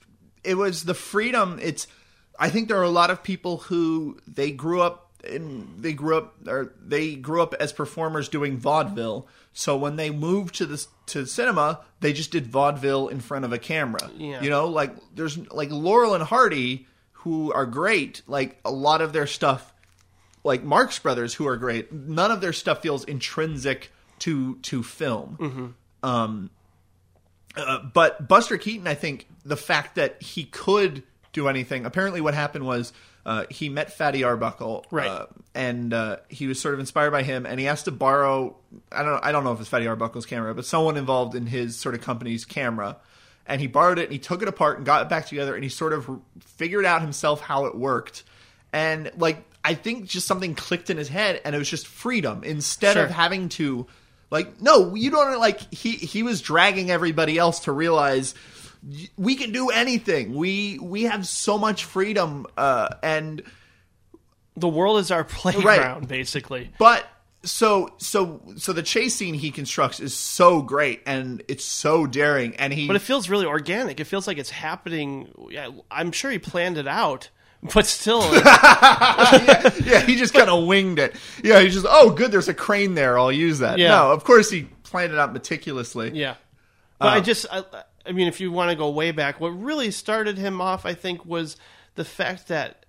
[0.44, 1.58] it was the freedom.
[1.62, 1.86] It's
[2.38, 6.16] I think there are a lot of people who they grew up in they grew
[6.16, 9.28] up or they grew up as performers doing vaudeville.
[9.52, 13.52] So when they moved to this to cinema, they just did vaudeville in front of
[13.52, 14.10] a camera.
[14.16, 14.42] Yeah.
[14.42, 18.22] You know, like there's like Laurel and Hardy who are great.
[18.26, 19.72] Like a lot of their stuff
[20.44, 25.74] like Marx Brothers, who are great, none of their stuff feels intrinsic to to film.
[26.02, 26.50] Um,
[27.56, 31.02] uh, but Buster Keaton, I think the fact that he could
[31.32, 31.86] do anything.
[31.86, 32.92] Apparently, what happened was
[33.24, 35.08] uh, he met Fatty Arbuckle, Right.
[35.08, 38.56] uh, and uh, he was sort of inspired by him, and he asked to borrow.
[38.90, 39.24] I don't.
[39.24, 42.00] I don't know if it's Fatty Arbuckle's camera, but someone involved in his sort of
[42.02, 42.96] company's camera.
[43.44, 45.64] And he borrowed it, and he took it apart and got it back together, and
[45.64, 46.08] he sort of
[46.40, 48.22] figured out himself how it worked.
[48.72, 52.44] And like, I think just something clicked in his head, and it was just freedom
[52.44, 53.02] instead Sure.
[53.04, 53.88] of having to
[54.32, 58.34] like no you don't like he he was dragging everybody else to realize
[59.16, 60.34] we can do anything.
[60.34, 63.42] We we have so much freedom uh and
[64.56, 66.70] the world is our playground basically.
[66.78, 67.06] But
[67.44, 72.56] so so so the chase scene he constructs is so great and it's so daring
[72.56, 74.00] and he but it feels really organic.
[74.00, 75.30] It feels like it's happening.
[75.50, 77.28] Yeah, i'm sure he planned it out
[77.74, 82.48] but still yeah he just kind of winged it yeah he just oh good there's
[82.48, 83.88] a crane there i'll use that Yeah.
[83.90, 86.34] no of course he planned it out meticulously Yeah.
[86.98, 87.64] But Uh, I just, I,
[88.06, 90.94] I mean, if you want to go way back, what really started him off, I
[90.94, 91.56] think, was
[91.96, 92.81] the fact that,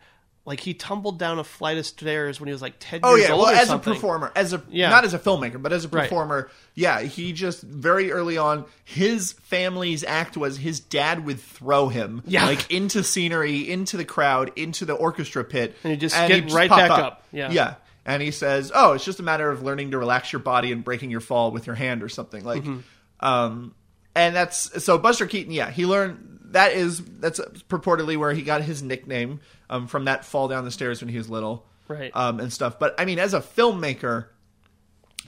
[0.46, 3.30] like, he tumbled down a flight of stairs when he was like 10 Oh years
[3.30, 3.92] yeah, old well, as something.
[3.94, 4.90] a performer, as a Yeah.
[4.90, 6.04] not as a filmmaker, but as a Right.
[6.04, 11.88] performer, yeah, he just very early on, his family's act was his dad would throw
[11.88, 12.46] him, Yeah.
[12.46, 16.52] like into scenery, into the crowd, into the orchestra pit, And he'd just he'd get
[16.54, 17.24] right pop back up.
[17.32, 17.52] Yeah.
[17.52, 17.76] yeah.
[18.06, 20.84] And he says, "Oh, it's just a matter of learning to relax your body and
[20.84, 23.26] breaking your fall with your hand or something like." Mm-hmm.
[23.26, 23.74] Um,
[24.14, 25.54] and that's so Buster Keaton.
[25.54, 27.40] Yeah, he learned that is that's
[27.70, 31.18] purportedly where he got his nickname um, from that fall down the stairs when he
[31.18, 32.12] was little Right.
[32.16, 32.80] um, and stuff.
[32.80, 34.28] But I mean, as a filmmaker,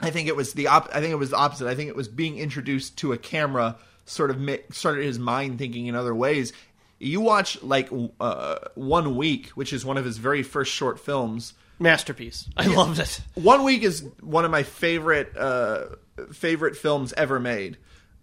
[0.00, 1.68] I think it was the op- I think it was the opposite.
[1.68, 3.76] I think it was being introduced to a camera
[4.06, 6.52] sort of ma- started his mind thinking in other ways.
[6.98, 7.90] You watch like
[8.20, 11.52] uh, One Week, which is one of his very first short films.
[11.78, 12.48] Masterpiece.
[12.56, 13.20] I loved it.
[13.34, 15.86] One Week is one of my favorite uh,
[16.32, 17.76] favorite films ever made.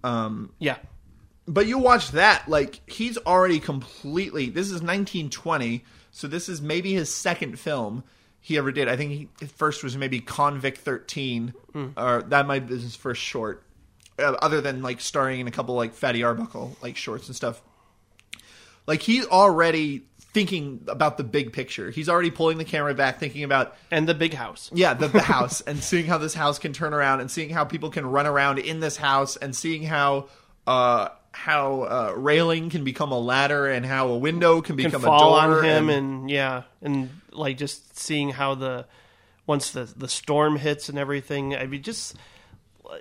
[0.03, 0.77] Um, Yeah.
[1.47, 4.49] But you watch that, like he's already completely.
[4.49, 8.03] This is 1920, so this is maybe his second film
[8.39, 8.87] he ever did.
[8.87, 11.53] I think he, his first was maybe Convict 13,
[11.97, 13.63] or that might be his first short.
[14.19, 17.61] uh, other than like starring in a couple like Fatty Arbuckle like shorts and stuff.
[18.85, 20.03] Like he's already
[20.33, 21.89] thinking about the big picture.
[21.89, 24.69] He's already pulling the camera back, thinking about and the big house.
[24.73, 27.63] yeah, the, the house and seeing how this house can turn around and seeing how
[27.65, 30.27] people can run around in this house and seeing how
[30.67, 35.01] uh how uh, railing can become a ladder and how a window can Can become
[35.01, 38.85] fall a door on him and, yeah, and like just seeing how the
[39.45, 41.55] once the the storm hits and everything.
[41.55, 42.15] I mean, just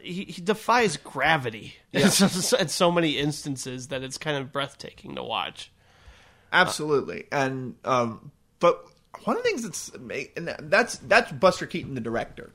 [0.00, 5.14] he, he defies gravity in, so, in so many instances that it's kind of breathtaking
[5.16, 5.70] to watch.
[6.52, 8.30] Absolutely, and um,
[8.60, 8.84] but
[9.24, 9.90] one of the things that's
[10.36, 12.52] and that's that's Buster Keaton, the director.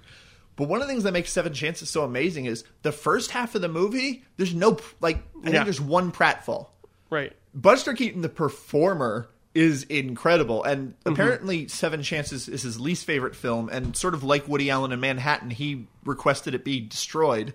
[0.58, 3.56] But one of the things that makes Seven Chances so amazing is the first half
[3.56, 4.26] of the movie.
[4.36, 5.52] There's no like I Yeah.
[5.52, 6.68] think there's one pratfall.
[7.10, 7.32] Right.
[7.54, 11.14] Buster Keaton, the performer, is incredible, and Mm-hmm.
[11.14, 13.70] apparently Seven Chances is his least favorite film.
[13.72, 17.54] And sort of like Woody Allen in Manhattan, he requested it be destroyed.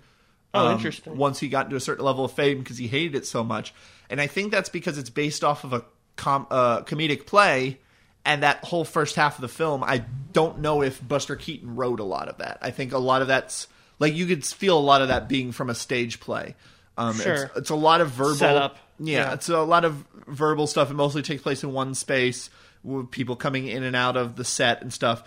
[0.54, 1.16] Oh, um, interesting.
[1.16, 3.72] Once he got to a certain level of fame because he hated it so much,
[4.10, 5.84] and I think that's because it's based off of a
[6.16, 7.78] com- uh, comedic play,
[8.24, 12.00] and that whole first half of the film, I don't know if Buster Keaton wrote
[12.00, 12.58] a lot of that.
[12.62, 13.66] I think a lot of that's
[13.98, 16.54] like you could feel a lot of that being from a stage play.
[16.96, 17.34] Um, Sure.
[17.44, 18.76] it's, it's a lot of verbal Setup.
[18.98, 19.32] Yeah, Yeah.
[19.34, 20.90] it's a lot of verbal stuff.
[20.90, 22.50] It mostly takes place in one space
[22.84, 25.22] with people coming in and out of the set and stuff.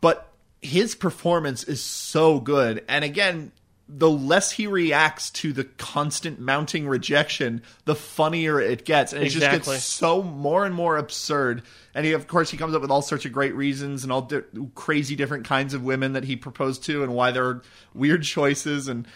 [0.00, 0.28] But
[0.60, 2.84] his performance is so good.
[2.88, 3.52] And again,
[3.88, 9.12] the less he reacts to the constant mounting rejection, the funnier it gets.
[9.12, 11.62] And it just gets so more and more absurd.
[11.94, 14.22] And he, of course, he comes up with all sorts of great reasons and all
[14.22, 14.42] di-
[14.74, 17.60] crazy different kinds of women that he proposed to and why they're
[17.92, 18.88] weird choices.
[18.88, 19.06] And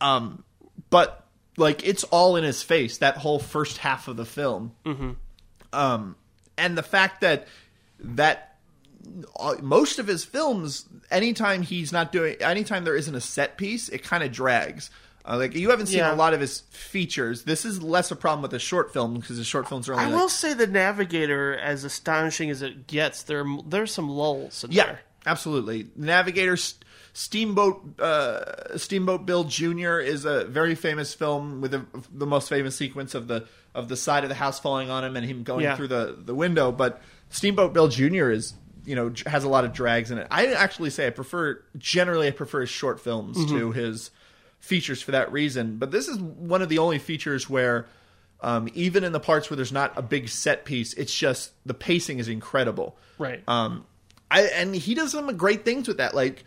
[0.00, 0.42] um,
[0.90, 1.24] but
[1.56, 4.72] like it's all in his face that whole first half of the film.
[4.84, 5.10] Mm-hmm.
[5.72, 6.16] Um,
[6.58, 7.46] and the fact that
[8.00, 8.49] that
[9.62, 14.02] most of his films, anytime he's not doing, anytime there isn't a set piece, it
[14.02, 14.90] kind of drags.
[15.24, 16.14] Uh, like you haven't seen Yeah.
[16.14, 17.42] a lot of his features.
[17.42, 20.06] This is less a problem with the short film because the short films are only
[20.06, 24.64] I like, will say the Navigator, as astonishing as it gets, there there's some lulls
[24.64, 25.00] in Yeah, there.
[25.26, 25.88] absolutely.
[25.94, 26.74] Navigator, S-
[27.12, 29.98] Steamboat, uh, Steamboat Bill Jr.
[29.98, 33.96] is a very famous film with the the most famous sequence of the of the
[33.96, 35.76] side of the house falling on him and him going Yeah.
[35.76, 36.72] through the the window.
[36.72, 38.30] But Steamboat Bill Jr.
[38.30, 38.54] is
[38.84, 40.26] you know has a lot of drags in it.
[40.30, 43.58] I actually say I prefer generally I prefer his short films Mm-hmm.
[43.58, 44.10] to his
[44.58, 45.76] features for that reason.
[45.78, 47.86] But this is one of the only features where.
[48.42, 51.74] Um, even in the parts where there's not a big set piece, it's just the
[51.74, 52.96] pacing is incredible.
[53.18, 53.42] Right.
[53.46, 53.84] Um,
[54.30, 56.14] I and he does some great things with that.
[56.14, 56.44] Like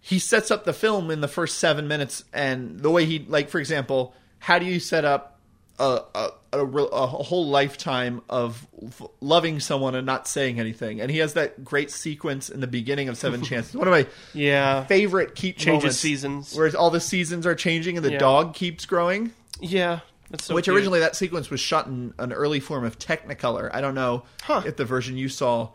[0.00, 3.48] he sets up the film in the first seven minutes, and the way he like,
[3.48, 5.39] for example, how do you set up
[5.78, 11.00] a a, a, a whole lifetime of f- loving someone and not saying anything?
[11.00, 13.74] And he has that great sequence in the beginning of Seven Chances.
[13.74, 14.84] One of my yeah.
[14.84, 16.54] favorite keep Changes seasons.
[16.54, 18.18] where all the seasons are changing and the Yeah.
[18.18, 19.32] dog keeps growing.
[19.60, 20.00] Yeah.
[20.40, 20.76] So Which cute.
[20.76, 23.68] originally that sequence was shot in an early form of Technicolor.
[23.74, 24.62] I don't know Huh.
[24.64, 25.70] if the version you saw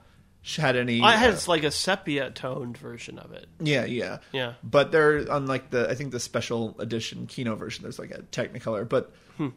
[0.58, 1.02] had any.
[1.02, 3.48] I had uh, like a sepia toned version of it.
[3.60, 4.54] Yeah, yeah, Yeah.
[4.64, 7.84] But they're on like the I think the special edition Kino version.
[7.84, 9.50] There's like a Technicolor, but Hmm.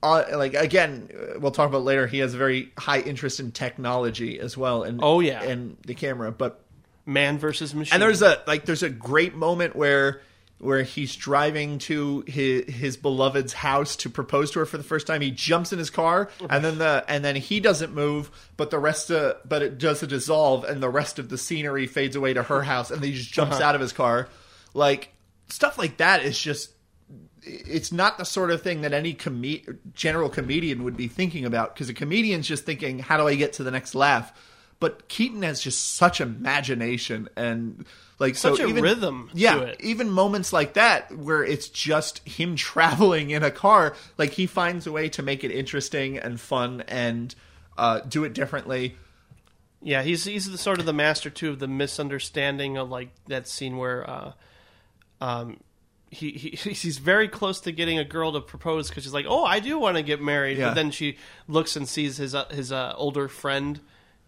[0.00, 2.06] uh, like again, uh, we'll talk about later.
[2.06, 5.42] He has a very high interest in technology as well, and Oh, yeah.
[5.42, 6.30] and the camera.
[6.30, 6.60] But
[7.06, 7.94] Man versus machine.
[7.94, 10.20] and there's a like there's a great moment where
[10.64, 15.06] where he's driving to his his beloved's house to propose to her for the first
[15.06, 15.20] time.
[15.20, 18.78] He jumps in his car and then the and then he doesn't move, but the
[18.78, 22.32] rest of but it does a dissolve and the rest of the scenery fades away
[22.34, 23.64] to her house and then he just jumps Uh-huh.
[23.68, 24.28] out of his car.
[24.72, 25.10] Like
[25.48, 26.70] stuff like that is just
[27.42, 29.44] it's not the sort of thing that any com-
[29.92, 33.52] general comedian would be thinking about because a comedian's just thinking, how do I get
[33.54, 34.32] to the next laugh?
[34.80, 37.84] But Keaton has just such imagination and
[38.18, 39.80] like Such so a even, rhythm to Yeah, it.
[39.80, 44.86] even moments like that where it's just him traveling in a car, like he finds
[44.86, 47.34] a way to make it interesting and fun and
[47.76, 48.96] uh, do it differently.
[49.82, 53.46] Yeah, he's he's the sort of the master too of the misunderstanding of like that
[53.48, 54.32] scene where uh,
[55.20, 55.58] um,
[56.10, 59.44] he, he he's very close to getting a girl to propose because she's like, oh,
[59.44, 60.68] I do want to get married, Yeah.
[60.68, 61.18] but then she
[61.48, 63.80] looks and sees his uh, his uh, older friend,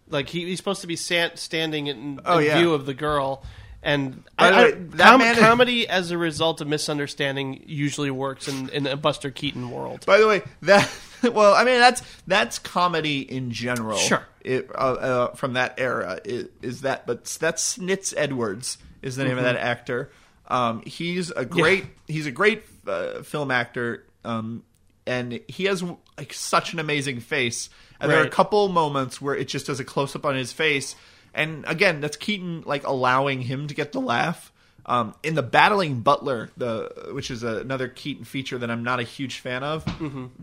[0.09, 2.59] like he, he's supposed to be stand, standing in, Oh, yeah.
[2.59, 3.43] view of the girl.
[3.83, 8.69] And I, I- way, com- is- comedy, as a result of misunderstanding, usually works in,
[8.69, 10.05] in a Buster Keaton world.
[10.05, 10.89] By the way, that
[11.23, 13.97] well, I mean that's that's comedy in general.
[13.97, 14.25] Sure.
[14.41, 19.25] It, uh, uh, from that era is, is that, but that's Snitz Edwards is the
[19.25, 20.09] name of that actor.
[20.47, 24.63] Um, he's a great he's a great uh, film actor, um,
[25.05, 25.83] and he has
[26.17, 27.69] like such an amazing face.
[27.99, 30.53] And there are a couple moments where it just does a close up on his
[30.53, 30.95] face,
[31.37, 34.51] and again, that's Keaton like allowing him to get the laugh.
[34.85, 38.99] Um, in the Battling Butler, the which is a, another Keaton feature that I'm not
[38.99, 39.85] a huge fan of,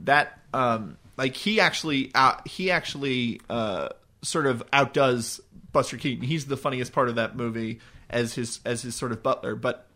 [0.05, 3.89] that um, like he actually out, he actually uh,
[4.23, 5.41] sort of outdoes
[5.73, 6.25] Buster Keaton.
[6.25, 7.81] He's the funniest part of that movie
[8.11, 9.87] as his as his sort of butler, but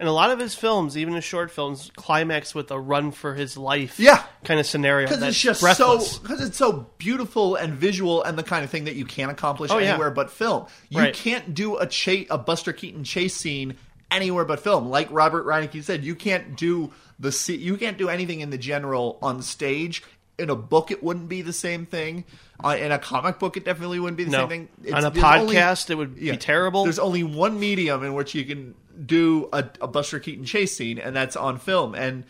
[0.00, 3.34] And a lot of his films, even his short films, climax with a run for
[3.34, 4.24] his life Yeah.
[4.42, 5.06] kind of scenario.
[5.06, 6.12] because it's just breathless.
[6.12, 9.30] so because it's so beautiful and visual and the kind of thing that you can't
[9.30, 9.90] accomplish Oh, yeah.
[9.90, 10.66] anywhere but film.
[10.88, 11.14] You Right.
[11.14, 13.76] can't do a chase a Buster Keaton chase scene
[14.10, 14.88] anywhere but film.
[14.88, 19.18] Like Robert Reineke said, you can't do the you can't do anything in the general
[19.22, 20.02] on stage.
[20.36, 22.24] In a book, it wouldn't be the same thing.
[22.62, 24.38] Uh, in a comic book, it definitely wouldn't be the No.
[24.40, 24.68] same thing.
[24.92, 26.82] On a there's only- podcast, it would be terrible.
[26.82, 28.74] There's only one medium in which you can
[29.06, 31.94] do a, a Buster Keaton chase scene, and that's on film.
[31.94, 32.24] And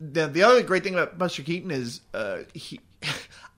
[0.00, 2.80] the the other great thing about Buster Keaton is uh, he.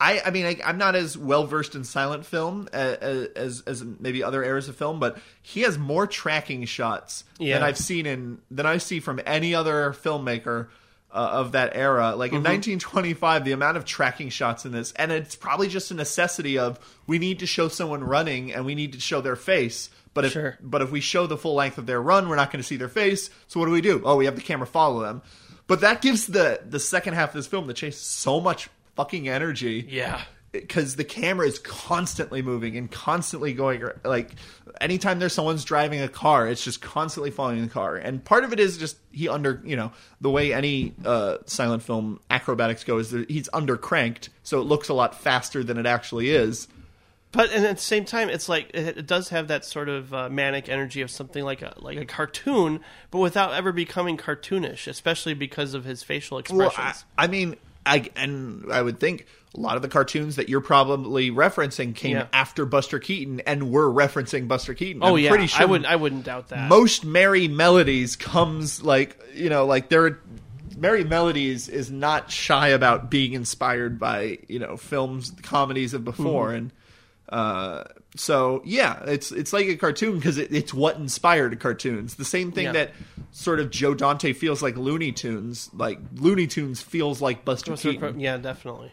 [0.01, 3.84] I, I mean, I, I'm not as well versed in silent film as, as as
[3.84, 7.55] maybe other eras of film, but he has more tracking shots Yeah.
[7.55, 10.66] than I've seen in than I see from any other filmmaker
[11.12, 12.16] uh, of that era.
[12.16, 12.52] Like in Mm-hmm.
[12.80, 16.78] 1925, the amount of tracking shots in this, and it's probably just a necessity of
[17.06, 19.90] we need to show someone running and we need to show their face.
[20.14, 20.56] But if Sure.
[20.62, 22.76] but if we show the full length of their run, we're not going to see
[22.76, 23.30] their face.
[23.48, 24.00] So what do we do?
[24.04, 25.22] Oh, we have the camera follow them.
[25.66, 29.28] But that gives the the second half of this film, the chase, so much fucking
[29.28, 30.22] energy yeah.
[30.52, 34.36] because the camera is constantly moving and constantly going like
[34.80, 38.52] anytime there's someone's driving a car it's just constantly following the car and part of
[38.52, 42.98] it is just he under you know the way any uh, silent film acrobatics go
[42.98, 46.68] is that he's under cranked so it looks a lot faster than it actually is
[47.35, 50.15] But and at the same time, it's like it, it does have that sort of
[50.15, 52.81] uh, manic energy of something like a like a cartoon,
[53.11, 57.05] but without ever becoming cartoonish, especially because of his facial well expressions.
[57.19, 60.61] I, I mean I and I would think a lot of the cartoons that you're
[60.61, 62.27] probably referencing came Yeah.
[62.32, 65.02] after Buster Keaton and were referencing Buster Keaton.
[65.02, 66.69] oh I'm yeah, pretty sure I would I wouldn't doubt that.
[66.69, 70.19] most Merrie Melodies comes like you know like there
[70.77, 76.48] Merrie Melodies is not shy about being inspired by you know films comedies of before
[76.48, 76.56] Mm-hmm.
[76.56, 76.73] and
[77.35, 77.82] uh
[78.16, 82.52] so yeah it's it's like a cartoon because it, it's what inspired cartoons the same
[82.52, 82.73] thing Yeah.
[82.73, 82.90] that
[83.32, 88.20] sort of joe dante feels like looney tunes like looney tunes feels like buster keaton
[88.20, 88.93] yeah, definitely.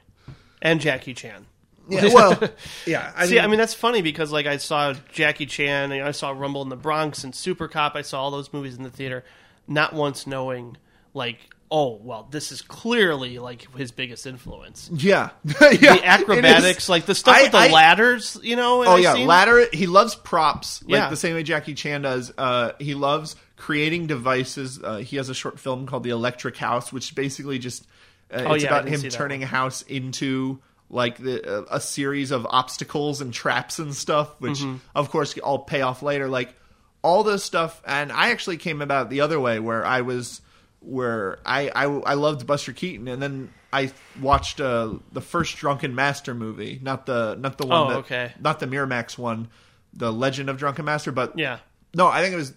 [0.62, 1.46] And Jackie Chan.
[1.88, 2.40] yeah well
[2.88, 6.04] yeah i See, mean, I mean that's funny because like I saw Jackie Chan, and
[6.04, 7.96] I saw Rumble in the Bronx and Super Cop.
[7.96, 9.24] I saw all those movies in the theater,
[9.68, 10.78] not once knowing
[11.14, 11.38] like,
[11.74, 14.90] oh well, this is clearly like his biggest influence.
[14.94, 15.30] yeah
[15.62, 18.84] yeah The acrobatics, like the stuff I- with the I- ladders, you know.
[18.84, 19.28] Oh I've yeah, seen?
[19.28, 19.66] ladder.
[19.72, 21.10] He loves props, like Yeah.
[21.10, 22.32] the same way Jackie Chan does.
[22.38, 24.82] Uh, he loves creating devices.
[24.84, 27.86] Uh, he has a short film called The Electric House, which basically just
[28.34, 32.32] uh, Oh, it's yeah, about him turning a house into like the, uh, a series
[32.32, 34.76] of obstacles and traps and stuff, which Mm-hmm.
[34.94, 36.28] of course all pay off later.
[36.28, 36.54] Like
[37.02, 40.42] all this stuff, and I actually came about the other way where I was
[40.82, 45.96] where I I, I loved Buster Keaton, and then I watched uh, the first Drunken
[45.96, 48.34] Master movie, not the not the one Oh, that okay.
[48.40, 49.48] not the Miramax one,
[49.94, 51.60] the Legend of Drunken Master, but Yeah.
[51.94, 52.54] no, I think it was.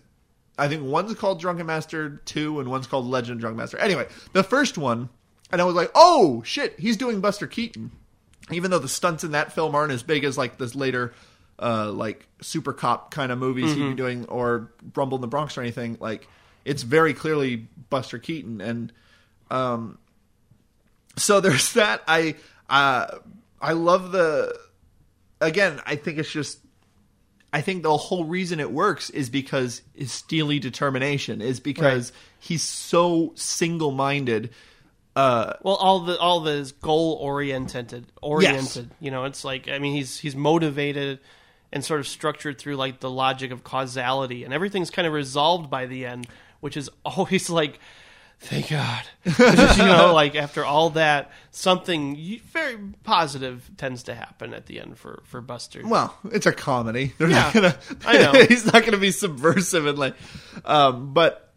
[0.56, 3.78] I think one's called Drunken Master two, and one's called Legend of Drunken Master.
[3.78, 5.08] Anyway, the first one,
[5.50, 7.90] and I was like, oh shit, he's doing Buster Keaton,
[8.52, 11.12] even though the stunts in that film aren't as big as like this later,
[11.60, 15.58] uh, like super cop kind of movies he'd be doing, or Rumble in the Bronx
[15.58, 15.96] or anything.
[16.00, 16.28] Like,
[16.64, 18.92] it's very clearly Buster Keaton, and
[19.50, 19.98] um,
[21.16, 22.02] so there's that.
[22.06, 22.36] I
[22.68, 23.18] uh,
[23.60, 24.58] I love the.
[25.40, 26.58] Again, I think it's just
[27.54, 32.64] I think the whole reason it works is because his steely determination is because he's
[32.64, 34.50] so single-minded.
[35.14, 38.90] Uh, Well, all the all the is goal oriented oriented.
[38.98, 41.20] You know, it's like I mean he's he's motivated
[41.72, 45.70] and sort of structured through like the logic of causality, and everything's kind of resolved
[45.70, 46.26] by the end,
[46.64, 47.78] which is always like.
[48.40, 54.66] Thank God, you know, like after all that, something very positive tends to happen at
[54.66, 55.80] the end for for Buster.
[55.86, 57.12] well, it's a comedy.
[57.16, 57.78] They're Yeah, not gonna.
[58.04, 58.32] I know.
[58.48, 60.14] he's not gonna be subversive and like.
[60.64, 61.52] Um, but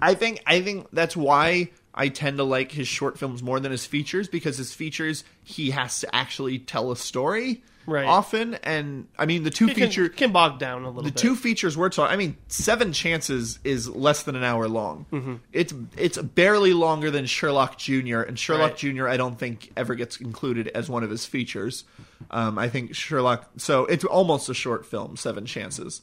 [0.00, 3.72] I think I think that's why I tend to like his short films more than
[3.72, 8.04] his features because his features he has to actually tell a story Right.
[8.04, 11.16] often, and I mean the two It can, can bog down a little the bit.
[11.16, 12.12] two features we're talking.
[12.12, 15.06] I mean, Seven Chances is less than an hour long.
[15.10, 15.36] Mm-hmm.
[15.54, 18.76] It's it's barely longer than Sherlock Junior, and Sherlock Right.
[18.76, 21.84] Junior I don't think ever gets included as one of his features.
[22.30, 23.48] Um, I think Sherlock.
[23.56, 25.16] So it's almost a short film.
[25.16, 26.02] Seven Chances.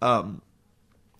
[0.00, 0.42] Um,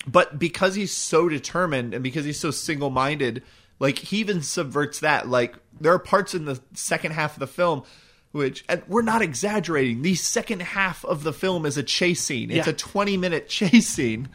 [0.07, 3.45] but because he's so determined and because he's so single minded,
[3.79, 5.29] like he even subverts that.
[5.29, 7.85] Like there are parts in the second half of the film
[8.32, 10.02] which and we're not exaggerating.
[10.02, 12.50] The second half of the film is a chase scene.
[12.50, 12.72] It's Yeah.
[12.72, 14.28] a twenty minute chase scene.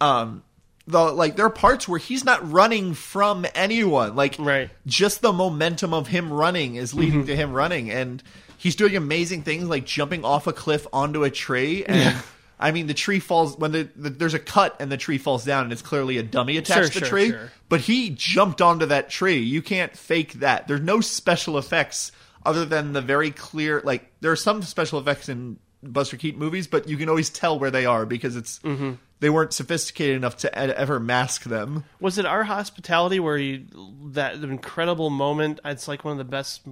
[0.00, 0.42] Um
[0.86, 4.16] the like there are parts where he's not running from anyone.
[4.16, 4.70] Like Right.
[4.86, 7.26] just the momentum of him running is leading Mm-hmm.
[7.28, 8.22] to him running and
[8.58, 12.16] he's doing amazing things like jumping off a cliff onto a tree and
[12.60, 15.44] I mean, the tree falls when the, the, there's a cut and the tree falls
[15.44, 17.30] down, and it's clearly a dummy attached to the Sure, sure, tree.
[17.30, 17.52] sure.
[17.68, 19.38] But he jumped onto that tree.
[19.40, 20.68] You can't fake that.
[20.68, 22.12] There's no special effects
[22.44, 23.80] other than the very clear.
[23.84, 27.58] Like there are some special effects in Buster Keaton movies, but you can always tell
[27.58, 28.92] where they are because it's Mm-hmm.
[29.18, 31.84] they weren't sophisticated enough to e- ever mask them.
[32.00, 33.66] Was it our hospitality where you
[34.12, 35.58] that incredible moment?
[35.64, 36.62] It's like one of the best,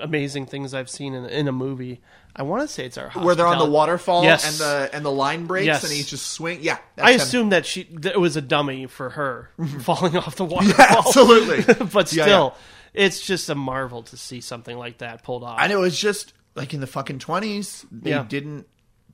[0.00, 2.00] amazing things I've seen in, in a movie.
[2.34, 3.26] I want to say it's our hospitality.
[3.26, 4.44] Where they're on the waterfall Yes.
[4.44, 5.84] and the and the line breaks Yes.
[5.84, 6.58] and he's just swing.
[6.62, 7.20] Yeah, I him.
[7.20, 9.50] assumed that she that it was a dummy for her
[9.80, 10.86] falling off the waterfall.
[10.98, 11.62] absolutely.
[11.92, 12.54] but Yeah, still,
[12.96, 15.58] it's just a marvel to see something like that pulled off.
[15.60, 18.24] And it was just like in the fucking twenties, they Yeah.
[18.28, 18.66] didn't.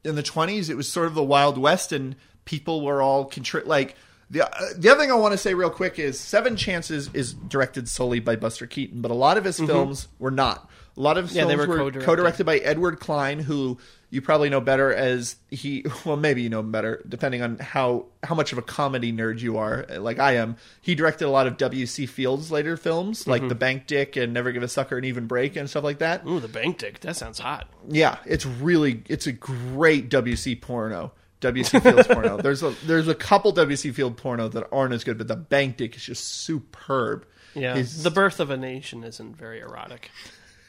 [0.04, 3.66] In the twenties, it was sort of the Wild West, and people were all contri-
[3.66, 3.96] like.
[4.30, 7.34] The, uh, the other thing I want to say real quick is Seven Chances is
[7.34, 10.70] directed solely by Buster Keaton, but a lot of his films were not.
[10.96, 11.36] A lot of Mm-hmm.
[11.36, 12.06] Yeah, films were were co-directed.
[12.06, 13.78] co-directed by Edward Cline, who
[14.10, 15.84] you probably know better as he.
[16.04, 19.40] Well, maybe you know him better, depending on how how much of a comedy nerd
[19.40, 20.56] you are, like I am.
[20.82, 21.86] He directed a lot of W.
[21.86, 22.04] C.
[22.04, 23.30] Fields later films, Mm-hmm.
[23.30, 25.98] like The Bank Dick and Never Give a Sucker an Even Break and stuff like
[26.00, 26.26] that.
[26.26, 27.00] Ooh, the bank dick.
[27.00, 27.68] That sounds hot.
[27.88, 31.12] Yeah, it's really it's a great WC porno.
[31.40, 32.36] WC Fields porno.
[32.42, 35.78] There's a there's a couple WC Field porno that aren't as good, but the Bank
[35.78, 37.26] Dick is just superb.
[37.54, 40.10] Yeah, the birth of a nation isn't very erotic.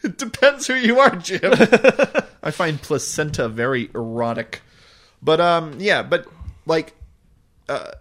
[0.03, 1.41] It depends who you are, Jim.
[2.43, 4.61] I find placenta very erotic,
[5.21, 6.25] but um, yeah, but
[6.65, 6.93] like,
[7.69, 7.91] uh,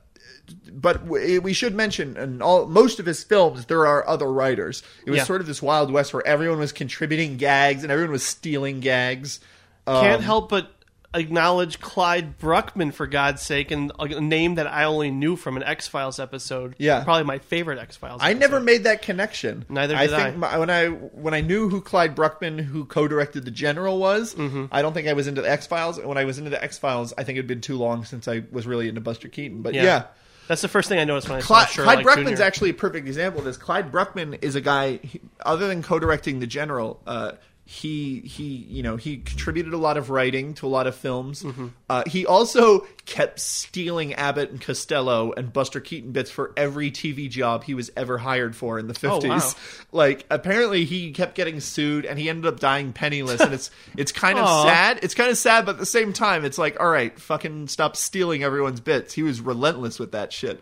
[0.73, 4.83] but w- we should mention in all most of his films there are other writers.
[5.07, 5.25] It was Yeah.
[5.25, 9.39] sort of this Wild West where everyone was contributing gags and everyone was stealing gags.
[9.87, 10.71] Can't Um, help but
[11.15, 15.63] acknowledge Clyde Bruckman for God's sake, and a name that I only knew from an
[15.63, 16.75] X Files episode.
[16.79, 17.05] Yeah.
[17.05, 18.21] probably my favorite X Files.
[18.23, 19.65] I never made that connection.
[19.69, 20.31] Neither I did think I.
[20.37, 24.67] My, when I when I knew who Clyde Bruckman, who co-directed the General, was, Mm-hmm.
[24.73, 25.99] I don't think I was into the X Files.
[25.99, 28.27] And when I was into the X Files, I think it'd been too long since
[28.29, 29.63] I was really into Buster Keaton.
[29.63, 30.05] But yeah, Yeah.
[30.49, 32.43] That's the first thing I noticed when I Clyde, saw Clyde Bruckman's Jr.
[32.45, 33.57] actually a perfect example of this.
[33.57, 37.33] Clyde Bruckman is a guy, he, other than co-directing the General, uh,
[37.65, 41.43] he he you know he contributed a lot of writing to a lot of films.
[41.45, 41.69] Mm-hmm.
[41.89, 47.31] Uh, he also kept stealing Abbott and Costello and Buster Keaton bits for every TV
[47.31, 49.31] job he was ever hired for in the Oh, fifties.
[49.31, 49.53] wow.
[49.93, 53.41] Like apparently he kept getting sued and he ended up dying penniless.
[53.41, 54.99] and it's it's kind of sad.
[55.03, 57.97] It's kind of sad, but at the same time, it's like all right, fucking stop
[57.97, 59.15] stealing everyone's bits.
[59.15, 60.61] He was relentless with that shit.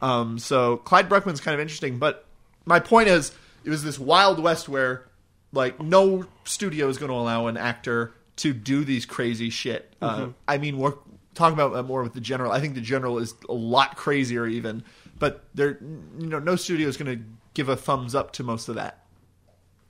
[0.00, 2.24] Um, so Clyde Bruckman's kind of interesting, but
[2.64, 3.32] my point is,
[3.64, 5.04] it was this wild west where,
[5.52, 9.92] like, no studio is going to allow an actor to do these crazy shit.
[10.00, 10.94] Uh, I mean, we're
[11.34, 12.52] talking about more with the general.
[12.52, 14.84] I think the general is a lot crazier, even,
[15.18, 15.78] but there,
[16.18, 19.04] you know, no studio is going to give a thumbs up to most of that.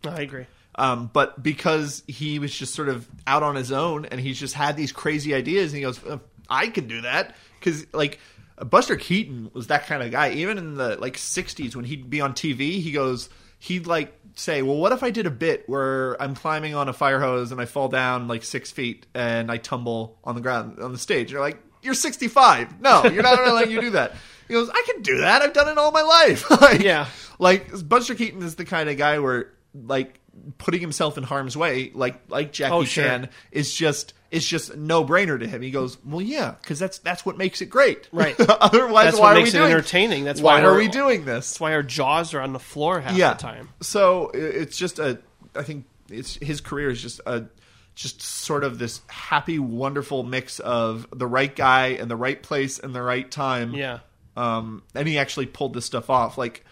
[0.05, 0.47] I agree.
[0.77, 4.55] Um, but because he was just sort of out on his own and he's just
[4.55, 6.19] had these crazy ideas, and he goes, "Uh,
[6.49, 8.21] "I can do that." Because like
[8.65, 10.31] Buster Keaton was that kind of guy.
[10.31, 13.29] Even in the like '60s, when he'd be on TV, he goes,
[13.59, 16.93] he'd like say, "Well, what if I did a bit where I'm climbing on a
[16.93, 20.78] fire hose and I fall down like six feet and I tumble on the ground
[20.81, 22.81] on the stage?" You're like, "You're 65.
[22.81, 24.15] No, you're not going to let you do that."
[24.47, 25.43] He goes, "I can do that.
[25.43, 27.06] I've done it all my life." like, Yeah.
[27.39, 30.20] like Buster Keaton is the kind of guy where like
[30.56, 33.05] putting himself in harm's way, like like Jackie Oh, sure.
[33.05, 35.63] Chan, is just is just no brainer to him.
[35.63, 38.39] He goes, well, yeah, because that's that's what makes it great, Right.
[38.49, 40.25] Otherwise, That's why what are makes we it doing entertaining.
[40.25, 41.51] That's why why are we're- doing this?
[41.51, 43.35] That's why our jaws are on the floor half yeah.
[43.35, 43.69] the time.
[43.81, 45.19] So it's just a.
[45.55, 47.47] I think it's his career is just a.
[47.95, 52.79] Just sort of this happy, wonderful mix of the right guy and the right place
[52.79, 53.75] and the right time.
[53.75, 53.99] Yeah.
[54.37, 56.39] um, and he actually pulled this stuff off.
[56.39, 56.65] Like,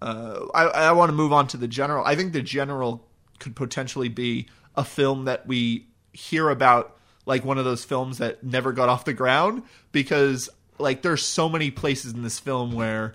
[0.00, 2.04] uh, I, I want to move on to the general.
[2.04, 3.04] I think the general
[3.40, 6.96] could potentially be a film that we hear about,
[7.28, 10.48] like one of those films that never got off the ground, because
[10.78, 13.14] like there's so many places in this film where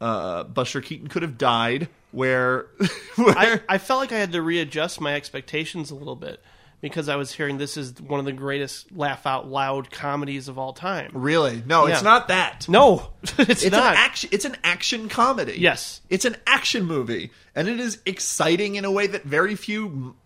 [0.00, 1.88] uh, Buster Keaton could have died.
[2.12, 2.66] Where,
[3.16, 6.40] where I, I felt like I had to readjust my expectations a little bit
[6.80, 10.58] because I was hearing this is one of the greatest laugh out loud comedies of
[10.58, 11.10] all time.
[11.12, 12.68] really no, it's not that.
[12.68, 13.92] No, it's, It's not.
[13.92, 14.30] an action.
[14.32, 15.56] It's an action comedy.
[15.58, 16.00] Yes.
[16.08, 20.16] it's an action movie, and it is exciting in a way that very few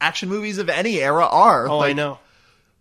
[0.00, 1.66] action movies of any era are.
[1.68, 2.18] oh, I know.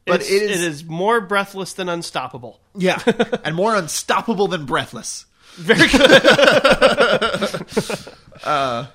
[0.06, 2.60] But It's- it is- it is more breathless than unstoppable.
[2.76, 3.02] Yeah,
[3.44, 5.26] and more unstoppable than Breathless.
[5.56, 6.22] Very good.
[8.44, 8.88] Uh.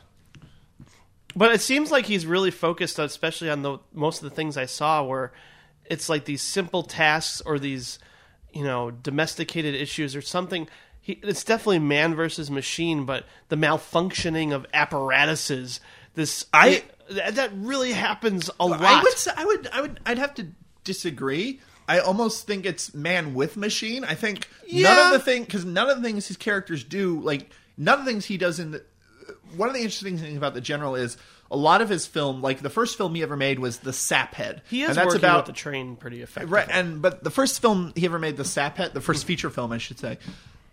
[1.37, 4.57] but it seems like he's really focused, on, especially on the most of the things
[4.57, 5.33] I saw, where
[5.85, 7.99] it's like these simple tasks or these,
[8.53, 10.67] you know, domesticated issues or something.
[11.01, 15.79] he, it's definitely man versus machine, but the malfunctioning of apparatuses.
[16.15, 18.81] This I- that, that really happens a lot.
[18.83, 20.49] I would say I would I would I'd have to
[20.87, 21.61] disagree.
[21.89, 24.05] I almost think it's man with machine.
[24.05, 27.51] I think none of the thing because none of the things his characters do, like
[27.77, 28.71] none of the things he does in.
[28.71, 28.85] The,
[29.57, 31.17] one of the interesting things about the general is
[31.51, 34.61] a lot of his film, like the first film he ever made was the Saphead.
[34.69, 36.55] he is and that's working about with the train pretty effectively.
[36.55, 39.73] Right, and but the first film he ever made, the Saphead, the first feature film,
[39.73, 40.19] I should say,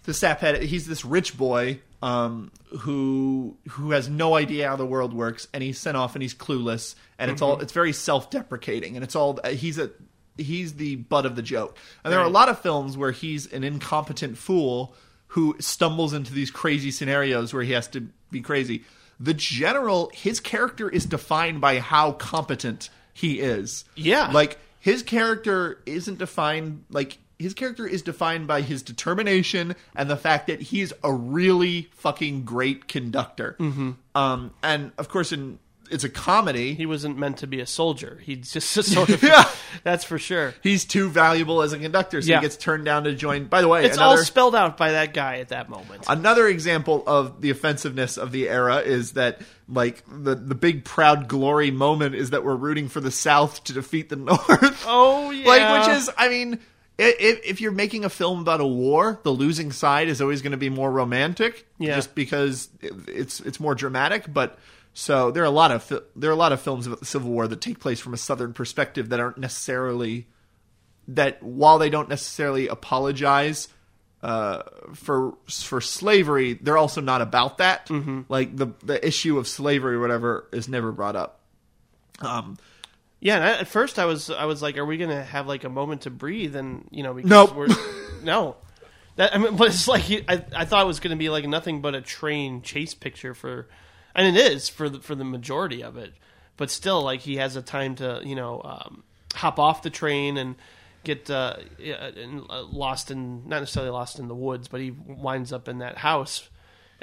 [0.04, 0.62] the Saphead.
[0.62, 5.64] He's this rich boy um, who who has no idea how the world works, and
[5.64, 9.16] he's sent off and he's clueless, and it's all it's very self deprecating, and it's
[9.16, 9.92] all he's a
[10.38, 11.78] he's the butt of the joke.
[12.04, 14.96] And there are a lot of films where he's an incompetent fool
[15.28, 18.84] who stumbles into these crazy scenarios where he has to be crazy.
[19.20, 23.86] The general, his character is defined by how competent he is.
[23.96, 24.30] Yeah.
[24.32, 30.18] Like his character isn't defined like his character is defined by his determination and the
[30.18, 33.56] fact that he's a really fucking great conductor.
[33.60, 33.92] Mm-hmm.
[34.16, 35.60] Um, and of course, in
[35.92, 36.74] it's a comedy.
[36.74, 38.20] he wasn't meant to be a soldier.
[38.24, 39.44] He's just a sort of Yeah.
[39.84, 40.56] That's for sure.
[40.64, 42.38] he's too valuable as a conductor, so Yeah.
[42.40, 43.46] he gets turned down to join.
[43.46, 46.06] By the way, It's another all spelled out by that guy at that moment.
[46.08, 51.28] another example of the offensiveness of the era is that like the the big proud
[51.28, 54.86] glory moment is that we're rooting for the South to defeat the North.
[54.88, 56.60] Oh yeah, like which is i mean
[56.98, 60.52] if, if you're making a film about a war the losing side is always going
[60.52, 61.96] to be more romantic Yeah.
[61.96, 62.70] just because
[63.08, 64.58] it's it's more dramatic but
[64.94, 67.32] so there are a lot of there are a lot of films about the civil
[67.32, 70.28] war that take place from a southern perspective that aren't necessarily
[71.08, 73.68] that while they don't necessarily apologize
[74.22, 74.62] uh,
[74.94, 77.88] for for slavery, they're also not about that.
[77.88, 78.22] Mm-hmm.
[78.30, 81.42] Like the the issue of slavery or whatever is never brought up.
[82.22, 82.58] Um,
[83.24, 85.64] Yeah, and I, at first I was I was like, are we gonna have like
[85.64, 86.58] a moment to breathe?
[86.58, 87.56] And you know, because Nope.
[87.56, 87.68] we're
[88.24, 88.58] no.
[89.16, 91.80] That I mean, but it's like I I thought it was gonna be like nothing
[91.82, 93.70] but a train chase picture for,
[94.14, 96.14] and it is for the for the majority of it.
[96.58, 99.04] But still, like he has a time to you know um,
[99.36, 100.56] hop off the train and
[101.06, 105.70] get uh, uh, lost in not necessarily lost in the woods, but he winds up
[105.70, 106.50] in that house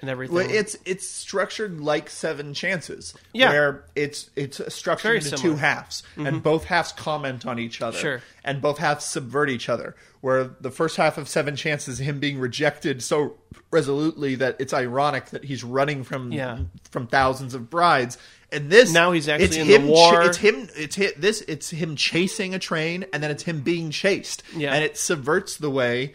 [0.01, 0.35] and everything.
[0.35, 3.51] Well, it's it's structured like Seven Chances, Yeah.
[3.51, 5.55] where it's it's structured Very into similar.
[5.55, 6.39] two halves, and mm-hmm.
[6.39, 8.23] both halves comment on each other, Sure.
[8.45, 9.95] and both halves subvert each other.
[10.21, 13.37] Where the first half of Seven Chances, him being rejected so
[13.71, 16.59] resolutely that it's ironic that he's running from Yeah.
[16.91, 18.19] from thousands of brides.
[18.53, 20.23] And this Now he's actually it's in the him, war.
[20.23, 20.69] It's him.
[20.77, 21.41] It's hi this.
[21.43, 24.43] It's him chasing a train, and then it's him being chased.
[24.57, 24.75] Yeah.
[24.75, 26.15] and it subverts the way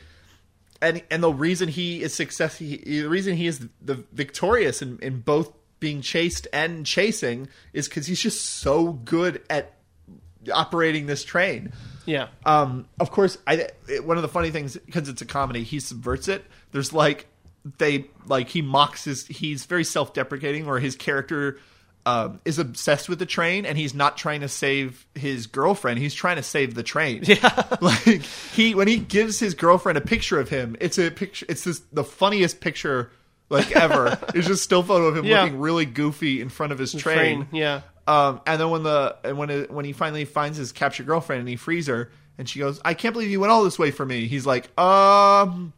[0.85, 4.99] and and the reason he is success he, the reason he is the victorious in,
[5.01, 9.73] in both being chased and chasing is because he's just so good at
[10.53, 11.73] operating this train.
[12.05, 15.63] Yeah, um of course i it- one of the funny things because it's a comedy
[15.63, 16.45] he subverts it.
[16.71, 17.27] There's like
[17.77, 21.57] they like he mocks his he's very self-deprecating or his character
[22.05, 26.13] um, is obsessed with the train and he's not trying to save his girlfriend he's
[26.13, 28.21] trying to save the train yeah like
[28.53, 31.79] he when he gives his girlfriend a picture of him it's a picture it's this
[31.91, 33.11] the funniest picture
[33.49, 35.43] like ever it's just still photo of him Yeah.
[35.43, 37.81] looking really goofy in front of his train, yeah.
[38.07, 41.39] um, and then when the and when it, when he finally finds his captured girlfriend
[41.41, 43.91] and he frees her and she goes, "I can't believe you went all this way
[43.91, 45.73] for me." He's like, "Um,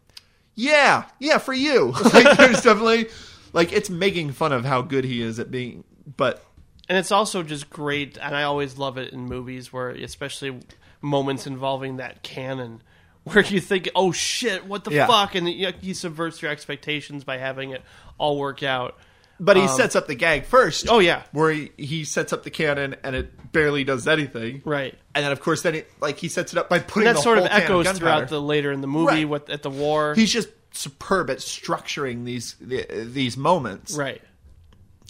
[0.56, 3.08] yeah, yeah, for you." like there's definitely
[3.54, 5.84] like it's making fun of how good he is at being,
[6.16, 6.44] but
[6.88, 10.58] and it's also just great and i always love it in movies where especially
[11.02, 12.82] moments involving that cannon
[13.26, 15.08] where you think oh shit what the Yeah.
[15.08, 17.82] fuck and he, he subverts your expectations by having it
[18.18, 18.98] all work out
[19.40, 20.88] but he sets up the gag first.
[20.90, 24.62] Um, oh yeah where he, he sets up the cannon and it barely does anything.
[24.66, 27.06] right And then of course then it like he sets it up by and putting
[27.06, 28.00] that the sort of echoes gunpowder.
[28.00, 29.30] throughout the later in the movie Right.
[29.30, 33.96] with at the war He's just superb at structuring these the, these moments.
[33.96, 34.22] right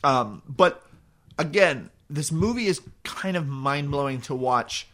[0.03, 0.84] Um, but
[1.38, 4.88] again, this movie is kind of mind blowing to watch.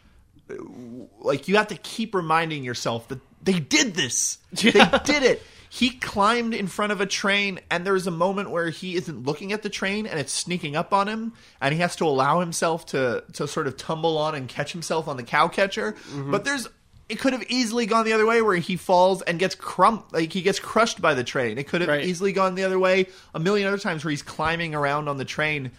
[1.20, 4.38] Like you have to keep reminding yourself that they did this.
[4.52, 4.72] Yeah.
[4.72, 5.42] They did it.
[5.70, 9.52] He climbed in front of a train, and there's a moment where he isn't looking
[9.52, 12.86] at the train, and it's sneaking up on him, and he has to allow himself
[12.86, 15.92] to to sort of tumble on and catch himself on the cow catcher.
[15.92, 16.30] Mm-hmm.
[16.30, 16.68] But there's
[17.08, 20.32] it could have easily gone the other way, where he falls and gets crump, like
[20.32, 21.58] he gets crushed by the train.
[21.58, 22.04] It could have Right.
[22.04, 25.24] easily gone the other way a million other times, where he's climbing around on the
[25.24, 25.72] train.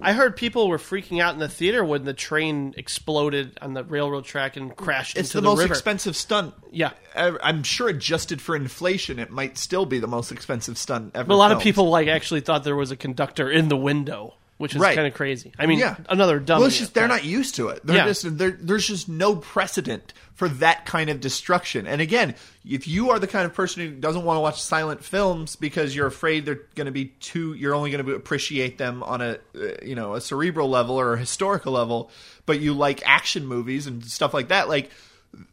[0.00, 3.84] I heard people were freaking out in the theater when the train exploded on the
[3.84, 6.54] railroad track and crashed It's into the, the, most river expensive stunt.
[6.70, 6.90] Yeah.
[7.14, 11.28] I- I'm sure adjusted for inflation, it might still be the most expensive stunt ever.
[11.28, 11.62] but a lot of filmed.
[11.62, 14.94] people like actually thought there was a conductor in the window which is Right.
[14.94, 15.52] kind of crazy.
[15.58, 15.96] I mean, Yeah.
[16.08, 16.60] another dummy.
[16.60, 17.84] Well, it's just they're not used to it.
[17.84, 18.06] They're Yeah.
[18.06, 21.86] just there there's just no precedent for that kind of destruction.
[21.86, 22.34] And again,
[22.68, 25.94] if you are the kind of person who doesn't want to watch silent films because
[25.94, 29.38] you're afraid they're going to be too, you're only going to appreciate them on a
[29.56, 32.10] uh, you know a cerebral level or a historical level,
[32.46, 34.90] but you like action movies and stuff like that, like.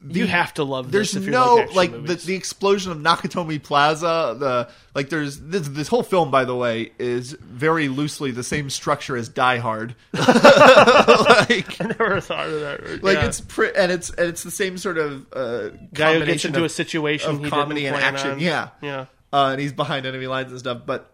[0.07, 2.97] You have to love There's this if you no like, like the, the explosion of
[2.97, 4.35] Nakatomi Plaza.
[4.39, 8.69] The like there's this, this whole film, by the way, is very loosely the same
[8.69, 9.95] structure as Die Hard.
[10.13, 13.03] like I never thought of that.
[13.03, 13.25] like Yeah.
[13.25, 16.59] it's pre- and it's and it's the same sort of uh, guy who gets into
[16.59, 18.31] of, a situation of comedy and action.
[18.31, 18.39] on.
[18.39, 19.05] Yeah, yeah.
[19.31, 20.81] uh, and he's behind enemy lines and stuff.
[20.85, 21.11] But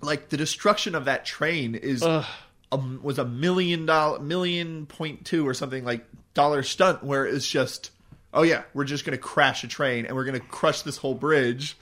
[0.00, 2.02] like the destruction of that train is
[2.72, 6.04] um, was a million dollar million point two or something like
[6.34, 7.90] dollar stunt where it's just
[8.34, 11.76] oh yeah we're just gonna crash a train and we're gonna crush this whole bridge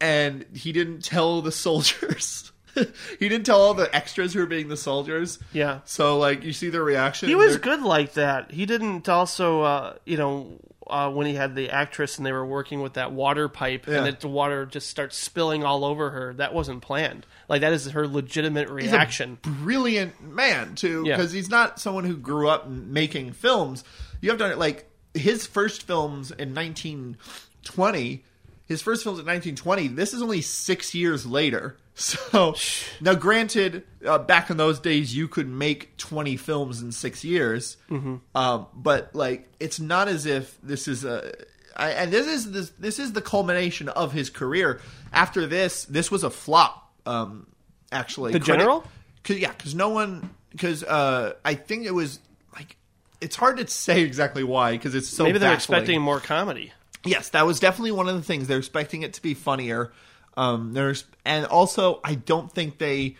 [0.00, 2.50] and he didn't tell the soldiers.
[2.74, 5.38] he didn't tell all the extras who were being the soldiers.
[5.52, 5.80] Yeah.
[5.84, 7.28] So like you see their reaction.
[7.28, 8.50] He was They're- good like that.
[8.50, 10.58] He didn't also, uh, you know,
[10.88, 13.98] uh, when he had the actress and they were working with that water pipe Yeah.
[13.98, 16.34] and it, the water just starts spilling all over her.
[16.34, 17.26] That wasn't planned.
[17.48, 19.38] Like that is her legitimate reaction.
[19.42, 21.16] brilliant man too Yeah.
[21.16, 23.82] because he's not someone who grew up making films
[24.20, 28.24] you have to like his first films in 1920
[28.66, 32.54] his first films in 1920 this is only six years later so
[33.00, 37.76] now granted uh, back in those days you could make 20 films in six years
[37.88, 38.16] Mm-hmm.
[38.34, 41.32] um, but like it's not as if this is a
[41.76, 44.80] I, and this is this, this is the culmination of his career
[45.12, 47.46] after this this was a flop um,
[47.92, 48.84] actually The General?
[49.22, 50.30] Cause, yeah, because no one.
[50.50, 52.20] Because uh, I think it was
[52.54, 52.76] like
[53.20, 55.24] it's hard to say exactly why because it's so.
[55.24, 55.78] Maybe they're baffling.
[55.78, 56.72] expecting more comedy.
[57.04, 59.92] Yes, that was definitely one of the things they're expecting it to be funnier.
[60.36, 63.16] Um, there's and also I don't think they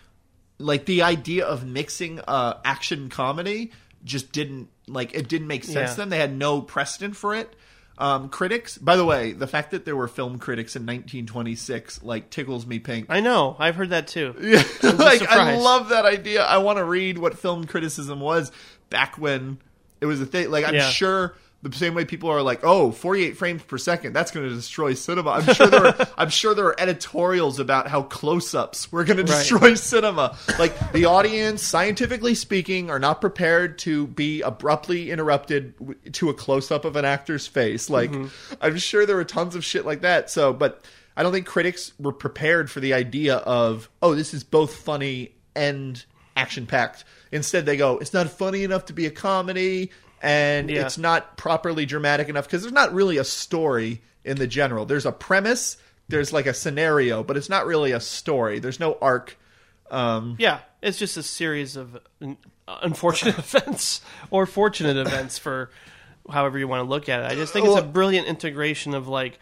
[0.58, 3.72] like the idea of mixing uh, action comedy
[4.04, 5.86] just didn't like it didn't make sense Yeah.
[5.86, 6.08] to them.
[6.10, 7.54] They had no precedent for it.
[7.96, 12.28] Um, critics, by the way, the fact that there were film critics in 1926 like
[12.30, 13.06] tickles me pink.
[13.08, 13.54] I know.
[13.58, 14.34] I've heard that too.
[14.40, 14.62] Yeah.
[14.92, 16.42] like I love that idea.
[16.44, 18.50] I want to read what film criticism was
[18.90, 19.58] back when
[20.00, 20.50] it was a thing.
[20.50, 20.88] Like I'm Yeah.
[20.90, 21.36] sure
[21.72, 24.94] the same way people are like, "Oh, 48 frames per second, that's going to destroy
[24.94, 29.16] cinema." I'm sure there are, I'm sure there were editorials about how close-ups were going
[29.16, 30.36] to destroy cinema.
[30.58, 36.34] Like the audience, scientifically speaking, are not prepared to be abruptly interrupted w- to a
[36.34, 37.90] close-up of an actor's face.
[37.90, 38.54] Like Mm-hmm.
[38.60, 40.30] I'm sure there were tons of shit like that.
[40.30, 40.84] So, but
[41.16, 45.34] I don't think critics were prepared for the idea of, oh, this is both funny
[45.56, 46.04] and
[46.36, 47.04] action packed.
[47.32, 49.90] Instead, they go, it's not funny enough to be a comedy,
[50.24, 50.80] and Yeah.
[50.86, 54.86] it's not properly dramatic enough because there's not really a story in the general.
[54.86, 55.76] There's a premise,
[56.08, 58.58] there's like a scenario, but it's not really a story.
[58.58, 59.36] There's no arc.
[59.90, 61.98] Um, Yeah, it's just a series of
[62.66, 65.70] unfortunate events or fortunate events for
[66.30, 67.30] however you want to look at it.
[67.30, 69.38] I just think it's a brilliant integration of like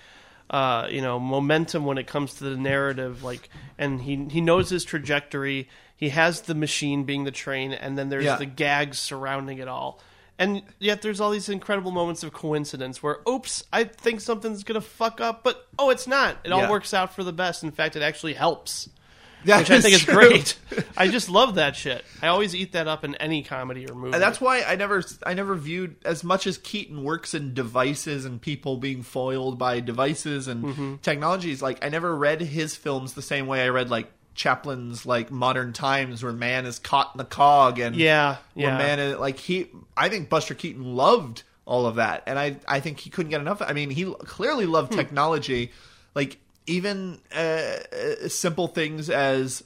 [0.51, 3.49] uh, you know momentum when it comes to the narrative like
[3.79, 5.69] and he he knows his trajectory.
[5.97, 8.37] He has the machine being the train and then there's Yeah.
[8.37, 10.01] the gags surrounding it all.
[10.43, 14.81] And yet there's all these incredible moments of coincidence where oops, I think something's going
[14.81, 16.37] to fuck up, but oh, it's not.
[16.45, 16.71] It all Yeah.
[16.71, 17.63] works out for the best.
[17.63, 18.89] In fact, it actually helps
[19.45, 20.15] that which I think is true.
[20.15, 20.57] great.
[20.97, 22.05] I just love that shit.
[22.23, 24.13] I always eat that up in any comedy or movie.
[24.15, 28.25] And that's why I never, I never viewed as much as Keaton works in devices
[28.25, 30.95] and people being foiled by devices and Mm-hmm.
[31.03, 31.61] technologies.
[31.61, 35.73] Like I never read his films the same way I read like Chaplin's like Modern
[35.73, 38.79] Times, where man is caught in the cog and yeah, yeah.
[38.79, 39.69] man is like he.
[39.97, 43.41] I think Buster Keaton loved all of that, and I I think he couldn't get
[43.41, 43.63] enough.
[43.63, 44.73] I mean, he clearly Hmm.
[44.73, 45.73] loved technology,
[46.15, 49.65] like even uh, uh, simple things as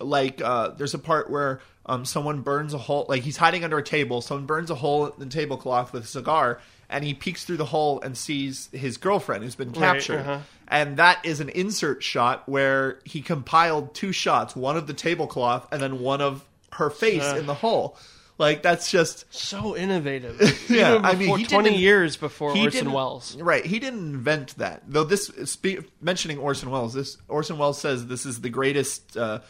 [0.00, 3.78] like uh, there's a part where um, someone burns a hole like he's hiding under
[3.78, 7.44] a table someone burns a hole in the tablecloth with a cigar and he peeks
[7.44, 10.40] through the hole and sees his girlfriend who's been captured uh-huh.
[10.68, 15.66] and that is an insert shot where he compiled two shots one of the tablecloth
[15.72, 17.36] and then one of her face Uh.
[17.38, 17.96] in the hole
[18.38, 20.40] like that's just so innovative.
[20.70, 23.36] Yeah, I mean, he twenty years before Orson Welles.
[23.36, 24.82] Right, he didn't invent that.
[24.88, 29.40] Though this spe- mentioning Orson Welles, this Orson Welles says this is the greatest uh,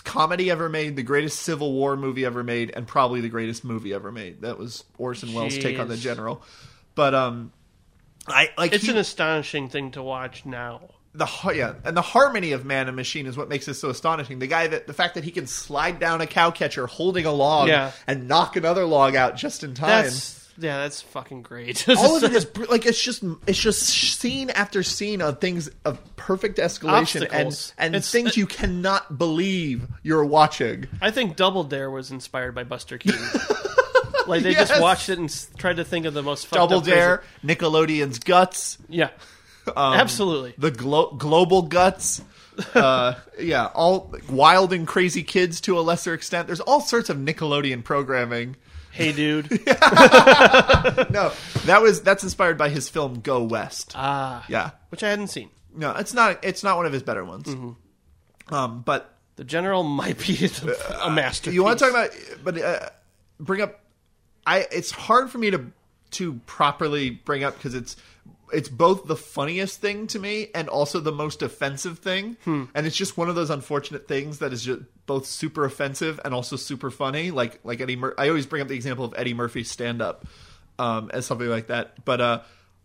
[0.00, 3.92] comedy ever made, the greatest Civil War movie ever made, and probably the greatest movie
[3.92, 4.42] ever made.
[4.42, 6.42] That was Orson Welles' take on the general.
[6.94, 7.52] But um,
[8.26, 10.80] I like It's he- an astonishing thing to watch now.
[11.14, 14.38] the yeah, and the harmony of Man and Machine is what makes this so astonishing.
[14.38, 17.32] The guy that the fact that he can slide down a cow catcher holding a
[17.32, 17.92] log Yeah.
[18.06, 20.04] and knock another log out just in time.
[20.04, 21.88] That's yeah, that's fucking great.
[21.98, 25.70] all of it is br- like it's just it's just scene after scene of things
[25.84, 27.74] of perfect escalation and Obstacles.
[27.78, 30.86] and It's- things you cannot believe you're watching.
[31.00, 33.20] I think Double Dare was inspired by Buster Keaton.
[34.26, 36.78] like they just watched it and s- tried to think of the most fucked Double
[36.78, 39.08] up, Dare, Nickelodeon's Guts, Yeah,
[39.76, 40.54] um, absolutely.
[40.58, 42.22] the glo- global guts.
[42.74, 46.46] uh, yeah, all wild and crazy kids to a lesser extent.
[46.46, 48.56] There's all sorts of Nickelodeon programming.
[48.92, 49.50] Hey, dude.
[51.10, 51.32] No,
[51.66, 53.92] that was that's inspired by his film Go West.
[53.94, 55.50] Ah, yeah, which I hadn't seen.
[55.74, 56.44] no, it's not.
[56.44, 57.48] It's not one of his better ones.
[58.48, 60.48] Um, but The General might be
[61.02, 61.54] a masterpiece.
[61.54, 62.10] you want to talk about,
[62.44, 62.88] but uh,
[63.40, 63.80] bring up.
[64.46, 65.66] I it's hard for me to
[66.12, 67.96] to properly bring up because it's
[68.52, 72.64] it's both the funniest thing to me and also the most offensive thing, Hmm.
[72.74, 76.32] and it's just one of those unfortunate things that is just both super offensive and
[76.34, 77.30] also super funny.
[77.30, 80.26] Like like Eddie, Mur- I always bring up the example of Eddie Murphy's stand up
[80.78, 82.40] um, as something like that, but uh.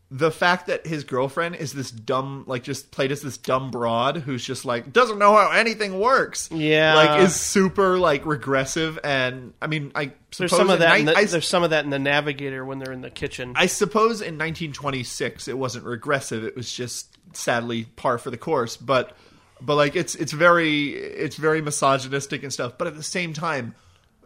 [0.10, 4.18] The fact that his girlfriend is this dumb, like just played as this dumb broad
[4.18, 6.50] who's just like doesn't know how anything works.
[6.50, 6.96] Yeah.
[6.96, 11.00] like is super like regressive, and I mean, I There's some of that.
[11.00, 13.52] In the, I, there's some of that in the Navigator when they're in the kitchen.
[13.56, 18.78] I suppose in 1926 it wasn't regressive; it was just sadly par for the course.
[18.78, 19.16] But
[19.62, 22.78] but like it's it's very it's very misogynistic and stuff.
[22.78, 23.76] But at the same time,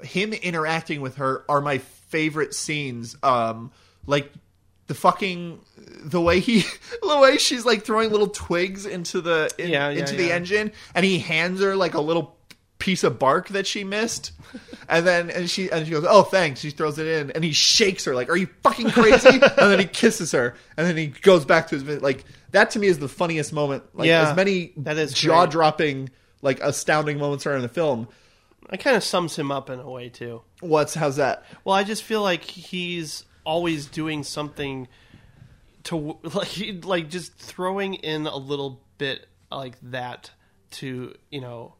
[0.03, 3.15] him interacting with her are my favorite scenes.
[3.23, 3.71] Um,
[4.05, 4.31] like
[4.91, 5.61] the fucking
[6.03, 6.65] the way he
[7.01, 10.35] the way she's like throwing little twigs into the in- Yeah, yeah, into the yeah.
[10.35, 12.35] engine, and he hands her like a little
[12.77, 14.31] piece of bark that she missed.
[14.89, 17.53] And then and she and she goes, "Oh, thanks." She throws it in, and he
[17.53, 21.07] shakes her like, "Are you fucking crazy?" and then he kisses her, and then he
[21.07, 22.71] goes back to his like that.
[22.71, 23.83] To me, is the funniest moment.
[23.93, 26.09] Like Yeah, as many that is jaw dropping,
[26.41, 28.09] like astounding moments are in the film.
[28.73, 30.41] it kind of sums him up in a way too.
[30.59, 31.45] What's how's that?
[31.63, 34.87] Well, I just feel like he's always doing something
[35.85, 40.31] to like like just throwing in a little bit like that
[40.71, 41.75] to you know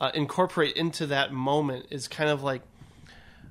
[0.00, 2.62] uh, incorporate into that moment is kind of like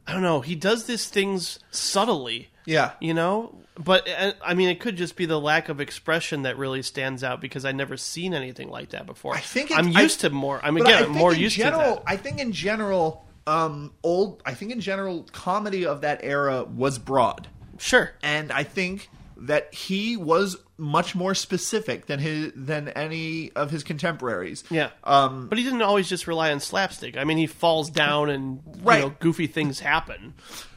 [0.06, 0.42] I don't know.
[0.42, 2.50] He does these things subtly.
[2.66, 2.92] Yeah.
[3.00, 4.08] You know, but
[4.46, 7.66] I mean, it could just be the lack of expression that really stands out because
[7.66, 9.34] I've never seen anything like that before.
[9.36, 10.60] I think I'm it's- I- used to more.
[10.64, 12.04] I'm again more used general, to that.
[12.06, 14.42] I think in general, um, old.
[14.46, 17.48] I think in general, comedy of that era was broad.
[17.78, 18.12] Sure.
[18.22, 23.84] and I think that he was much more specific than his than any of his
[23.84, 24.64] contemporaries.
[24.70, 24.90] Yeah.
[25.04, 27.18] Um, but he didn't always just rely on slapstick.
[27.18, 29.00] I mean, he falls down and Right.
[29.02, 30.34] you know, goofy things happen.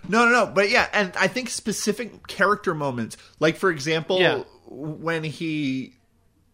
[0.08, 0.52] no, no, no.
[0.52, 4.42] But yeah, and I think specific character moments, like for example, Yeah.
[4.68, 5.94] when he,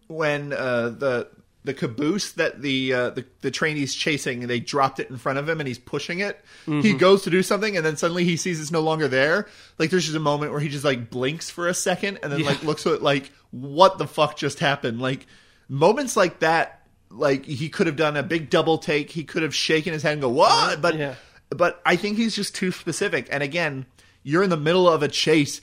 [0.08, 1.28] when uh, the
[1.64, 5.48] the caboose that the, uh, the the trainee's chasing, they dropped it in front of
[5.48, 6.44] him, and he's pushing it.
[6.66, 6.80] Mm-hmm.
[6.80, 9.46] He goes to do something, and then suddenly he sees it's no longer there.
[9.78, 12.40] Like there's just a moment where he just like blinks for a second, and then
[12.40, 12.46] Yeah.
[12.46, 15.00] like looks at it like, what the fuck just happened?
[15.00, 15.26] Like
[15.68, 16.80] moments like that.
[17.10, 19.10] Like he could have done a big double take.
[19.10, 21.14] He could have shaken his head and go, "What?" But Yeah.
[21.50, 23.28] but I think he's just too specific.
[23.30, 23.84] And again,
[24.22, 25.60] you're in the middle of a chase.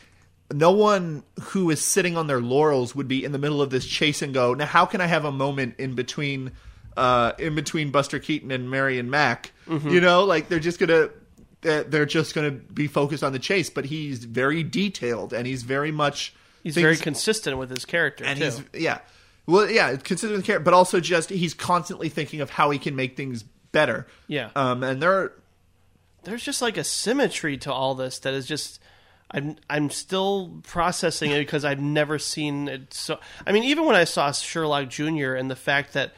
[0.52, 3.86] No one who is sitting on their laurels would be in the middle of this
[3.86, 6.52] chase and go, "Now, how can I have a moment in between,
[6.98, 9.90] uh, in between Buster Keaton and Marion Mack?" Mm-hmm.
[9.90, 11.10] You know, like they're just gonna,
[11.62, 13.70] they're just gonna be focused on the chase.
[13.70, 18.26] But he's very detailed and he's very much He's things- very consistent with his character
[18.26, 18.46] and too.
[18.46, 19.00] he's yeah,
[19.46, 22.96] well, yeah, consider the character, but also just he's constantly thinking of how he can
[22.96, 24.08] make things better.
[24.28, 24.50] Yeah.
[24.56, 25.34] um, and there are
[26.24, 28.80] There's just like a symmetry to all this that is just.
[29.32, 32.94] I'm I'm still processing it because I've never seen it.
[32.94, 36.14] So I mean, even when I saw Sherlock Junior and the fact that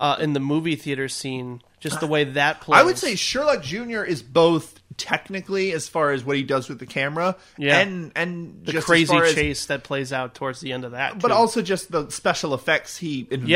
[0.00, 3.62] uh, in the movie theater scene, just the way that plays, I would say Sherlock
[3.62, 4.02] Jr.
[4.02, 7.78] is both technically as far as what he does with the camera, Yeah.
[7.78, 11.20] and and the crazy far as- chase that plays out towards the end of that.
[11.20, 11.34] but too.
[11.34, 13.48] also just the special effects he invents.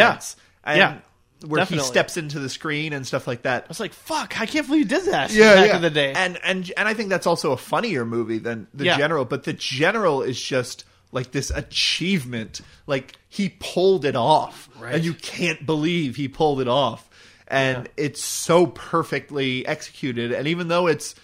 [0.64, 0.70] Yeah.
[0.70, 0.98] and Yeah.
[1.44, 1.84] Where Definitely.
[1.84, 3.64] he steps into the screen and stuff like that.
[3.64, 4.40] I was like, "Fuck!
[4.40, 6.12] I can't believe you did that." Yeah, back in the day.
[6.14, 8.96] and and and I think that's also a funnier movie than the Yeah.
[8.98, 9.24] general.
[9.24, 12.60] But the general is just like this achievement.
[12.86, 14.94] Like he pulled it off, Right.
[14.94, 17.08] and you can't believe he pulled it off.
[17.48, 20.32] And it's so perfectly executed.
[20.32, 21.14] And even though it's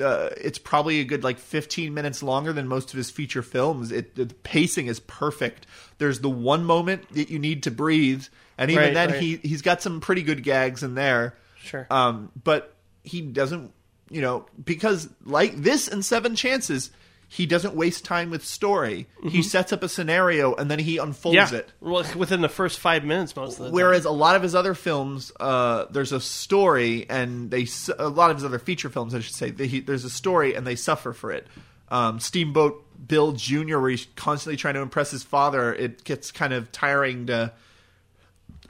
[0.00, 3.92] uh, it's probably a good like 15 minutes longer than most of his feature films.
[3.92, 5.66] It the pacing is perfect.
[5.98, 8.24] There's the one moment that you need to breathe,
[8.58, 9.20] and even Right, then right.
[9.20, 11.34] he he's got some pretty good gags in there.
[11.62, 11.86] Sure.
[11.90, 13.72] Um, but he doesn't,
[14.10, 16.90] you know, because like this and Seven Chances,
[17.28, 19.06] he doesn't waste time with story.
[19.28, 21.54] He sets up a scenario and then he unfolds Mm-hmm.
[21.54, 21.72] yeah, it.
[21.80, 23.72] well, within the first five minutes, most of the time.
[23.72, 27.66] Whereas a lot of his other films, uh, there's a story, and they
[27.98, 30.54] a lot of his other feature films, I should say, they, he, there's a story
[30.54, 31.46] and they suffer for it.
[31.88, 36.52] um, Steamboat Bill Jr., where he's constantly trying to impress his father, it gets kind
[36.52, 37.52] of tiring to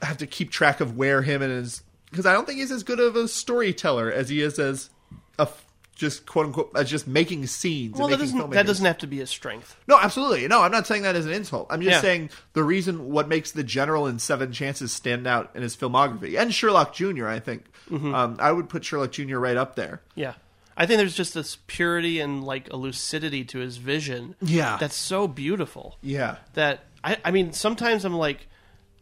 [0.05, 2.83] have to keep track of where him and his because I don't think he's as
[2.83, 4.89] good of a storyteller as he is as
[5.37, 5.47] a
[5.95, 7.95] just quote unquote as just making scenes.
[7.97, 9.75] Well, and that making doesn't that doesn't have to be a strength.
[9.87, 10.47] No, absolutely.
[10.47, 11.67] No, I'm not saying that as an insult.
[11.69, 12.01] I'm just Yeah.
[12.01, 16.37] saying the reason what makes the general in Seven Chances stand out in his filmography
[16.39, 17.27] and Sherlock Jr.
[17.27, 18.15] I think Mm-hmm.
[18.15, 19.37] um, I would put Sherlock Jr.
[19.37, 20.01] right up there.
[20.15, 20.33] Yeah.
[20.75, 24.35] I think there's just this purity and like a lucidity to his vision.
[24.41, 24.77] Yeah.
[24.79, 25.97] That's so beautiful.
[26.01, 28.47] Yeah, That I I mean sometimes I'm like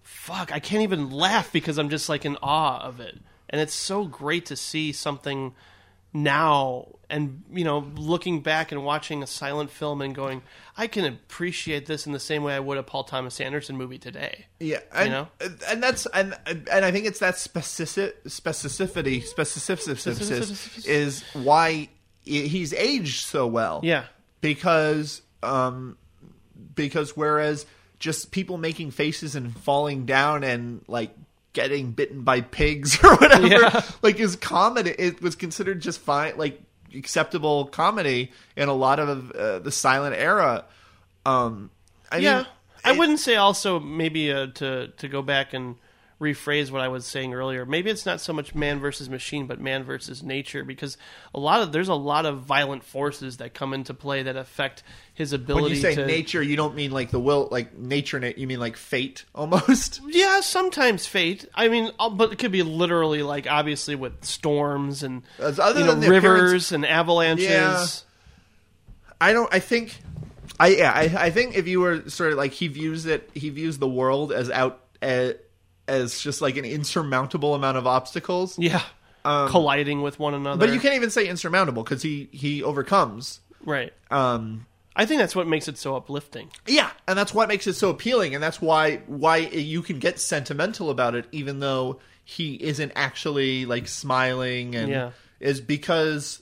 [0.03, 3.17] fuck, I can't even laugh because I'm just like in awe of it.
[3.49, 5.53] And it's so great to see something
[6.13, 10.43] now and you know looking back and watching a silent film and going
[10.77, 13.97] I can appreciate this in the same way I would a Paul Thomas Anderson movie
[13.97, 14.45] today.
[14.59, 15.27] yeah, and, know?
[15.67, 21.89] and that's and and I think it's that specific specificity specificity is why
[22.23, 23.81] he's aged so well.
[23.83, 24.05] Yeah.
[24.41, 25.97] because um
[26.75, 27.65] because whereas
[28.03, 31.15] just people making faces and falling down and like
[31.53, 33.47] getting bitten by pigs or whatever.
[33.47, 33.81] Yeah.
[34.01, 36.61] like is common it was considered just fine like
[36.93, 40.65] acceptable comedy in a lot of uh, the silent era.
[41.25, 41.69] Um
[42.11, 42.47] I yeah, mean,
[42.83, 45.75] I it- wouldn't say also maybe uh, to to go back and
[46.23, 47.65] rephrase what I was saying earlier.
[47.65, 50.97] Maybe it's not so much man versus machine, but man versus nature, because
[51.33, 54.83] a lot of there's a lot of violent forces that come into play that affect
[55.13, 55.63] his ability.
[55.63, 58.47] when you say to, nature you don't mean like the will like nature na- you
[58.47, 61.45] mean like fate almost yeah, sometimes fate.
[61.53, 65.81] I mean, uh, but it could be literally like obviously with storms and As- other
[65.81, 67.45] you know rivers and avalanches.
[67.47, 67.85] Yeah.
[69.21, 69.53] I don't.
[69.53, 69.99] I think.
[70.59, 70.91] I yeah.
[70.91, 73.87] I, I think if you were sort of like he views it, he views the
[73.87, 75.35] world as out as,
[75.93, 78.57] as just like an insurmountable amount of obstacles.
[78.59, 78.81] Yeah,
[79.23, 80.53] colliding with one another.
[80.53, 83.39] Um, But you can't even say insurmountable because he he overcomes.
[83.63, 83.93] right.
[84.11, 84.65] Um,
[84.95, 86.49] I think that's what makes it so uplifting.
[86.67, 90.19] yeah, and that's what makes it so appealing, and that's why why you can get
[90.19, 95.11] sentimental about it, even though he isn't actually like smiling, and Yeah.
[95.39, 96.41] is because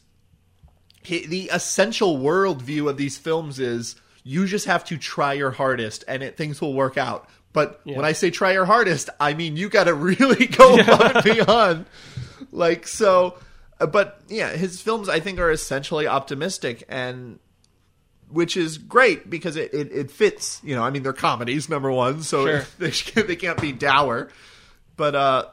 [1.03, 6.03] he, the essential worldview of these films is you just have to try your hardest,
[6.07, 7.27] and it, things will work out.
[7.53, 11.15] But when I say try your hardest, I mean you got to really go above
[11.15, 11.85] and beyond.
[12.51, 13.37] Like so,
[13.79, 17.39] uh, but yeah, his films I think are essentially optimistic and
[18.29, 20.61] which is great because it, it, it fits.
[20.63, 22.65] You know, I mean, they're comedies, number one, so Sure.
[22.79, 24.29] they, they can't be dour.
[24.95, 25.45] But uh,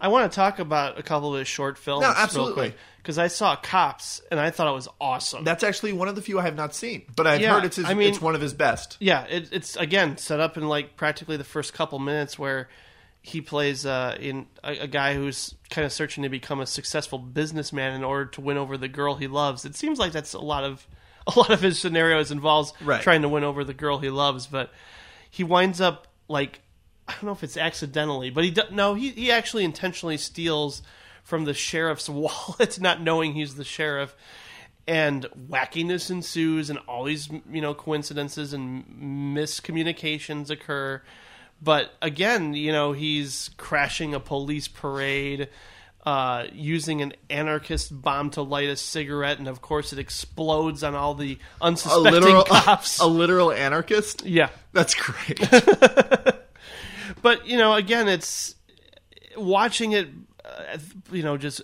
[0.00, 2.02] I want to talk about a couple of his short films.
[2.02, 2.74] No, absolutely.
[3.04, 5.44] Because I saw Cops and I thought it was awesome.
[5.44, 7.02] that's actually one of the few I have not seen.
[7.14, 8.96] But I've Yeah, heard it's his, I mean- it's one of his best.
[8.98, 12.68] yeah, it, it's again set up in like practically the first couple minutes where
[13.20, 17.18] he plays uh, in a, a guy who's kind of searching to become a successful
[17.18, 19.64] businessman in order to win over the girl he loves.
[19.66, 20.86] It seems like that's a lot of
[21.26, 23.02] a lot of his scenarios involves Right.
[23.02, 24.70] trying to win over the girl he loves, but
[25.30, 26.62] he winds up like
[27.06, 30.82] I don't know if it's accidentally, but he do, no, he he actually intentionally steals
[31.24, 34.14] from the sheriff's wallet, not knowing he's the sheriff.
[34.86, 41.00] And wackiness ensues, and all these you know coincidences and miscommunications occur.
[41.62, 45.48] But again, you know he's crashing a police parade,
[46.04, 50.94] uh, using an anarchist bomb to light a cigarette, and of course it explodes on
[50.94, 52.98] all the A unsuspecting literal, cops.
[53.00, 54.26] a literal anarchist.
[54.26, 55.40] yeah, That's great.
[57.22, 58.54] but you know again it's
[59.36, 60.08] watching it
[60.44, 60.78] uh,
[61.10, 61.62] you know just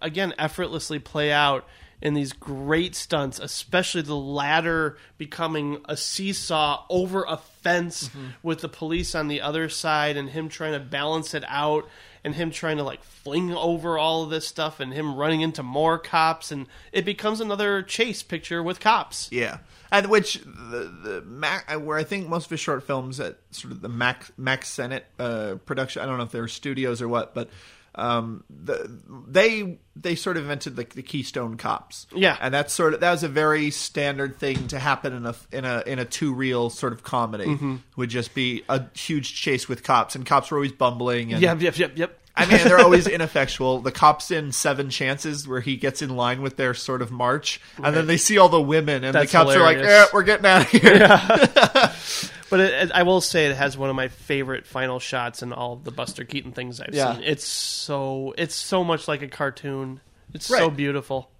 [0.00, 1.66] again effortlessly play out
[2.02, 8.08] in these great stunts especially the ladder becoming a seesaw over a fence
[8.42, 11.86] with the police on the other side and him trying to balance it out
[12.24, 15.62] and him trying to like fling over all of this stuff and him running into
[15.62, 19.58] more cops and it becomes another chase picture with cops Yeah,
[19.90, 23.72] and which the the Mac where I think most of his short films at sort
[23.72, 26.02] of the Mac Mack Sennett uh, production.
[26.02, 27.48] I don't know if they're studios or what, but
[27.94, 32.06] um, the, they they sort of invented like the Keystone Cops.
[32.14, 32.36] Yeah.
[32.40, 35.64] and that's sort of that was a very standard thing to happen in a in
[35.64, 37.46] a in a two reel sort of comedy.
[37.46, 37.76] Mm-hmm.
[37.96, 41.32] Would just be a huge chase with cops, and cops were always bumbling.
[41.32, 43.80] And, yep yep yep yep I mean, they're always ineffectual.
[43.80, 47.60] The cops in Seven Chances, where he gets in line with their sort of march,
[47.82, 50.06] and then they see all the women, and That's the cops are like, hilarious.
[50.06, 53.90] eh, "We're getting out of here." But it, it- I will say it has one
[53.90, 57.14] of my favorite final shots in all the Buster Keaton things I've Yeah.
[57.14, 57.22] seen.
[57.24, 60.00] It's so it's so much like a cartoon.
[60.34, 61.30] It's so beautiful.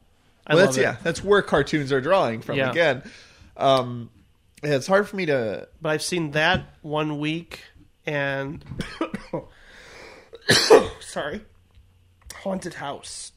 [0.46, 0.82] I well, love that's it.
[0.82, 2.70] yeah, that's where cartoons are drawing from Yeah.
[2.70, 3.02] again.
[3.56, 4.10] Um,
[4.62, 5.68] it's hard for me to.
[5.82, 7.60] But I've seen that one week
[8.06, 8.64] and
[11.00, 11.42] sorry,
[12.36, 13.32] Haunted House.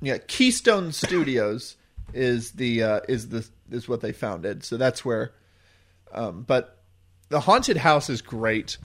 [0.00, 1.76] Yeah, Keystone Studios
[2.12, 4.64] is the uh, is the is what they founded.
[4.64, 5.32] So that's where.
[6.12, 6.77] Um, but
[7.28, 8.78] the haunted house is great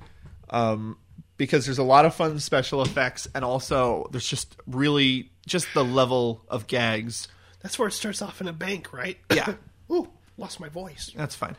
[0.49, 0.97] um,
[1.37, 5.83] because there's a lot of fun special effects, and also there's just really just the
[5.83, 7.27] level of gags.
[7.61, 9.17] That's where it starts off in a bank, right?
[9.33, 9.53] Yeah.
[9.91, 11.11] Ooh, lost my voice.
[11.15, 11.55] That's fine.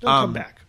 [0.00, 0.60] Don't Um, come back.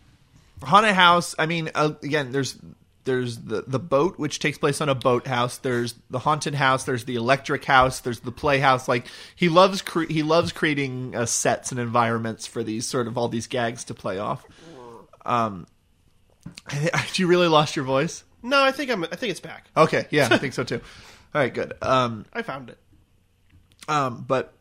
[0.62, 2.56] haunted house i mean uh, again there's
[3.06, 5.56] there's the the boat which takes place on a boathouse.
[5.56, 6.84] There's the haunted house.
[6.84, 8.00] There's the electric house.
[8.00, 8.86] There's the playhouse.
[8.86, 13.16] Like he loves cre- he loves creating uh, sets and environments for these sort of
[13.16, 14.44] all these gags to play off.
[15.24, 15.66] Um
[17.14, 18.22] you really lost your voice?
[18.42, 19.02] No, I think I'm.
[19.04, 19.66] I think it's back.
[19.76, 20.06] okay.
[20.10, 20.80] Yeah i think so too.
[21.34, 21.72] All right good.
[21.82, 22.78] Um I found it.
[23.88, 24.52] um, but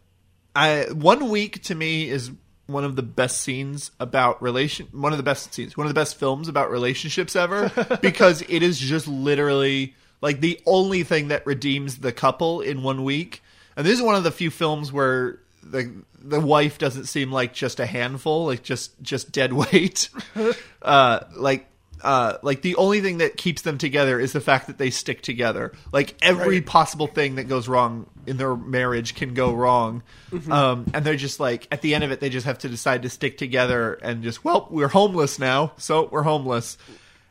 [0.55, 2.31] I one week to me is
[2.67, 4.87] one of the best scenes about relation.
[4.91, 7.71] One of the best scenes, one of the best films about relationships ever,
[8.01, 13.03] because it is just literally like the only thing that redeems the couple in one
[13.03, 13.43] week.
[13.75, 17.53] And this is one of the few films where the the wife doesn't seem like
[17.53, 20.09] just a handful, like just just dead weight.
[20.81, 21.67] uh, like
[22.01, 25.21] uh, like the only thing that keeps them together is the fact that they stick
[25.21, 25.71] together.
[25.91, 26.65] Like every Right.
[26.65, 30.03] possible thing that goes wrong in their marriage can go wrong,
[30.49, 33.03] um, and they're just like at the end of it, they just have to decide
[33.03, 36.77] to stick together and just well, we're homeless now, so we're homeless.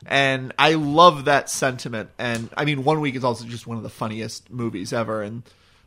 [0.07, 2.09] And I love that sentiment.
[2.19, 5.23] And I mean, One Week is also just one of the funniest movies ever.
[5.23, 5.41] And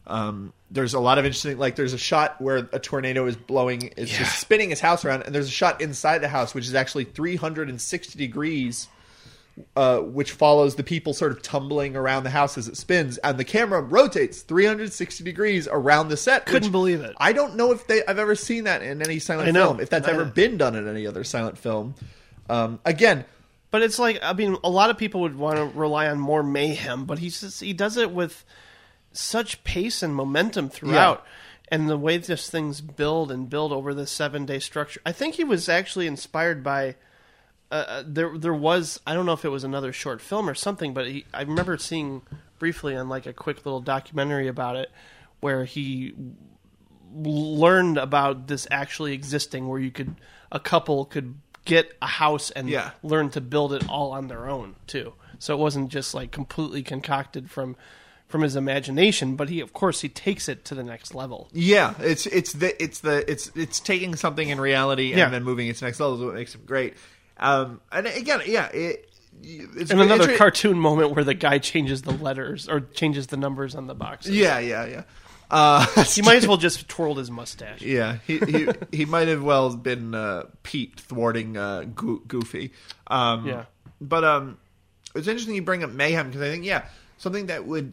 [0.09, 3.93] um, there's a lot of interesting, like there's a shot where a tornado is blowing,
[3.97, 6.75] it's just spinning his house around, and there's a shot inside the house which is
[6.75, 8.89] actually 360 degrees
[9.77, 13.39] uh, which follows the people sort of tumbling around the house as it spins, and
[13.39, 16.47] the camera rotates 360 degrees around the set.
[16.47, 17.15] Couldn't believe it.
[17.19, 19.67] I don't know if they I've ever seen that in any silent know.
[19.67, 19.81] film.
[19.81, 21.95] If that's I- ever been done in any other silent film.
[22.49, 23.25] Um, again,
[23.71, 26.43] But it's like I mean, a lot of people would want to rely on more
[26.43, 28.45] mayhem, but he's just, he does it with
[29.19, 31.25] such pace and momentum throughout,
[31.69, 35.01] and the way this things build and build over this seven day structure.
[35.05, 36.97] I think he was actually inspired by.
[37.71, 40.95] Uh, there, there was I don't know if it was another short film or something,
[40.95, 42.23] but he, I remember seeing
[42.59, 44.91] briefly on like a quick little documentary about it,
[45.41, 46.15] where he
[47.15, 50.15] learned about this actually existing where you could
[50.53, 51.35] a couple could
[51.65, 52.91] get a house and Yeah.
[53.03, 56.83] learn to build it all on their own too so it wasn't just like completely
[56.83, 57.77] concocted from
[58.29, 61.95] from his imagination but he of course he takes it to the next level Yeah,
[61.99, 65.29] it's it's the it's the it's it's taking something in reality and Yeah.
[65.31, 66.95] then moving it to the next level is what makes it great.
[67.39, 69.09] Um, and again, yeah, it,
[69.43, 73.37] it's and another it's- cartoon moment where the guy changes the letters or changes the
[73.37, 75.03] numbers on the boxes Yeah, yeah, yeah.
[75.51, 79.43] Uh, he might as well just twirled his mustache Yeah, he he, he might have
[79.43, 82.73] well been uh, Pete thwarting uh, Go- Goofy.
[83.07, 83.65] Um, Yeah.
[84.01, 84.59] but um,
[85.15, 86.85] it's interesting you bring up mayhem because I think yeah,
[87.17, 87.93] something that would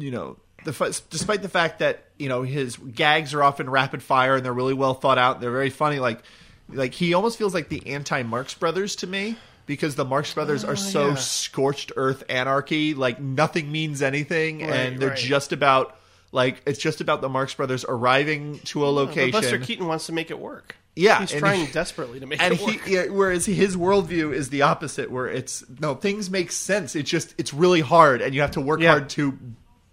[0.00, 4.02] you know the f- despite the fact that you know his gags are often rapid
[4.02, 5.98] fire and they're really well thought out, they're very funny.
[5.98, 6.22] Like
[6.68, 9.36] like he almost feels like the anti Marx Brothers to me.
[9.66, 11.14] Because the Marx Brothers are oh, so Oh, yeah.
[11.16, 15.18] scorched earth anarchy, like nothing means anything, Right, and they're right.
[15.18, 15.94] just about
[16.32, 19.30] like it's just about the Marx Brothers arriving to a oh, But location.
[19.32, 22.54] Buster Keaton wants to make it work Yeah, he's trying he- desperately to make and
[22.54, 26.50] it work he, yeah, whereas his worldview is the opposite, where it's no things make
[26.50, 26.96] sense.
[26.96, 28.92] It's just it's really hard, and you have to work Yeah.
[28.92, 29.38] hard to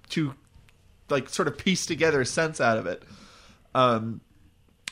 [0.09, 0.33] to
[1.09, 3.03] like sort of piece together sense out of it.
[3.73, 4.21] Um,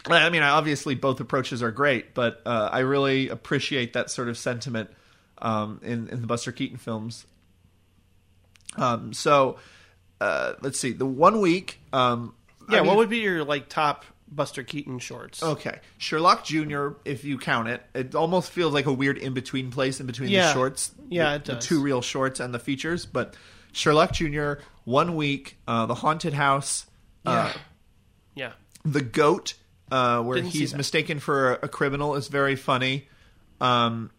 [0.05, 4.37] I mean, obviously both approaches are great, but uh, I really appreciate that sort of
[4.37, 4.89] sentiment
[5.37, 7.25] um, in in the Buster Keaton films.
[8.75, 9.57] Um, so
[10.19, 11.79] uh, let's see, the one week.
[11.91, 12.33] Um,
[12.69, 16.89] yeah I mean- what would be your like top buster keaton shorts Okay, Sherlock Jr.
[17.05, 20.31] If you count it, it almost feels like a weird in between place in between
[20.31, 20.91] the shorts.
[21.09, 23.05] Yeah, the, the two reel shorts and the features.
[23.05, 23.35] But
[23.73, 24.53] Sherlock Jr.
[24.85, 26.85] One week, uh, the haunted house,
[27.25, 27.53] uh,
[28.35, 28.53] yeah
[28.85, 29.55] the goat,
[29.91, 33.07] uh, where Didn't he's mistaken for a, a criminal, is very funny.
[33.61, 34.11] Um,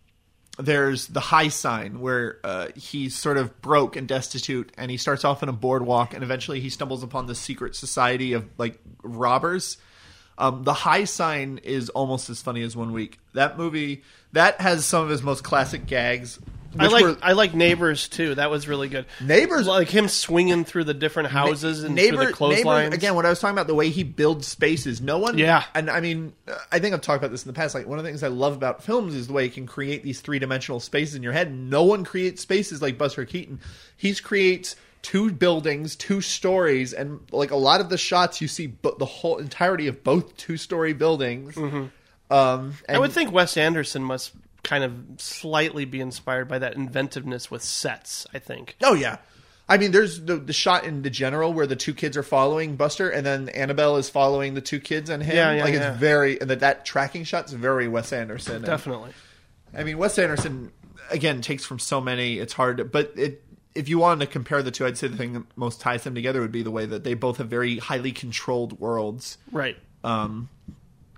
[0.58, 5.24] there's the high sign where uh, he's sort of broke and destitute, and he starts
[5.24, 9.76] off in a boardwalk, and eventually he stumbles upon the secret society of like robbers.
[10.36, 13.18] Um, the high sign is almost as funny as one week.
[13.34, 16.38] That movie that has some of his most classic gags.
[16.78, 18.34] I like were- I like neighbors too.
[18.34, 19.06] That was really good.
[19.20, 22.84] Neighbors- like him swinging through the different houses and through the clotheslines.
[22.90, 25.00] neighbors, again, what I was talking about, the way he builds spaces.
[25.00, 25.64] No one, Yeah.
[25.74, 26.32] and I mean,
[26.72, 27.74] I think I've talked about this in the past.
[27.74, 30.02] Like one of the things I love about films is the way you can create
[30.02, 31.52] these three dimensional spaces in your head.
[31.52, 33.60] No one creates spaces like Buster Keaton.
[33.96, 38.66] He creates two buildings, two stories, and like a lot of the shots you see,
[38.66, 41.56] but the whole entirety of both two story buildings.
[41.58, 41.90] Um,
[42.30, 42.70] Mm-hmm.
[42.88, 44.32] I and- would think Wes Anderson must
[44.64, 48.26] kind of slightly be inspired by that inventiveness with sets.
[48.34, 48.76] I think.
[48.82, 49.18] Oh yeah.
[49.66, 52.76] I mean, there's the, the shot in the general where the two kids are following
[52.76, 55.34] Buster, and then Annabelle is following the two kids and him.
[55.34, 55.90] Yeah, yeah, like yeah.
[55.90, 58.56] it's very and that that tracking shot's very Wes Anderson.
[58.56, 59.12] And, Definitely.
[59.72, 60.70] I mean, Wes Anderson
[61.10, 62.38] again takes from so many.
[62.38, 63.42] It's hard, to, but it.
[63.74, 66.14] If you wanted to compare the two, I'd say the thing that most ties them
[66.14, 69.36] together would be the way that they both have very highly controlled worlds.
[69.50, 69.76] Right.
[70.04, 70.48] Um,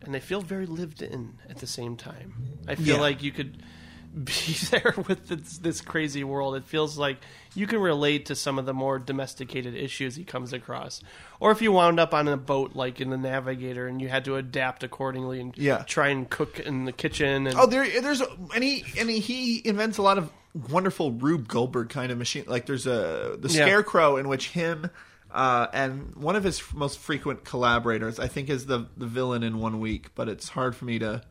[0.02, 2.34] and they feel very lived in at the same time.
[2.68, 3.00] I feel Yeah.
[3.00, 3.62] like you could
[4.24, 4.32] be
[4.70, 6.54] there with this, this crazy world.
[6.56, 7.18] It feels like
[7.54, 11.02] you can relate to some of the more domesticated issues he comes across.
[11.38, 14.24] Or if you wound up on a boat like in the Navigator and you had
[14.24, 15.82] to adapt accordingly and Yeah.
[15.86, 18.22] try and cook in the kitchen and Oh, there, there's
[18.54, 20.30] and he and he, invents a lot of
[20.70, 22.44] wonderful Rube Goldberg kind of machine.
[22.46, 23.66] Like there's a the Yeah.
[23.66, 24.88] Scarecrow in which him
[25.30, 29.58] uh, and one of his most frequent collaborators, I think, is the the villain in
[29.58, 30.14] One Week.
[30.14, 31.22] But it's hard for me to.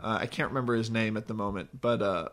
[0.00, 2.28] Uh, I can't remember his name at the moment, but uh,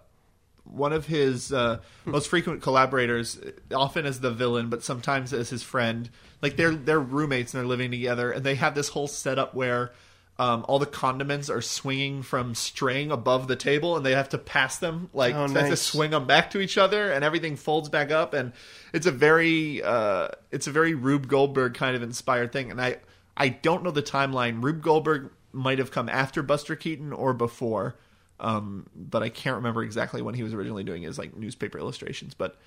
[0.64, 3.40] one of his uh, most frequent collaborators,
[3.73, 6.10] often as the villain, but sometimes as his friend.
[6.41, 9.91] Like they're they're roommates and they're living together, and they have this whole setup where
[10.39, 14.37] um, all the condiments are swinging from string above the table, and they have to
[14.37, 17.57] pass them like Oh, they have to swing them back to each other, and everything
[17.57, 18.53] folds back up, and
[18.93, 22.99] it's a very uh, it's a very Rube Goldberg kind of inspired thing, and I
[23.35, 24.63] I don't know the timeline.
[24.63, 27.97] Rube Goldberg might have come after Buster Keaton or before,
[28.39, 32.33] um, but I can't remember exactly when he was originally doing his like newspaper illustrations,
[32.33, 32.57] but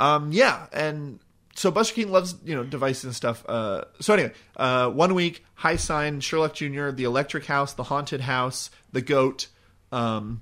[0.00, 1.20] um, yeah, and
[1.54, 3.44] so Buster Keaton loves you know devices and stuff.
[3.48, 8.20] Uh, so anyway, uh, one week, High Sign, Sherlock Jr., The Electric House, The Haunted
[8.20, 9.48] House, The Goat.
[9.92, 10.40] Um,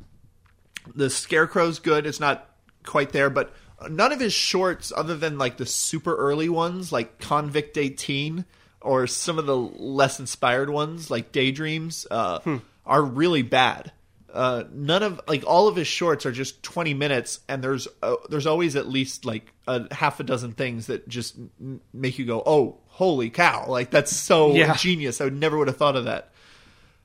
[0.95, 2.07] the Scarecrow's good.
[2.07, 2.49] It's not
[2.85, 3.53] quite there, but
[3.89, 8.45] none of his shorts, other than like the super early ones, like Convict 18,
[8.81, 12.41] or some of the less inspired ones, like Daydreams, uh,
[12.87, 13.93] are really bad.
[14.33, 18.17] Uh, none of like all of his shorts are just 20 minutes, and there's uh,
[18.31, 22.25] there's always at least like a half a dozen things that just m- make you
[22.25, 23.67] go, oh, holy cow!
[23.69, 24.75] Like that's so Yeah.
[24.75, 25.21] genius.
[25.21, 26.33] I would never would have thought of that.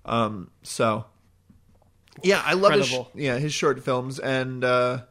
[0.05, 1.03] Um, so
[2.23, 5.01] yeah, I love his, yeah his short films, and uh,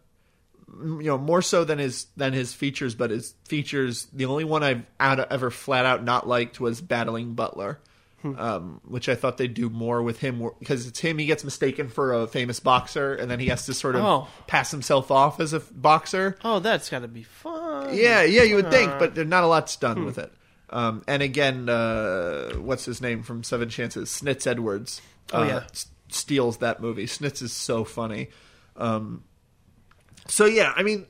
[0.75, 2.95] you know more so than his than his features.
[2.95, 7.35] But his features, the only one I've out, ever flat out not liked was Battling
[7.35, 7.79] Butler,
[8.23, 8.39] Hmm.
[8.39, 11.19] um, which I thought they'd do more with him because it's him.
[11.19, 14.29] He gets mistaken for a famous boxer, and then he has to sort of Oh.
[14.47, 16.39] pass himself off as a f- boxer.
[16.43, 17.95] oh, that's got to be fun.
[17.95, 20.33] Yeah, yeah, you would think, Uh, but there's not a lot's done with it.
[20.71, 24.09] Um, and again, uh, what's his name from Seven Chances?
[24.09, 25.03] Snitz Edwards.
[25.33, 25.57] Oh, uh, yeah.
[25.71, 27.05] s- steals that movie.
[27.07, 28.29] Snitz is so funny.
[28.77, 29.25] Um,
[30.27, 31.07] so yeah, I mean,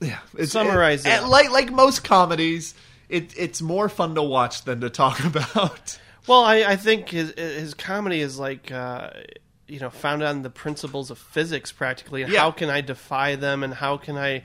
[0.00, 0.18] yeah.
[0.36, 1.24] It's, Summarize it, it.
[1.26, 2.74] like like most comedies,
[3.08, 5.98] it, it's more fun to watch than to talk about.
[6.28, 9.10] Well, I, I think his his comedy is like uh,
[9.66, 12.22] you know founded on the principles of physics practically.
[12.22, 12.40] And Yeah.
[12.40, 14.44] How can I defy them, and how can I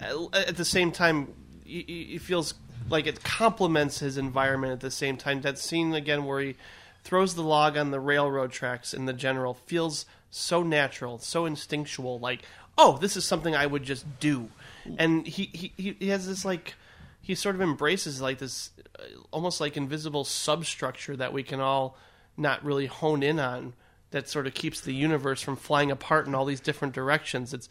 [0.00, 1.34] at the same time?
[1.64, 2.54] He, feels
[2.90, 5.40] like it complements his environment at the same time.
[5.40, 6.56] That scene again where he
[7.02, 12.18] throws the log on the railroad tracks in the general feels so natural, so instinctual.
[12.18, 12.42] Like,
[12.76, 14.50] oh, this is something I would just do,
[14.98, 16.74] and he, he- he has this like
[17.24, 21.96] he sort of embraces like this uh, almost like invisible substructure that we can all
[22.36, 23.72] not really hone in on
[24.10, 27.68] that sort of keeps the universe from flying apart in all these different directions it's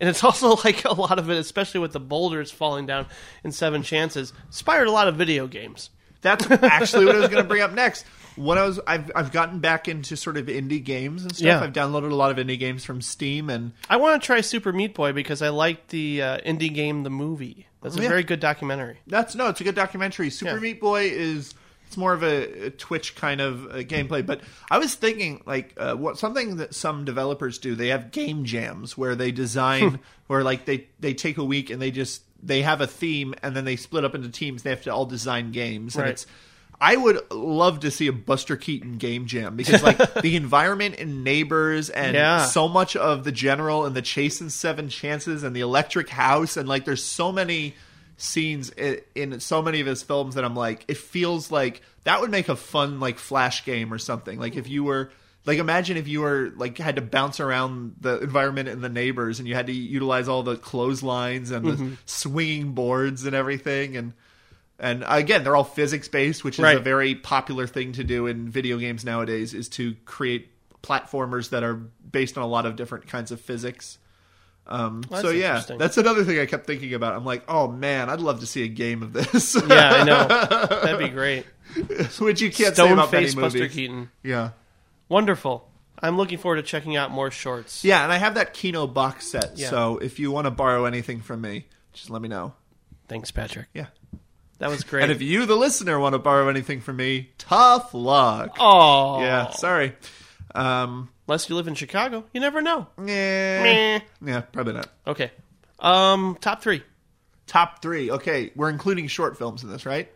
[0.00, 3.06] and it's also like a lot of it especially with the boulders falling down
[3.44, 5.90] in seven chances inspired a lot of video games
[6.22, 8.06] That's actually what I was going to bring up next.
[8.36, 11.44] When I was, I've I've gotten back into sort of indie games and stuff.
[11.44, 11.60] Yeah.
[11.60, 14.72] I've downloaded a lot of indie games from Steam, and i want to try super
[14.72, 18.08] meat boy because i liked the uh, indie game the movie that's a Yeah.
[18.08, 20.30] very good documentary That's no, it's a good documentary.
[20.30, 20.60] Super Yeah.
[20.60, 21.54] Meat Boy is
[21.86, 24.24] it's more of a, a Twitch kind of uh, gameplay.
[24.24, 24.40] But
[24.70, 27.74] I was thinking like uh, what something that some developers do.
[27.74, 31.82] They have game jams where they design where like they they take a week and
[31.82, 34.62] they just they have a theme and then they split up into teams.
[34.62, 36.26] They have to all design games and it's.
[36.82, 41.22] I would love to see a Buster Keaton game jam because like the environment and
[41.22, 42.46] neighbors and Yeah.
[42.46, 46.56] so much of the general and the chase and seven chances and the electric house
[46.56, 47.76] and like there's so many
[48.16, 52.20] scenes in, in so many of his films that I'm like it feels like that
[52.20, 55.12] would make a fun like flash game or something like if you were
[55.46, 59.38] like imagine if you were like had to bounce around the environment and the neighbors
[59.38, 61.94] and you had to utilize all the clotheslines and the mm-hmm.
[62.06, 64.14] swinging boards and everything and
[64.78, 68.48] and again they're all physics based which is a very popular thing to do in
[68.48, 70.48] video games nowadays is to create
[70.82, 73.98] platformers that are based on a lot of different kinds of physics.
[74.66, 77.14] Um, Well, so yeah that's another thing i kept thinking about.
[77.14, 79.54] I'm like oh man i'd love to see a game of this.
[79.68, 80.26] Yeah i know.
[80.82, 81.46] That'd be great.
[82.18, 83.74] Which you can't say stone about many face buster movies.
[83.74, 84.10] Keaton.
[84.22, 84.50] Yeah.
[85.08, 85.68] Wonderful.
[86.00, 87.84] I'm looking forward to checking out more shorts.
[87.84, 89.70] Yeah and i have that kino box set Yeah.
[89.70, 92.54] so if you want to borrow anything from me just let me know.
[93.08, 93.66] Thanks, Patrick.
[93.74, 93.86] Yeah.
[94.62, 95.02] That was great.
[95.02, 98.54] And if you, the listener, want to borrow anything from me, tough luck.
[98.60, 99.96] oh, Yeah, sorry.
[100.54, 102.86] Um, Unless you live in Chicago, you never know.
[102.96, 103.98] Meh.
[104.24, 104.88] yeah, probably not.
[105.04, 105.32] Okay.
[105.80, 106.84] Um, top three.
[107.48, 108.12] Top three.
[108.12, 110.08] Okay, we're including short films in this, right?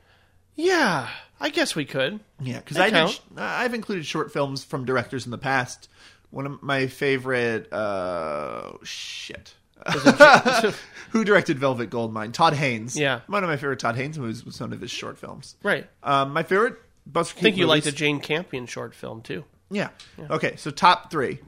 [0.54, 1.08] Yeah,
[1.40, 2.20] I guess we could.
[2.40, 5.88] Yeah, because I did, I've included short films from directors in the past.
[6.30, 7.72] One of my favorite.
[7.72, 9.54] Uh, shit.
[11.10, 12.32] Who directed Velvet Goldmine?
[12.32, 12.96] Todd Haynes.
[12.96, 13.20] Yeah.
[13.26, 15.56] one of my favorite Todd Haynes movies was one of his short films.
[15.62, 15.86] Right.
[16.02, 16.76] Um, my favorite
[17.06, 19.44] Buster I think you liked the Jane Campion short film too.
[19.70, 19.90] Yeah.
[20.30, 21.38] Okay, so top three.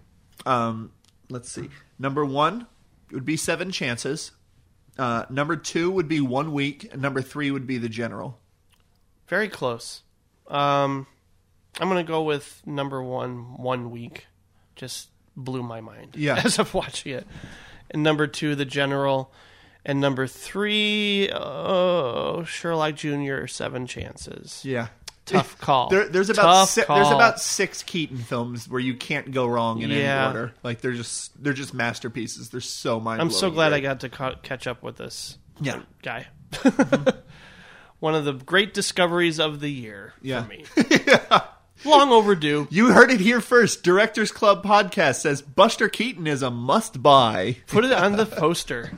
[0.47, 0.93] Um,
[1.29, 1.69] let's see.
[1.99, 2.67] Number one
[3.11, 4.31] would be Seven Chances.
[4.97, 6.89] Uh, number two would be One Week.
[6.93, 8.39] And number three would be The General.
[9.29, 10.03] Very close.
[10.49, 11.07] Um,
[11.81, 13.57] I'm gonna go with number one.
[13.59, 14.27] One week,
[14.77, 16.15] just blew my mind.
[16.17, 16.41] Yeah.
[16.45, 17.27] as of watching it.
[17.91, 19.33] And number two, The General.
[19.85, 23.47] And number three, oh, Sherlock Junior.
[23.47, 24.63] Seven Chances.
[24.65, 24.89] Yeah.
[25.25, 25.89] Tough call.
[25.89, 29.91] There, there's about si- there's about six Keaton films where you can't go wrong in
[29.91, 29.97] Yeah.
[30.29, 30.55] any order.
[30.63, 32.51] Like they're just they're just masterpieces.
[32.51, 33.21] They're so mind.
[33.21, 35.81] I'm so glad I got to ca- catch up with this Yeah.
[36.03, 36.27] guy.
[38.01, 40.43] One of the great discoveries of the year Yeah.
[40.45, 40.65] for me.
[41.89, 42.69] Long overdue.
[42.71, 43.83] You heard it here first.
[43.83, 47.57] Directors Club podcast says Buster Keaton is a must buy.
[47.67, 48.91] Put it on the poster.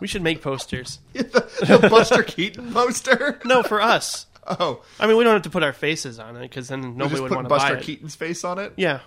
[0.00, 1.00] We should make posters.
[1.12, 3.40] the Buster Keaton poster.
[3.44, 4.26] No, for us.
[4.46, 7.20] Oh, I mean, we don't have to put our faces on it because then nobody
[7.20, 7.76] would want to buy Buster.
[7.84, 8.72] Keaton's face on it.
[8.76, 9.00] Yeah,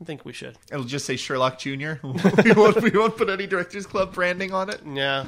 [0.00, 0.58] I think we should.
[0.70, 1.70] It'll just say Sherlock Jr.
[2.02, 4.80] we, won't, we won't put any Directors Club branding on it.
[4.86, 5.26] Yeah.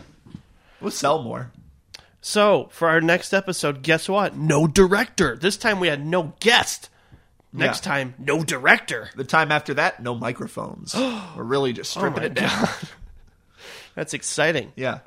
[0.80, 1.52] We'll sell more.
[2.20, 4.36] So for our next episode, guess what?
[4.36, 5.36] No director.
[5.36, 6.90] This time we had no guest.
[7.52, 7.92] Next Yeah.
[7.92, 9.10] time, no director.
[9.16, 10.94] The time after that, no microphones.
[11.36, 12.68] We're really just stripping Oh it down.
[13.94, 14.72] That's exciting.
[14.76, 15.00] Yeah.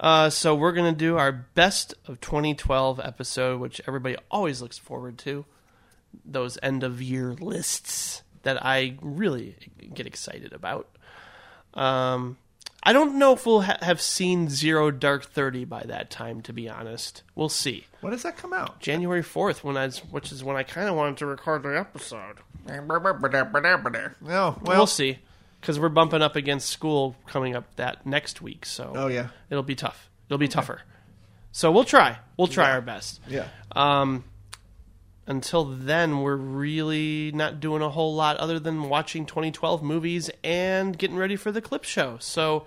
[0.00, 5.16] Uh, so we're gonna do our best of 2012 episode, which everybody always looks forward
[5.18, 5.44] to.
[6.24, 9.54] Those end of year lists that I really
[9.94, 10.88] get excited about.
[11.74, 12.36] Um,
[12.82, 16.40] I don't know if we'll ha- have seen Zero Dark Thirty by that time.
[16.42, 17.86] To be honest, we'll see.
[18.00, 18.80] When does that come out?
[18.80, 22.38] January 4th, when I which is when I kind of wanted to record the episode.
[24.20, 25.18] No, well, we'll see,
[25.60, 28.66] because we're bumping up against school coming up that next week.
[28.66, 29.28] So Oh, yeah.
[29.50, 30.10] it'll be tough.
[30.28, 30.82] It'll be tougher.
[31.52, 32.18] So we'll try.
[32.36, 33.20] We'll try our best.
[33.28, 33.46] yeah.
[33.72, 34.24] Um,
[35.26, 40.98] until then, we're really not doing a whole lot other than watching 2012 movies and
[40.98, 42.16] getting ready for the clip show.
[42.20, 42.64] So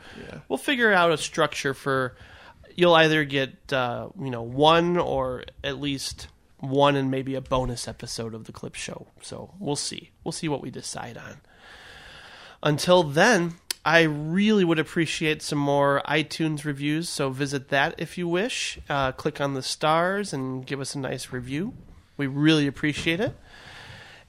[0.47, 2.15] we'll figure out a structure for.
[2.77, 6.27] You'll either get uh, you know one or at least
[6.59, 9.07] one and maybe a bonus episode of the clip show.
[9.21, 10.11] So we'll see.
[10.23, 11.41] We'll see what we decide on.
[12.63, 17.07] Until then, I really would appreciate some more iTunes reviews.
[17.09, 18.79] So visit that if you wish.
[18.89, 21.73] Uh, click on the stars and give us a nice review.
[22.17, 23.35] We really appreciate it.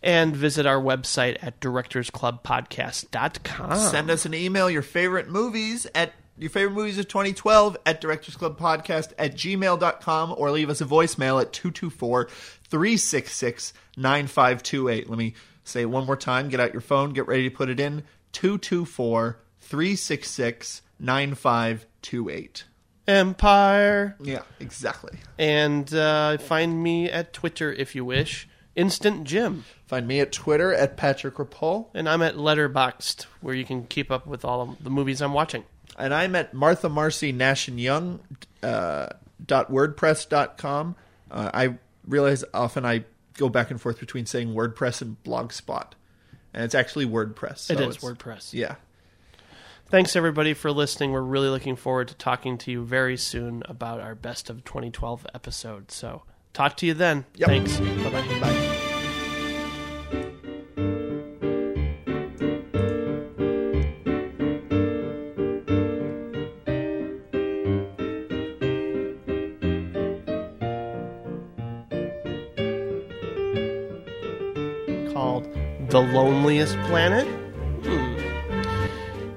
[0.02, 3.78] And visit our website at directorsclubpodcast.com.
[3.78, 8.38] Send us an email, your favorite movies at your favorite movies of 2012 at directorsclubpodcast
[8.38, 12.28] Club Podcast at gmail.com or leave us a voicemail at 224
[12.64, 15.08] 366 9528.
[15.08, 15.34] Let me
[15.64, 16.48] say it one more time.
[16.48, 18.02] Get out your phone, get ready to put it in
[18.32, 22.64] 224 366 9528.
[23.08, 24.16] Empire.
[24.20, 25.18] Yeah, exactly.
[25.38, 28.48] And uh, find me at Twitter if you wish.
[28.74, 29.64] Instant Jim.
[29.86, 31.88] Find me at Twitter at Patrick Rapol.
[31.94, 35.32] And I'm at Letterboxd, where you can keep up with all of the movies I'm
[35.32, 35.64] watching.
[35.98, 38.20] and I'm at Martha Marcy Nash and Young
[38.62, 39.08] uh,
[39.44, 40.94] dot WordPress dot com.
[41.30, 41.74] Uh, I
[42.06, 43.04] realize often I
[43.38, 45.92] go back and forth between saying WordPress and Blogspot,
[46.52, 47.58] and it's actually WordPress.
[47.58, 48.52] So it's- WordPress.
[48.52, 48.74] Yeah.
[49.88, 51.12] Thanks everybody for listening.
[51.12, 55.24] We're really looking forward to talking to you very soon about our best of 2012
[55.32, 55.92] episode.
[55.92, 57.24] So talk to you then.
[57.36, 57.48] Yep.
[57.48, 57.78] Thanks.
[57.78, 58.40] Bye bye.
[58.40, 58.82] Bye.
[75.12, 75.44] Called
[75.90, 77.45] The Loneliest Planet.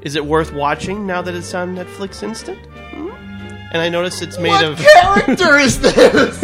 [0.02, 2.60] Is it worth watching now that it's on Netflix Instant?
[2.92, 3.10] Hmm?
[3.72, 5.38] And I notice it's made of What of.
[5.38, 6.44] character is this?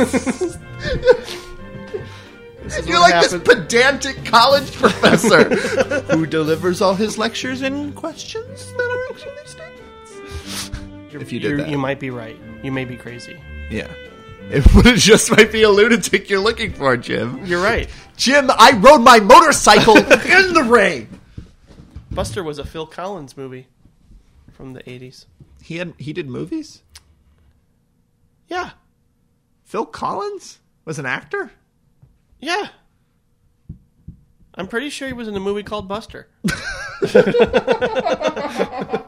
[2.65, 5.43] is You're what like happened- this pedantic college professor
[6.15, 10.71] who delivers all his lectures in questions that are actually statements.
[11.13, 11.69] If you did You're- that.
[11.69, 12.37] You might be right.
[12.63, 13.39] You may be crazy.
[13.69, 13.87] Yeah.
[14.49, 17.45] It would just might be a lunatic you're looking for, Jim.
[17.45, 17.89] You're right.
[18.17, 21.07] Jim, I rode my motorcycle in the rain.
[22.15, 23.67] Buster was a Phil Collins movie
[24.49, 25.25] from the 80s.
[25.61, 26.81] He had he did movies.
[28.47, 28.69] Yeah.
[29.65, 31.51] Phil Collins was an actor.
[32.39, 32.69] Yeah.
[34.53, 36.29] I'm pretty sure he was in a movie called Buster.